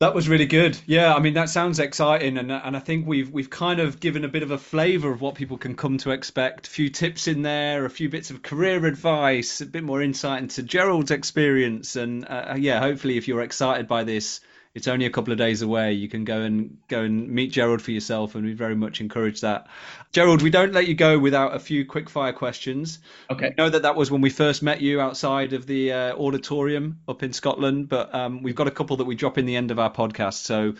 That 0.00 0.14
was 0.14 0.28
really 0.28 0.46
good. 0.46 0.78
Yeah, 0.86 1.14
I 1.14 1.20
mean 1.20 1.34
that 1.34 1.48
sounds 1.48 1.78
exciting, 1.78 2.36
and 2.36 2.50
and 2.52 2.76
I 2.76 2.80
think 2.80 3.06
we've 3.06 3.30
we've 3.30 3.50
kind 3.50 3.80
of 3.80 4.00
given 4.00 4.24
a 4.24 4.28
bit 4.28 4.42
of 4.42 4.50
a 4.50 4.58
flavour 4.58 5.10
of 5.10 5.20
what 5.20 5.34
people 5.36 5.56
can 5.56 5.76
come 5.76 5.98
to 5.98 6.10
expect. 6.10 6.66
A 6.66 6.70
few 6.70 6.90
tips 6.90 7.28
in 7.28 7.42
there, 7.42 7.84
a 7.84 7.90
few 7.90 8.08
bits 8.08 8.30
of 8.30 8.42
career 8.42 8.86
advice, 8.86 9.60
a 9.60 9.66
bit 9.66 9.84
more 9.84 10.02
insight 10.02 10.42
into 10.42 10.62
Gerald's 10.62 11.10
experience, 11.10 11.96
and 11.96 12.26
uh, 12.28 12.54
yeah, 12.58 12.80
hopefully 12.80 13.16
if 13.16 13.28
you're 13.28 13.42
excited 13.42 13.86
by 13.88 14.04
this, 14.04 14.40
it's 14.74 14.88
only 14.88 15.06
a 15.06 15.10
couple 15.10 15.32
of 15.32 15.38
days 15.38 15.62
away. 15.62 15.92
You 15.92 16.08
can 16.08 16.24
go 16.24 16.40
and 16.40 16.78
go 16.88 17.02
and 17.02 17.28
meet 17.28 17.52
Gerald 17.52 17.80
for 17.80 17.92
yourself, 17.92 18.34
and 18.34 18.44
we 18.44 18.54
very 18.54 18.74
much 18.74 19.00
encourage 19.00 19.42
that. 19.42 19.68
Gerald, 20.12 20.42
we 20.42 20.50
don't 20.50 20.72
let 20.72 20.88
you 20.88 20.94
go 20.94 21.16
without 21.16 21.54
a 21.54 21.60
few 21.60 21.86
quick 21.86 22.10
fire 22.10 22.32
questions. 22.32 22.98
Okay. 23.30 23.46
I 23.46 23.54
know 23.56 23.70
that 23.70 23.82
that 23.82 23.94
was 23.94 24.10
when 24.10 24.20
we 24.20 24.30
first 24.30 24.62
met 24.62 24.80
you 24.80 25.00
outside 25.00 25.52
of 25.52 25.66
the 25.66 25.92
uh, 25.92 26.16
auditorium 26.16 26.98
up 27.06 27.22
in 27.22 27.32
Scotland, 27.32 27.88
but 27.88 28.12
um, 28.12 28.42
we've 28.42 28.56
got 28.56 28.66
a 28.66 28.72
couple 28.72 28.96
that 28.96 29.04
we 29.04 29.14
drop 29.14 29.38
in 29.38 29.46
the 29.46 29.54
end 29.54 29.70
of 29.70 29.78
our 29.78 29.92
podcast. 29.92 30.42
So 30.42 30.74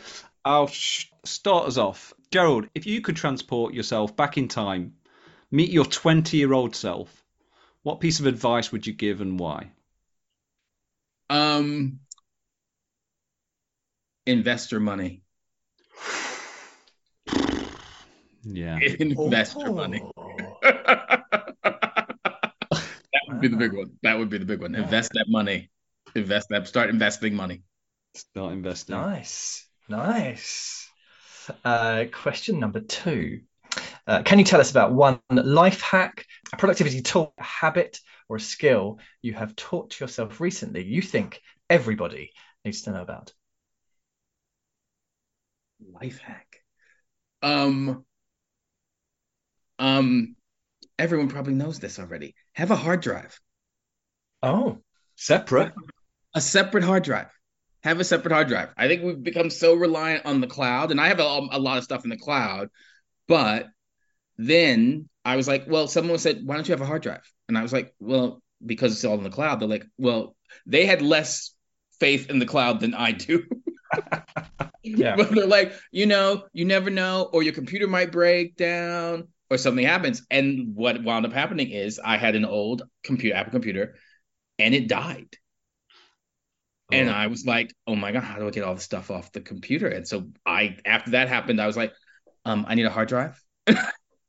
I'll 0.45 0.67
sh- 0.67 1.07
start 1.25 1.69
us 1.69 1.79
off. 1.79 2.13
Gerald, 2.33 2.67
if 2.75 2.87
you 2.87 3.01
could 3.01 3.15
transport 3.15 3.75
yourself 3.75 4.17
back 4.17 4.37
in 4.37 4.49
time, 4.49 4.95
meet 5.53 5.71
your 5.71 5.85
20 5.85 6.37
year 6.37 6.53
old 6.53 6.75
self, 6.75 7.25
what 7.85 8.01
piece 8.01 8.19
of 8.19 8.27
advice 8.27 8.73
would 8.73 8.89
you 8.89 8.93
give 8.93 9.21
and 9.21 9.39
why? 9.39 9.71
Um, 11.31 12.01
investor 14.27 14.81
money. 14.81 15.23
Yeah. 18.43 18.79
Investor 18.99 19.69
oh. 19.69 19.75
money. 19.75 20.03
that 20.63 21.25
would 23.29 23.41
be 23.41 23.49
the 23.49 23.57
big 23.57 23.73
one. 23.73 23.93
That 24.03 24.19
would 24.19 24.31
be 24.31 24.39
the 24.39 24.45
big 24.45 24.61
one. 24.61 24.75
Invest 24.75 25.13
that 25.15 25.27
money. 25.29 25.71
Invest 26.15 26.49
that. 26.51 26.69
Start 26.69 26.91
investing 26.91 27.35
money. 27.35 27.63
Start 28.15 28.53
investing. 28.53 28.97
Nice. 28.97 29.67
Nice. 29.89 30.89
Uh, 31.65 32.05
question 32.13 32.61
number 32.61 32.81
two. 32.81 33.41
Uh, 34.07 34.23
can 34.23 34.39
you 34.39 34.45
tell 34.45 34.61
us 34.61 34.71
about 34.71 34.93
one 34.93 35.21
life 35.31 35.81
hack, 35.81 36.27
a 36.53 36.57
productivity 36.57 37.01
tool, 37.01 37.33
a 37.39 37.43
habit, 37.43 37.99
or 38.29 38.37
a 38.37 38.41
skill 38.41 38.99
you 39.23 39.33
have 39.33 39.57
taught 39.57 39.99
yourself 39.99 40.41
recently 40.41 40.85
you 40.85 41.03
think 41.03 41.41
everybody 41.69 42.31
needs 42.65 42.83
to 42.83 42.93
know 42.93 43.03
about? 43.03 43.33
Life 45.81 46.19
hack. 46.19 46.61
Um, 47.43 48.05
um, 49.79 50.37
everyone 50.99 51.29
probably 51.29 51.55
knows 51.55 51.79
this 51.79 51.99
already. 51.99 52.35
Have 52.53 52.71
a 52.71 52.77
hard 52.77 53.01
drive. 53.01 53.39
Oh, 54.43 54.79
separate. 55.17 55.73
A 56.35 56.41
separate 56.41 56.85
hard 56.85 57.05
drive. 57.05 57.29
Have 57.83 58.01
a 58.01 58.05
separate 58.05 58.33
hard 58.33 58.49
drive. 58.49 58.71
I 58.77 58.89
think 58.89 59.03
we've 59.03 59.23
become 59.23 59.51
so 59.51 59.75
reliant 59.75 60.27
on 60.27 60.41
the 60.41 60.47
cloud, 60.47 60.91
and 60.91 61.01
I 61.01 61.09
have 61.09 61.21
a, 61.21 61.23
a 61.23 61.59
lot 61.59 61.79
of 61.79 61.85
stuff 61.85 62.05
in 62.05 62.11
the 62.11 62.17
cloud, 62.17 62.71
but 63.29 63.67
then 64.39 65.09
I 65.25 65.37
was 65.37 65.47
like, 65.47 65.65
well, 65.69 65.87
someone 65.87 66.19
said, 66.19 66.41
why 66.45 66.55
don't 66.55 66.67
you 66.67 66.73
have 66.73 66.81
a 66.81 66.87
hard 66.87 67.03
drive? 67.03 67.23
And 67.49 67.57
I 67.57 67.63
was 67.63 67.73
like, 67.73 67.95
well, 68.01 68.43
because 68.65 68.93
it's 68.93 69.05
all 69.05 69.19
in 69.19 69.25
the 69.25 69.31
cloud. 69.31 69.61
They're 69.61 69.69
like, 69.69 69.87
well, 69.99 70.35
they 70.67 70.87
had 70.87 71.03
less 71.03 71.55
faith 72.01 72.31
in 72.31 72.39
the 72.39 72.47
cloud 72.47 72.81
than 72.81 72.95
I 72.95 73.13
do. 73.13 73.45
yeah. 74.97 75.17
But 75.17 75.31
they're 75.31 75.47
like, 75.47 75.73
you 75.91 76.07
know, 76.07 76.45
you 76.53 76.65
never 76.65 76.91
know, 76.91 77.29
or 77.33 77.43
your 77.43 77.55
computer 77.55 77.87
might 77.87 78.13
break 78.13 78.57
down 78.57 79.29
or 79.51 79.57
something 79.57 79.85
happens. 79.85 80.23
And 80.31 80.75
what 80.75 81.03
wound 81.03 81.25
up 81.25 81.33
happening 81.33 81.71
is 81.71 81.99
I 82.05 82.19
had 82.19 82.35
an 82.35 82.45
old 82.45 82.83
computer, 83.03 83.37
Apple 83.37 83.53
computer, 83.53 83.97
and 84.59 84.75
it 84.75 84.87
died. 84.87 85.37
Oh. 86.93 86.97
And 86.97 87.09
I 87.09 87.29
was 87.29 87.47
like, 87.47 87.75
oh 87.87 87.97
my 87.97 88.13
God, 88.13 88.25
how 88.25 88.39
do 88.39 88.47
I 88.47 88.51
get 88.51 88.65
all 88.65 88.75
the 88.75 88.81
stuff 88.81 89.11
off 89.11 89.33
the 89.33 89.41
computer? 89.41 89.89
And 89.89 90.07
so 90.07 90.29
I, 90.45 90.77
after 90.85 91.13
that 91.13 91.29
happened, 91.29 91.63
I 91.63 91.67
was 91.67 91.79
like, 91.79 91.95
um, 92.45 92.67
I 92.69 92.75
need 92.75 92.85
a 92.85 92.91
hard 92.91 93.09
drive. 93.09 93.43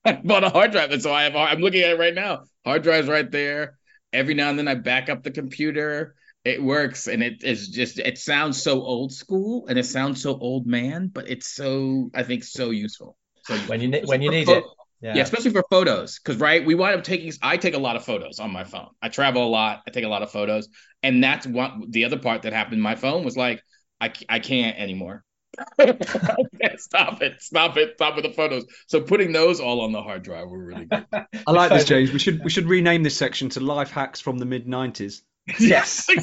I 0.05 0.13
bought 0.23 0.45
a 0.45 0.49
hard 0.49 0.71
drive. 0.71 0.91
And 0.91 1.01
so 1.01 1.13
I 1.13 1.23
have, 1.23 1.35
I'm 1.35 1.59
looking 1.59 1.81
at 1.81 1.91
it 1.91 1.99
right 1.99 2.15
now. 2.15 2.43
Hard 2.63 2.83
drive's 2.83 3.09
right 3.09 3.29
there. 3.29 3.77
Every 4.13 4.35
now 4.35 4.49
and 4.49 4.57
then 4.57 4.69
I 4.69 4.75
back 4.75 5.09
up 5.09 5.23
the 5.23 5.31
computer 5.31 6.15
it 6.45 6.61
works 6.61 7.07
and 7.07 7.23
it 7.23 7.43
is 7.43 7.67
just 7.69 7.97
it 7.97 8.19
sounds 8.19 8.61
so 8.61 8.81
old 8.83 9.11
school 9.11 9.65
and 9.67 9.79
it 9.79 9.85
sounds 9.85 10.21
so 10.21 10.37
old 10.37 10.67
man 10.67 11.07
but 11.07 11.27
it's 11.29 11.47
so 11.47 12.11
i 12.13 12.23
think 12.23 12.43
so 12.43 12.69
useful. 12.69 13.17
So 13.43 13.57
when 13.67 13.81
you 13.81 14.01
when 14.05 14.21
you 14.21 14.31
need 14.31 14.47
it. 14.47 14.63
Yeah. 15.01 15.15
yeah 15.15 15.23
especially 15.23 15.51
for 15.51 15.63
photos 15.69 16.19
because 16.19 16.39
right 16.39 16.65
we 16.65 16.73
wind 16.73 16.95
up 16.95 17.03
taking 17.03 17.33
i 17.41 17.57
take 17.57 17.73
a 17.73 17.79
lot 17.79 17.95
of 17.95 18.05
photos 18.05 18.39
on 18.39 18.51
my 18.51 18.63
phone. 18.63 18.89
I 19.01 19.09
travel 19.09 19.43
a 19.43 19.49
lot 19.49 19.81
i 19.87 19.91
take 19.91 20.05
a 20.05 20.07
lot 20.07 20.21
of 20.21 20.31
photos 20.31 20.69
and 21.03 21.23
that's 21.23 21.45
what 21.45 21.73
the 21.89 22.05
other 22.05 22.17
part 22.17 22.43
that 22.43 22.53
happened 22.53 22.81
my 22.81 22.95
phone 22.95 23.25
was 23.25 23.35
like 23.35 23.61
i, 23.99 24.13
I 24.29 24.39
can't 24.39 24.77
anymore. 24.77 25.23
Stop 25.79 27.21
it 27.21 27.41
stop 27.41 27.77
it 27.77 27.93
stop 27.95 28.15
with 28.15 28.25
the 28.25 28.33
photos. 28.35 28.65
So 28.87 28.99
putting 28.99 29.31
those 29.31 29.61
all 29.61 29.81
on 29.81 29.93
the 29.93 30.01
hard 30.01 30.21
drive 30.21 30.49
were 30.49 30.61
really 30.61 30.83
good. 30.83 31.05
I 31.13 31.51
like 31.51 31.71
this 31.71 31.85
james. 31.85 32.11
We 32.11 32.19
should 32.19 32.43
we 32.43 32.49
should 32.49 32.67
rename 32.67 33.03
this 33.03 33.15
section 33.15 33.47
to 33.51 33.61
life 33.61 33.89
hacks 33.89 34.19
from 34.19 34.37
the 34.37 34.45
mid 34.45 34.67
90s 34.67 35.21
Yes. 35.59 36.07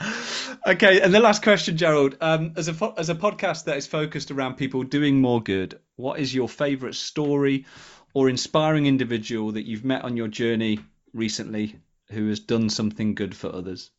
okay, 0.66 1.00
and 1.00 1.12
the 1.12 1.20
last 1.20 1.42
question, 1.42 1.76
Gerald. 1.76 2.16
Um, 2.20 2.54
as 2.56 2.68
a 2.68 2.94
as 2.96 3.10
a 3.10 3.14
podcast 3.14 3.64
that 3.64 3.76
is 3.76 3.86
focused 3.86 4.30
around 4.30 4.54
people 4.54 4.82
doing 4.82 5.20
more 5.20 5.42
good, 5.42 5.78
what 5.96 6.18
is 6.18 6.34
your 6.34 6.48
favourite 6.48 6.94
story 6.94 7.66
or 8.14 8.28
inspiring 8.28 8.86
individual 8.86 9.52
that 9.52 9.66
you've 9.66 9.84
met 9.84 10.04
on 10.04 10.16
your 10.16 10.28
journey 10.28 10.78
recently 11.12 11.76
who 12.10 12.28
has 12.28 12.40
done 12.40 12.70
something 12.70 13.14
good 13.14 13.36
for 13.36 13.54
others? 13.54 13.90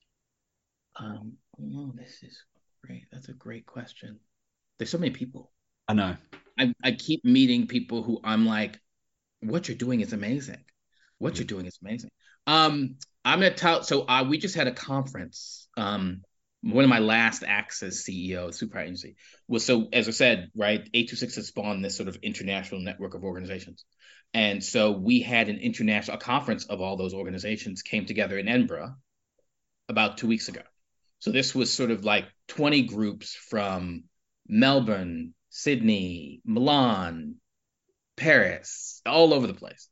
Um, 0.97 1.33
oh, 1.61 1.93
this 1.95 2.23
is 2.23 2.37
great. 2.83 3.05
That's 3.11 3.29
a 3.29 3.33
great 3.33 3.65
question. 3.65 4.19
There's 4.77 4.89
so 4.89 4.97
many 4.97 5.11
people. 5.11 5.51
I 5.87 5.93
know. 5.93 6.17
I, 6.59 6.73
I 6.83 6.91
keep 6.91 7.23
meeting 7.23 7.67
people 7.67 8.03
who 8.03 8.19
I'm 8.23 8.45
like, 8.45 8.79
what 9.41 9.67
you're 9.67 9.77
doing 9.77 10.01
is 10.01 10.13
amazing. 10.13 10.63
What 11.19 11.37
you're 11.37 11.45
doing 11.45 11.65
is 11.65 11.77
amazing. 11.81 12.11
Um, 12.47 12.97
I'm 13.23 13.39
gonna 13.39 13.53
tell. 13.53 13.83
So 13.83 14.01
uh, 14.07 14.25
we 14.27 14.37
just 14.37 14.55
had 14.55 14.67
a 14.67 14.73
conference. 14.73 15.67
Um, 15.77 16.21
one 16.63 16.83
of 16.83 16.89
my 16.89 16.99
last 16.99 17.43
acts 17.45 17.81
as 17.81 18.03
CEO 18.03 18.47
of 18.47 18.55
Super 18.55 18.79
Agency 18.79 19.15
was 19.47 19.65
so, 19.65 19.87
as 19.91 20.07
I 20.07 20.11
said, 20.11 20.51
right, 20.55 20.79
826 20.79 21.35
has 21.35 21.47
spawned 21.47 21.83
this 21.83 21.97
sort 21.97 22.07
of 22.07 22.17
international 22.17 22.81
network 22.81 23.15
of 23.15 23.23
organizations. 23.23 23.83
And 24.33 24.63
so 24.63 24.91
we 24.91 25.21
had 25.21 25.49
an 25.49 25.57
international 25.57 26.17
conference 26.17 26.65
of 26.65 26.79
all 26.79 26.97
those 26.97 27.13
organizations 27.13 27.81
came 27.81 28.05
together 28.05 28.37
in 28.37 28.47
Edinburgh 28.47 28.95
about 29.89 30.17
two 30.17 30.27
weeks 30.27 30.47
ago. 30.47 30.61
So 31.19 31.31
this 31.31 31.53
was 31.53 31.71
sort 31.73 31.91
of 31.91 32.05
like 32.05 32.25
20 32.47 32.83
groups 32.83 33.35
from 33.35 34.03
Melbourne, 34.47 35.33
Sydney, 35.49 36.41
Milan, 36.45 37.35
Paris, 38.15 39.01
all 39.05 39.33
over 39.33 39.47
the 39.47 39.53
place. 39.53 39.87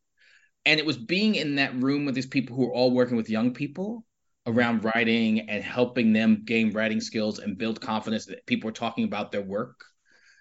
And 0.70 0.80
it 0.80 0.86
was 0.86 0.98
being 0.98 1.34
in 1.34 1.56
that 1.56 1.82
room 1.82 2.06
with 2.06 2.14
these 2.14 2.28
people 2.28 2.56
who 2.56 2.68
are 2.68 2.74
all 2.74 2.92
working 2.92 3.18
with 3.18 3.28
young 3.28 3.56
people 3.56 4.06
around 4.46 4.86
writing 4.86 5.50
and 5.50 5.64
helping 5.64 6.14
them 6.14 6.44
gain 6.46 6.74
writing 6.74 7.02
skills 7.02 7.40
and 7.40 7.58
build 7.58 7.82
confidence 7.82 8.28
that 8.28 8.46
people 8.46 8.68
were 8.68 8.72
talking 8.72 9.04
about 9.04 9.32
their 9.32 9.42
work 9.42 9.84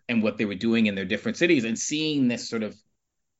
and 0.06 0.22
what 0.22 0.36
they 0.36 0.44
were 0.44 0.54
doing 0.54 0.84
in 0.84 0.94
their 0.94 1.06
different 1.06 1.38
cities 1.38 1.64
and 1.64 1.78
seeing 1.78 2.28
this 2.28 2.46
sort 2.46 2.62
of 2.62 2.76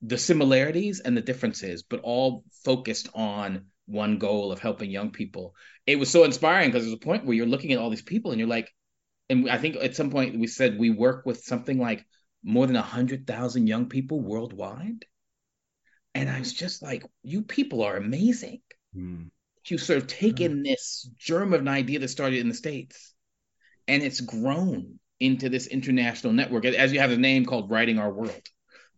the 0.00 0.16
similarities 0.16 1.00
and 1.00 1.14
the 1.14 1.20
differences, 1.20 1.82
but 1.82 2.00
all 2.00 2.42
focused 2.64 3.10
on 3.14 3.66
one 3.84 4.16
goal 4.16 4.50
of 4.50 4.58
helping 4.58 4.90
young 4.90 5.10
people. 5.10 5.54
It 5.86 5.98
was 5.98 6.10
so 6.10 6.24
inspiring 6.24 6.70
because 6.70 6.84
there's 6.84 6.94
a 6.94 7.04
point 7.04 7.26
where 7.26 7.36
you're 7.36 7.44
looking 7.44 7.74
at 7.74 7.78
all 7.78 7.90
these 7.90 8.00
people 8.00 8.30
and 8.30 8.40
you're 8.40 8.48
like, 8.48 8.70
and 9.28 9.50
I 9.50 9.58
think 9.58 9.76
at 9.76 9.94
some 9.94 10.08
point 10.08 10.38
we 10.38 10.46
said 10.46 10.78
we 10.78 10.88
work 10.88 11.26
with 11.26 11.44
something 11.44 11.78
like 11.78 12.06
more 12.42 12.66
than 12.66 12.76
100,000 12.76 13.66
young 13.66 13.90
people 13.90 14.22
worldwide. 14.22 15.04
And 16.14 16.28
I 16.28 16.38
was 16.38 16.52
just 16.52 16.82
like, 16.82 17.04
you 17.22 17.42
people 17.42 17.82
are 17.82 17.96
amazing. 17.96 18.60
Mm. 18.96 19.30
You 19.66 19.78
sort 19.78 19.98
of 19.98 20.06
taken 20.06 20.58
mm. 20.58 20.64
this 20.64 21.08
germ 21.18 21.52
of 21.52 21.60
an 21.60 21.68
idea 21.68 21.98
that 21.98 22.08
started 22.08 22.38
in 22.38 22.48
the 22.48 22.54
States 22.54 23.14
and 23.86 24.02
it's 24.02 24.20
grown 24.20 24.98
into 25.20 25.48
this 25.48 25.66
international 25.66 26.32
network. 26.32 26.64
As 26.64 26.92
you 26.92 27.00
have 27.00 27.10
a 27.10 27.16
name 27.16 27.44
called 27.44 27.70
Writing 27.70 27.98
Our 27.98 28.12
World. 28.12 28.42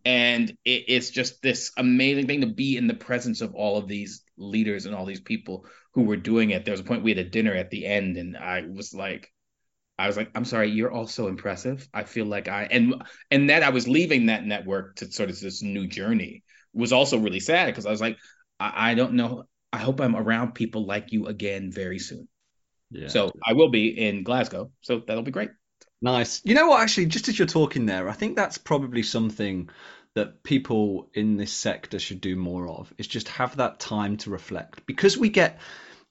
And 0.05 0.51
it, 0.65 0.85
it's 0.89 1.11
just 1.11 1.43
this 1.43 1.73
amazing 1.77 2.27
thing 2.27 2.41
to 2.41 2.47
be 2.47 2.77
in 2.77 2.87
the 2.87 2.95
presence 2.95 3.41
of 3.41 3.55
all 3.55 3.77
of 3.77 3.89
these 3.89 4.23
leaders 4.37 4.87
and 4.87 4.95
all 4.95 5.05
these 5.05 5.21
people 5.21 5.67
who 5.93 6.03
were 6.03 6.17
doing 6.17 6.51
it. 6.51 6.65
There 6.65 6.73
was 6.73 6.81
a 6.81 6.85
point 6.85 7.03
we 7.03 7.11
had 7.11 7.19
a 7.19 7.29
dinner 7.29 7.53
at 7.53 7.71
the 7.71 7.87
end, 7.87 8.17
and 8.17 8.37
I 8.37 8.63
was 8.63 8.95
like, 8.95 9.31
I 9.99 10.07
was 10.07 10.17
like, 10.17 10.31
I'm 10.35 10.47
sorry, 10.47 10.71
you're 10.71 10.91
all 10.91 11.07
so 11.07 11.29
impressive. 11.29 11.87
I 11.93 12.05
feel 12.05 12.25
like 12.25 12.49
I 12.49 12.63
and 12.71 13.03
and 13.31 13.51
that 13.51 13.63
I 13.63 13.69
was 13.69 13.87
leaving 13.87 14.27
that 14.27 14.47
network 14.47 14.97
to 14.97 15.13
sort 15.13 15.29
of 15.29 15.39
this 15.39 15.63
new 15.63 15.87
journey 15.87 16.43
was 16.73 16.93
also 16.93 17.19
really 17.19 17.41
sad 17.41 17.67
because 17.67 17.87
I 17.87 17.91
was 17.91 18.01
like, 18.01 18.19
I, 18.59 18.93
I, 18.93 18.95
don't 18.95 19.15
know. 19.15 19.45
I 19.73 19.79
hope 19.79 20.01
I'm 20.01 20.17
around 20.17 20.55
people 20.55 20.85
like 20.87 21.13
you 21.13 21.27
again 21.27 21.71
very 21.73 21.99
soon. 21.99 22.29
Yeah. 22.91 23.09
So 23.09 23.31
I 23.47 23.53
will 23.53 23.71
be 23.71 23.89
in 23.89 24.23
Glasgow. 24.23 24.71
So 24.81 25.03
that'll 25.07 25.23
be 25.23 25.31
great. 25.31 25.51
Nice. 26.03 26.41
You 26.45 26.55
know 26.55 26.69
what? 26.69 26.81
Actually, 26.81 27.07
just 27.07 27.29
as 27.29 27.39
you're 27.39 27.47
talking 27.47 27.87
there, 27.87 28.09
I 28.09 28.13
think 28.13 28.37
that's 28.37 28.59
probably 28.59 29.03
something 29.03 29.69
that 30.15 30.43
people 30.43 31.09
in 31.15 31.37
this 31.37 31.53
sector 31.53 31.99
should 31.99 32.21
do 32.21 32.37
more 32.37 32.69
of. 32.69 32.93
Is 32.99 33.07
just 33.07 33.29
have 33.29 33.57
that 33.57 33.81
time 33.81 34.17
to 34.19 34.31
reflect 34.31 34.87
because 34.87 35.17
we 35.17 35.29
get, 35.29 35.59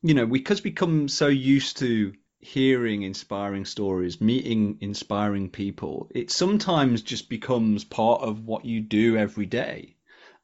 you 0.01 0.13
know, 0.13 0.25
because 0.25 0.63
we 0.63 0.71
come 0.71 1.07
so 1.07 1.27
used 1.27 1.77
to 1.77 2.13
hearing 2.39 3.01
inspiring 3.01 3.65
stories, 3.65 4.21
meeting 4.21 4.77
inspiring 4.79 5.49
people, 5.49 6.09
it 6.11 6.31
sometimes 6.31 7.01
just 7.01 7.29
becomes 7.29 7.83
part 7.83 8.21
of 8.21 8.45
what 8.45 8.65
you 8.65 8.79
do 8.79 9.17
every 9.17 9.45
day. 9.45 9.95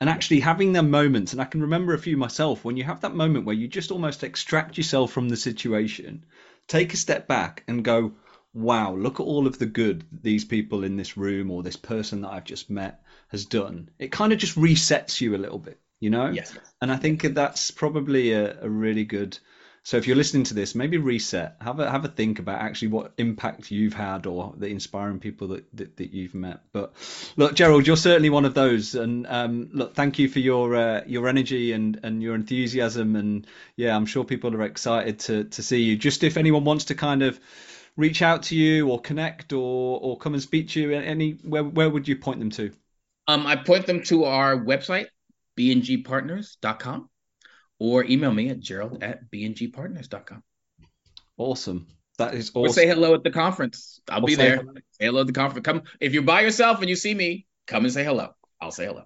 And 0.02 0.10
actually 0.10 0.42
having 0.42 0.74
them 0.74 0.90
moments, 0.90 1.32
and 1.32 1.42
I 1.42 1.46
can 1.46 1.62
remember 1.62 1.94
a 1.94 2.00
few 2.00 2.18
myself, 2.18 2.66
when 2.66 2.76
you 2.76 2.84
have 2.84 3.02
that 3.02 3.16
moment 3.16 3.46
where 3.46 3.56
you 3.56 3.68
just 3.68 3.92
almost 3.92 4.24
extract 4.24 4.78
yourself 4.78 5.12
from 5.12 5.30
the 5.30 5.38
situation, 5.38 6.26
take 6.68 6.94
a 6.94 6.98
step 6.98 7.28
back 7.28 7.64
and 7.68 7.84
go, 7.84 8.14
wow, 8.54 8.94
look 8.94 9.20
at 9.20 9.26
all 9.26 9.48
of 9.48 9.58
the 9.58 9.66
good 9.66 10.04
these 10.12 10.46
people 10.46 10.84
in 10.84 10.98
this 10.98 11.18
room 11.18 11.50
or 11.50 11.64
this 11.64 11.78
person 11.78 12.22
that 12.22 12.32
I've 12.32 12.44
just 12.44 12.70
met 12.70 13.04
has 13.30 13.46
done. 13.46 13.90
It 14.00 14.12
kind 14.12 14.34
of 14.34 14.40
just 14.40 14.58
resets 14.58 15.22
you 15.22 15.36
a 15.36 15.38
little 15.38 15.60
bit, 15.60 15.80
you 16.00 16.10
know? 16.10 16.30
Yes. 16.30 16.58
And 16.82 16.92
I 16.92 16.98
think 16.98 17.22
that's 17.22 17.72
probably 17.72 18.34
a, 18.34 18.62
a 18.64 18.70
really 18.70 19.06
good 19.06 19.38
so 19.86 19.98
if 19.98 20.08
you're 20.08 20.16
listening 20.16 20.46
to 20.46 20.56
this, 20.56 20.74
maybe 20.74 20.98
reset. 20.98 21.58
Have 21.62 21.80
a 21.80 21.90
have 21.90 22.04
a 22.04 22.08
think 22.08 22.40
about 22.40 22.60
actually 22.60 22.88
what 22.88 23.12
impact 23.20 23.70
you've 23.70 23.94
had 23.94 24.26
or 24.26 24.52
the 24.58 24.66
inspiring 24.66 25.20
people 25.20 25.50
that, 25.50 25.64
that, 25.78 25.98
that 25.98 26.12
you've 26.12 26.34
met. 26.34 26.62
But 26.74 26.96
look, 27.38 27.54
Gerald, 27.54 27.86
you're 27.86 27.96
certainly 27.96 28.32
one 28.32 28.46
of 28.46 28.56
those. 28.56 28.96
And 28.96 29.28
um, 29.28 29.70
look, 29.74 29.94
thank 29.94 30.18
you 30.18 30.28
for 30.28 30.40
your 30.40 30.76
uh, 30.76 31.02
your 31.06 31.28
energy 31.28 31.72
and, 31.72 32.00
and 32.02 32.24
your 32.24 32.34
enthusiasm. 32.34 33.16
And 33.16 33.46
yeah, 33.76 33.96
I'm 33.96 34.08
sure 34.08 34.24
people 34.24 34.56
are 34.56 34.64
excited 34.64 35.20
to 35.20 35.44
to 35.44 35.62
see 35.62 35.84
you. 35.84 35.98
Just 35.98 36.24
if 36.24 36.38
anyone 36.38 36.64
wants 36.64 36.86
to 36.86 36.96
kind 36.96 37.22
of 37.22 37.40
reach 37.96 38.24
out 38.24 38.42
to 38.44 38.56
you 38.56 38.90
or 38.90 39.00
connect 39.00 39.54
or 39.54 40.00
or 40.02 40.18
come 40.18 40.34
and 40.34 40.42
speak 40.42 40.70
to 40.70 40.82
you, 40.82 40.94
any 40.94 41.34
where 41.44 41.64
where 41.64 41.92
would 41.92 42.08
you 42.08 42.16
point 42.16 42.40
them 42.40 42.50
to? 42.50 42.72
Um, 43.28 43.46
I 43.46 43.56
point 43.56 43.86
them 43.86 44.02
to 44.06 44.24
our 44.24 44.58
website, 44.58 45.10
bngpartners.com 45.56 47.08
or 47.80 48.04
email 48.04 48.32
me 48.32 48.50
at 48.50 48.60
gerald 48.60 49.04
at 49.04 49.32
bngpartners.com. 49.32 50.44
Awesome. 51.38 51.88
That 52.18 52.34
is 52.34 52.50
awesome. 52.52 52.62
Or 52.62 52.70
say 52.70 52.88
hello 52.88 53.14
at 53.14 53.24
the 53.24 53.32
conference. 53.32 54.00
I'll 54.10 54.22
be 54.22 54.36
there. 54.36 54.58
Hello. 54.58 54.74
Say 54.92 55.06
hello 55.06 55.22
at 55.22 55.28
the 55.28 55.34
conference. 55.34 55.66
Come 55.66 55.84
if 56.00 56.14
you're 56.14 56.24
by 56.24 56.42
yourself 56.42 56.80
and 56.80 56.90
you 56.90 56.96
see 56.96 57.14
me, 57.14 57.46
come 57.68 57.84
and 57.84 57.94
say 57.94 58.04
hello. 58.04 58.30
I'll 58.62 58.72
say 58.72 58.86
hello. 58.86 59.04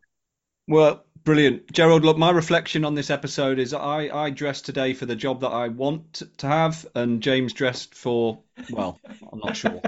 Well, 0.67 1.03
brilliant, 1.23 1.71
Gerald. 1.71 2.05
Look, 2.05 2.17
my 2.17 2.29
reflection 2.29 2.85
on 2.85 2.93
this 2.93 3.09
episode 3.09 3.57
is 3.57 3.73
I 3.73 4.09
I 4.09 4.29
dressed 4.29 4.65
today 4.65 4.93
for 4.93 5.07
the 5.07 5.15
job 5.15 5.41
that 5.41 5.49
I 5.49 5.69
want 5.69 6.21
to 6.37 6.47
have, 6.47 6.85
and 6.93 7.21
James 7.21 7.53
dressed 7.53 7.95
for 7.95 8.43
well, 8.69 8.99
I'm 9.31 9.39
not 9.39 9.57
sure. 9.57 9.81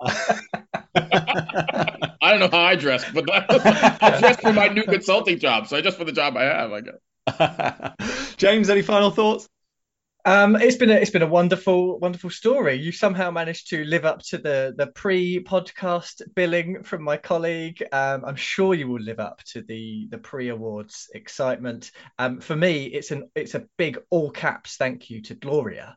I 2.20 2.32
don't 2.32 2.40
know 2.40 2.48
how 2.50 2.64
I 2.64 2.74
dress, 2.74 3.04
but 3.12 3.24
I 3.32 4.18
dressed 4.18 4.40
for 4.40 4.52
my 4.52 4.68
new 4.68 4.82
consulting 4.82 5.38
job, 5.38 5.68
so 5.68 5.76
I 5.76 5.80
just 5.80 5.96
for 5.96 6.04
the 6.04 6.12
job 6.12 6.36
I 6.36 6.44
have, 6.44 6.72
I 6.72 6.80
guess. 6.80 6.94
James, 8.36 8.70
any 8.70 8.82
final 8.82 9.10
thoughts? 9.10 9.48
Um, 10.24 10.56
it's 10.56 10.76
been 10.76 10.90
a 10.90 10.94
it's 10.94 11.10
been 11.10 11.22
a 11.22 11.26
wonderful 11.26 11.98
wonderful 12.00 12.30
story. 12.30 12.74
You 12.74 12.92
somehow 12.92 13.30
managed 13.30 13.70
to 13.70 13.84
live 13.84 14.04
up 14.04 14.20
to 14.24 14.38
the 14.38 14.74
the 14.76 14.88
pre 14.88 15.42
podcast 15.42 16.20
billing 16.34 16.82
from 16.82 17.02
my 17.02 17.16
colleague. 17.16 17.82
Um, 17.92 18.24
I'm 18.26 18.36
sure 18.36 18.74
you 18.74 18.88
will 18.88 19.00
live 19.00 19.20
up 19.20 19.42
to 19.52 19.62
the 19.62 20.06
the 20.10 20.18
pre 20.18 20.48
awards 20.48 21.08
excitement. 21.14 21.90
Um, 22.18 22.40
for 22.40 22.54
me, 22.54 22.84
it's 22.86 23.10
an 23.10 23.30
it's 23.34 23.54
a 23.54 23.66
big 23.78 23.98
all 24.10 24.30
caps 24.30 24.76
thank 24.76 25.08
you 25.08 25.22
to 25.22 25.34
Gloria. 25.34 25.96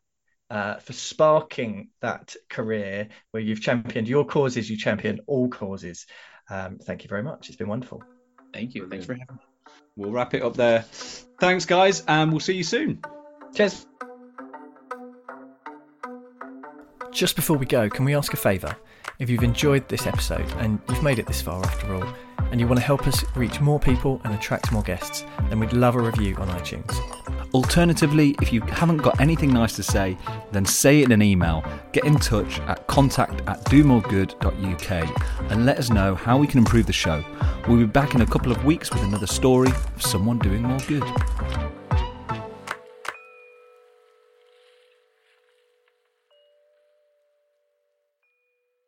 Uh, 0.49 0.77
for 0.79 0.91
sparking 0.91 1.89
that 2.01 2.35
career 2.49 3.07
where 3.31 3.41
you've 3.41 3.61
championed 3.61 4.07
your 4.07 4.25
causes, 4.25 4.69
you 4.69 4.77
champion 4.77 5.19
all 5.25 5.49
causes. 5.49 6.05
Um, 6.49 6.77
thank 6.77 7.03
you 7.03 7.09
very 7.09 7.23
much. 7.23 7.47
It's 7.47 7.57
been 7.57 7.69
wonderful. 7.69 8.03
Thank 8.53 8.75
you. 8.75 8.87
Thanks 8.89 9.05
for 9.05 9.13
having 9.13 9.35
me 9.35 9.50
we'll 9.95 10.11
wrap 10.11 10.33
it 10.33 10.43
up 10.43 10.55
there. 10.55 10.81
Thanks, 11.39 11.65
guys, 11.65 12.03
and 12.07 12.31
we'll 12.31 12.39
see 12.39 12.53
you 12.53 12.63
soon. 12.63 13.01
Cheers. 13.53 13.85
Just 17.11 17.35
before 17.35 17.57
we 17.57 17.65
go, 17.65 17.89
can 17.89 18.05
we 18.05 18.15
ask 18.15 18.33
a 18.33 18.37
favour? 18.37 18.75
If 19.19 19.29
you've 19.29 19.43
enjoyed 19.43 19.87
this 19.89 20.07
episode 20.07 20.49
and 20.57 20.79
you've 20.89 21.03
made 21.03 21.19
it 21.19 21.27
this 21.27 21.41
far 21.41 21.63
after 21.63 21.93
all, 21.93 22.13
and 22.51 22.59
you 22.59 22.67
want 22.67 22.79
to 22.79 22.85
help 22.85 23.07
us 23.07 23.23
reach 23.35 23.59
more 23.59 23.79
people 23.79 24.21
and 24.23 24.33
attract 24.33 24.71
more 24.71 24.83
guests, 24.83 25.25
then 25.49 25.59
we'd 25.59 25.73
love 25.73 25.95
a 25.95 26.01
review 26.01 26.35
on 26.35 26.47
iTunes. 26.49 26.95
Alternatively, 27.53 28.35
if 28.41 28.53
you 28.53 28.61
haven't 28.61 28.97
got 28.97 29.19
anything 29.19 29.53
nice 29.53 29.75
to 29.75 29.83
say, 29.83 30.17
then 30.51 30.65
say 30.65 31.01
it 31.01 31.05
in 31.05 31.11
an 31.11 31.21
email. 31.21 31.63
Get 31.91 32.05
in 32.05 32.15
touch 32.15 32.59
at 32.61 32.87
contact 32.87 33.41
at 33.47 33.63
domoregood.uk 33.65 35.51
and 35.51 35.65
let 35.65 35.77
us 35.77 35.89
know 35.89 36.15
how 36.15 36.37
we 36.37 36.47
can 36.47 36.59
improve 36.59 36.85
the 36.85 36.93
show. 36.93 37.23
We'll 37.67 37.77
be 37.77 37.85
back 37.85 38.15
in 38.15 38.21
a 38.21 38.25
couple 38.25 38.51
of 38.51 38.63
weeks 38.63 38.91
with 38.91 39.03
another 39.03 39.27
story 39.27 39.69
of 39.69 40.01
someone 40.01 40.39
doing 40.39 40.61
more 40.61 40.79
good. 40.87 41.03